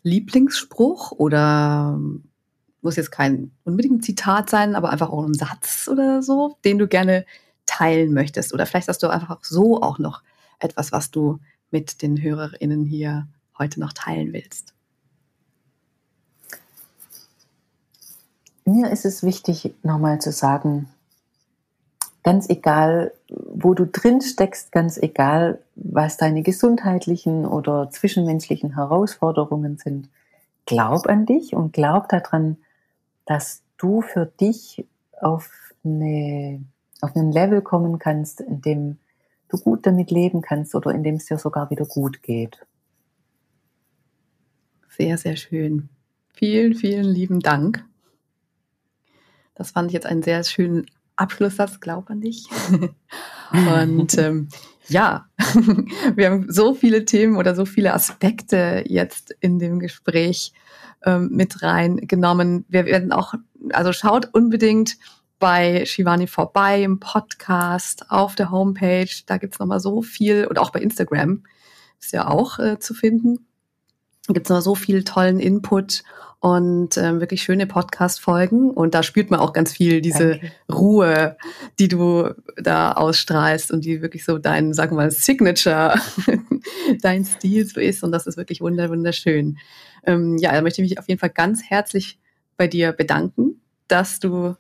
Lieblingsspruch 0.02 1.12
oder 1.12 2.00
muss 2.87 2.95
jetzt 2.95 3.11
kein 3.11 3.51
unbedingt 3.64 4.05
Zitat 4.05 4.49
sein, 4.49 4.76
aber 4.76 4.91
einfach 4.91 5.11
auch 5.11 5.24
ein 5.24 5.34
Satz 5.34 5.89
oder 5.91 6.22
so, 6.22 6.57
den 6.64 6.78
du 6.78 6.87
gerne 6.87 7.26
teilen 7.66 8.14
möchtest. 8.14 8.55
Oder 8.55 8.64
vielleicht 8.64 8.87
hast 8.87 9.03
du 9.03 9.09
einfach 9.09 9.43
so 9.43 9.82
auch 9.82 9.99
noch 9.99 10.22
etwas, 10.61 10.93
was 10.93 11.11
du 11.11 11.41
mit 11.72 12.01
den 12.01 12.22
HörerInnen 12.22 12.84
hier 12.84 13.26
heute 13.59 13.80
noch 13.80 13.93
teilen 13.93 14.32
willst. 14.32 14.72
Mir 18.64 18.89
ist 18.93 19.05
es 19.05 19.24
wichtig, 19.24 19.74
nochmal 19.82 20.20
zu 20.20 20.30
sagen, 20.30 20.89
ganz 22.22 22.49
egal, 22.49 23.12
wo 23.28 23.74
du 23.74 23.84
drin 23.84 24.20
steckst, 24.20 24.70
ganz 24.70 24.97
egal, 24.97 25.61
was 25.74 26.18
deine 26.18 26.43
gesundheitlichen 26.43 27.47
oder 27.47 27.91
zwischenmenschlichen 27.91 28.76
Herausforderungen 28.76 29.76
sind, 29.76 30.09
glaub 30.66 31.09
an 31.09 31.26
dich 31.26 31.55
und 31.55 31.72
glaub 31.72 32.09
daran, 32.09 32.59
dass 33.26 33.62
du 33.76 34.00
für 34.00 34.26
dich 34.26 34.86
auf, 35.20 35.50
eine, 35.84 36.64
auf 37.00 37.14
einen 37.14 37.32
Level 37.32 37.60
kommen 37.60 37.98
kannst, 37.98 38.40
in 38.40 38.62
dem 38.62 38.98
du 39.48 39.58
gut 39.58 39.86
damit 39.86 40.10
leben 40.10 40.40
kannst 40.40 40.74
oder 40.74 40.92
in 40.92 41.02
dem 41.02 41.16
es 41.16 41.26
dir 41.26 41.38
sogar 41.38 41.70
wieder 41.70 41.84
gut 41.84 42.22
geht. 42.22 42.66
Sehr, 44.88 45.18
sehr 45.18 45.36
schön. 45.36 45.90
Vielen, 46.32 46.74
vielen 46.74 47.04
lieben 47.04 47.40
Dank. 47.40 47.84
Das 49.54 49.70
fand 49.70 49.88
ich 49.88 49.94
jetzt 49.94 50.06
einen 50.06 50.22
sehr 50.22 50.42
schönen 50.44 50.86
Abschlusssatz, 51.16 51.80
glaub 51.80 52.10
an 52.10 52.20
dich. 52.20 52.46
Und 53.52 54.16
ähm, 54.18 54.48
ja, 54.88 55.26
wir 56.14 56.30
haben 56.30 56.46
so 56.48 56.74
viele 56.74 57.04
Themen 57.04 57.36
oder 57.36 57.54
so 57.54 57.64
viele 57.64 57.94
Aspekte 57.94 58.84
jetzt 58.86 59.34
in 59.40 59.58
dem 59.58 59.78
Gespräch 59.78 60.52
ähm, 61.04 61.30
mit 61.32 61.62
reingenommen. 61.62 62.64
Wir 62.68 62.84
werden 62.84 63.12
auch, 63.12 63.34
also 63.72 63.92
schaut 63.92 64.28
unbedingt 64.32 64.96
bei 65.38 65.84
Shivani 65.84 66.26
vorbei 66.26 66.82
im 66.82 67.00
Podcast, 67.00 68.10
auf 68.10 68.34
der 68.34 68.50
Homepage. 68.50 69.10
Da 69.26 69.38
gibt's 69.38 69.58
noch 69.58 69.66
mal 69.66 69.80
so 69.80 70.02
viel 70.02 70.46
und 70.46 70.58
auch 70.58 70.70
bei 70.70 70.80
Instagram 70.80 71.42
ist 72.00 72.12
ja 72.12 72.28
auch 72.28 72.58
äh, 72.58 72.78
zu 72.78 72.94
finden. 72.94 73.45
Da 74.26 74.34
gibt's 74.34 74.50
noch 74.50 74.60
so 74.60 74.74
viel 74.74 75.04
tollen 75.04 75.38
Input 75.38 76.02
und 76.40 76.96
ähm, 76.96 77.20
wirklich 77.20 77.42
schöne 77.42 77.66
Podcast-Folgen. 77.66 78.70
Und 78.70 78.94
da 78.94 79.02
spürt 79.02 79.30
man 79.30 79.40
auch 79.40 79.52
ganz 79.52 79.72
viel 79.72 80.00
diese 80.00 80.30
Danke. 80.30 80.52
Ruhe, 80.72 81.36
die 81.78 81.88
du 81.88 82.30
da 82.56 82.92
ausstrahlst 82.92 83.72
und 83.72 83.84
die 83.84 84.02
wirklich 84.02 84.24
so 84.24 84.38
dein, 84.38 84.74
sagen 84.74 84.92
wir 84.92 85.02
mal, 85.02 85.10
Signature, 85.10 86.00
dein 87.02 87.24
Stil 87.24 87.66
so 87.66 87.80
ist. 87.80 88.02
Und 88.02 88.12
das 88.12 88.26
ist 88.26 88.36
wirklich 88.36 88.60
wunderschön. 88.60 89.58
Ähm, 90.04 90.36
ja, 90.38 90.52
da 90.52 90.62
möchte 90.62 90.82
ich 90.82 90.90
mich 90.90 90.98
auf 90.98 91.08
jeden 91.08 91.20
Fall 91.20 91.30
ganz 91.30 91.62
herzlich 91.62 92.18
bei 92.56 92.68
dir 92.68 92.92
bedanken, 92.92 93.60
dass 93.88 94.20
du 94.20 94.54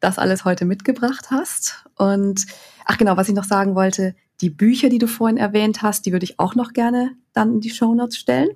das 0.00 0.18
alles 0.18 0.44
heute 0.44 0.64
mitgebracht 0.64 1.30
hast. 1.30 1.84
Und 1.96 2.46
ach 2.86 2.98
genau, 2.98 3.16
was 3.16 3.28
ich 3.28 3.34
noch 3.34 3.44
sagen 3.44 3.74
wollte, 3.74 4.14
die 4.40 4.50
Bücher, 4.50 4.88
die 4.88 4.98
du 4.98 5.06
vorhin 5.06 5.36
erwähnt 5.36 5.82
hast, 5.82 6.06
die 6.06 6.12
würde 6.12 6.24
ich 6.24 6.38
auch 6.38 6.54
noch 6.54 6.72
gerne 6.72 7.12
dann 7.32 7.54
in 7.54 7.60
die 7.60 7.70
Show 7.70 7.94
Notes 7.94 8.16
stellen. 8.16 8.50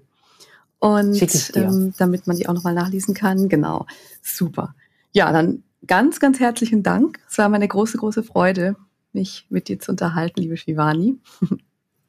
Und 0.84 1.56
ähm, 1.56 1.94
damit 1.96 2.26
man 2.26 2.36
die 2.36 2.46
auch 2.46 2.52
nochmal 2.52 2.74
nachlesen 2.74 3.14
kann. 3.14 3.48
Genau. 3.48 3.86
Super. 4.20 4.74
Ja, 5.12 5.32
dann 5.32 5.62
ganz, 5.86 6.20
ganz 6.20 6.40
herzlichen 6.40 6.82
Dank. 6.82 7.20
Es 7.26 7.38
war 7.38 7.48
meine 7.48 7.66
große, 7.66 7.96
große 7.96 8.22
Freude, 8.22 8.76
mich 9.14 9.46
mit 9.48 9.68
dir 9.68 9.78
zu 9.78 9.92
unterhalten, 9.92 10.42
liebe 10.42 10.58
Shivani. 10.58 11.18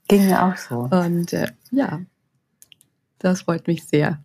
Ging 0.10 0.26
mir 0.26 0.44
auch 0.44 0.58
so. 0.58 0.90
Und 0.92 1.32
äh, 1.32 1.48
ja, 1.72 2.02
das 3.20 3.44
freut 3.44 3.66
mich 3.68 3.86
sehr. 3.86 4.22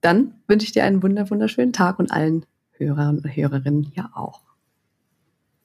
Dann 0.00 0.34
wünsche 0.48 0.64
ich 0.64 0.72
dir 0.72 0.82
einen 0.82 1.00
wunderschönen 1.00 1.72
Tag 1.72 2.00
und 2.00 2.10
allen 2.10 2.44
Hörern 2.72 3.18
und 3.18 3.36
Hörerinnen 3.36 3.92
ja 3.94 4.10
auch. 4.12 4.40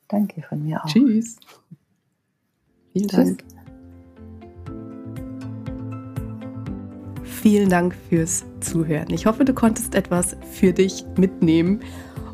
Danke 0.08 0.44
von 0.44 0.64
mir 0.64 0.84
auch. 0.84 0.88
Tschüss. 0.88 1.38
Vielen 2.94 3.08
Tschüss. 3.08 3.38
Vielen 7.46 7.70
Dank 7.70 7.96
fürs 8.10 8.44
Zuhören. 8.60 9.14
Ich 9.14 9.28
hoffe, 9.28 9.46
du 9.46 9.54
konntest 9.54 9.94
etwas 9.94 10.36
für 10.54 10.74
dich 10.74 11.06
mitnehmen 11.16 11.80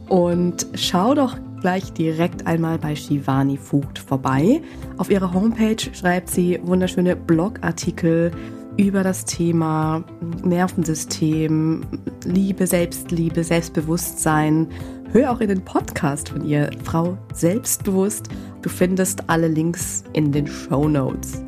und 0.07 0.65
schau 0.73 1.13
doch 1.13 1.37
gleich 1.59 1.91
direkt 1.91 2.47
einmal 2.47 2.77
bei 2.77 2.95
Shivani 2.95 3.57
Vogt 3.57 3.99
vorbei. 3.99 4.61
Auf 4.95 5.09
ihrer 5.09 5.33
Homepage 5.33 5.75
schreibt 5.93 6.29
sie 6.29 6.61
wunderschöne 6.63 7.17
Blogartikel 7.17 8.31
über 8.77 9.03
das 9.03 9.25
Thema 9.25 10.01
Nervensystem, 10.45 11.81
Liebe, 12.23 12.65
Selbstliebe, 12.65 13.43
Selbstbewusstsein. 13.43 14.69
Hör 15.11 15.33
auch 15.33 15.41
in 15.41 15.49
den 15.49 15.65
Podcast 15.65 16.29
von 16.29 16.45
ihr, 16.45 16.69
Frau 16.85 17.17
Selbstbewusst. 17.33 18.29
Du 18.61 18.69
findest 18.69 19.29
alle 19.29 19.49
Links 19.49 20.05
in 20.13 20.31
den 20.31 20.47
Show 20.47 20.87
Notes. 20.87 21.43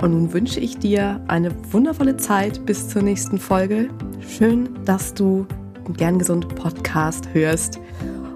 Und 0.00 0.12
nun 0.12 0.32
wünsche 0.32 0.60
ich 0.60 0.78
dir 0.78 1.20
eine 1.26 1.52
wundervolle 1.72 2.16
Zeit 2.16 2.64
bis 2.66 2.88
zur 2.88 3.02
nächsten 3.02 3.38
Folge. 3.38 3.90
Schön, 4.20 4.68
dass 4.84 5.12
du 5.12 5.46
den 5.86 5.94
Gern 5.94 6.18
Gesund 6.18 6.54
Podcast 6.54 7.28
hörst. 7.32 7.80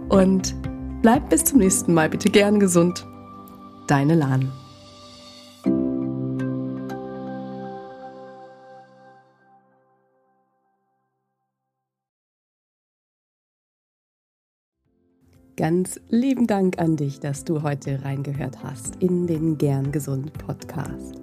Und 0.08 0.54
bleib 1.02 1.30
bis 1.30 1.44
zum 1.44 1.60
nächsten 1.60 1.94
Mal 1.94 2.08
bitte 2.08 2.30
gern 2.30 2.58
gesund. 2.58 3.06
Deine 3.86 4.16
Lahn. 4.16 4.50
Ganz 15.56 16.00
lieben 16.08 16.48
Dank 16.48 16.78
an 16.78 16.96
dich, 16.96 17.20
dass 17.20 17.44
du 17.44 17.62
heute 17.62 18.04
reingehört 18.04 18.64
hast 18.64 18.96
in 18.96 19.28
den 19.28 19.58
Gern 19.58 19.92
Gesund 19.92 20.32
Podcast. 20.32 21.22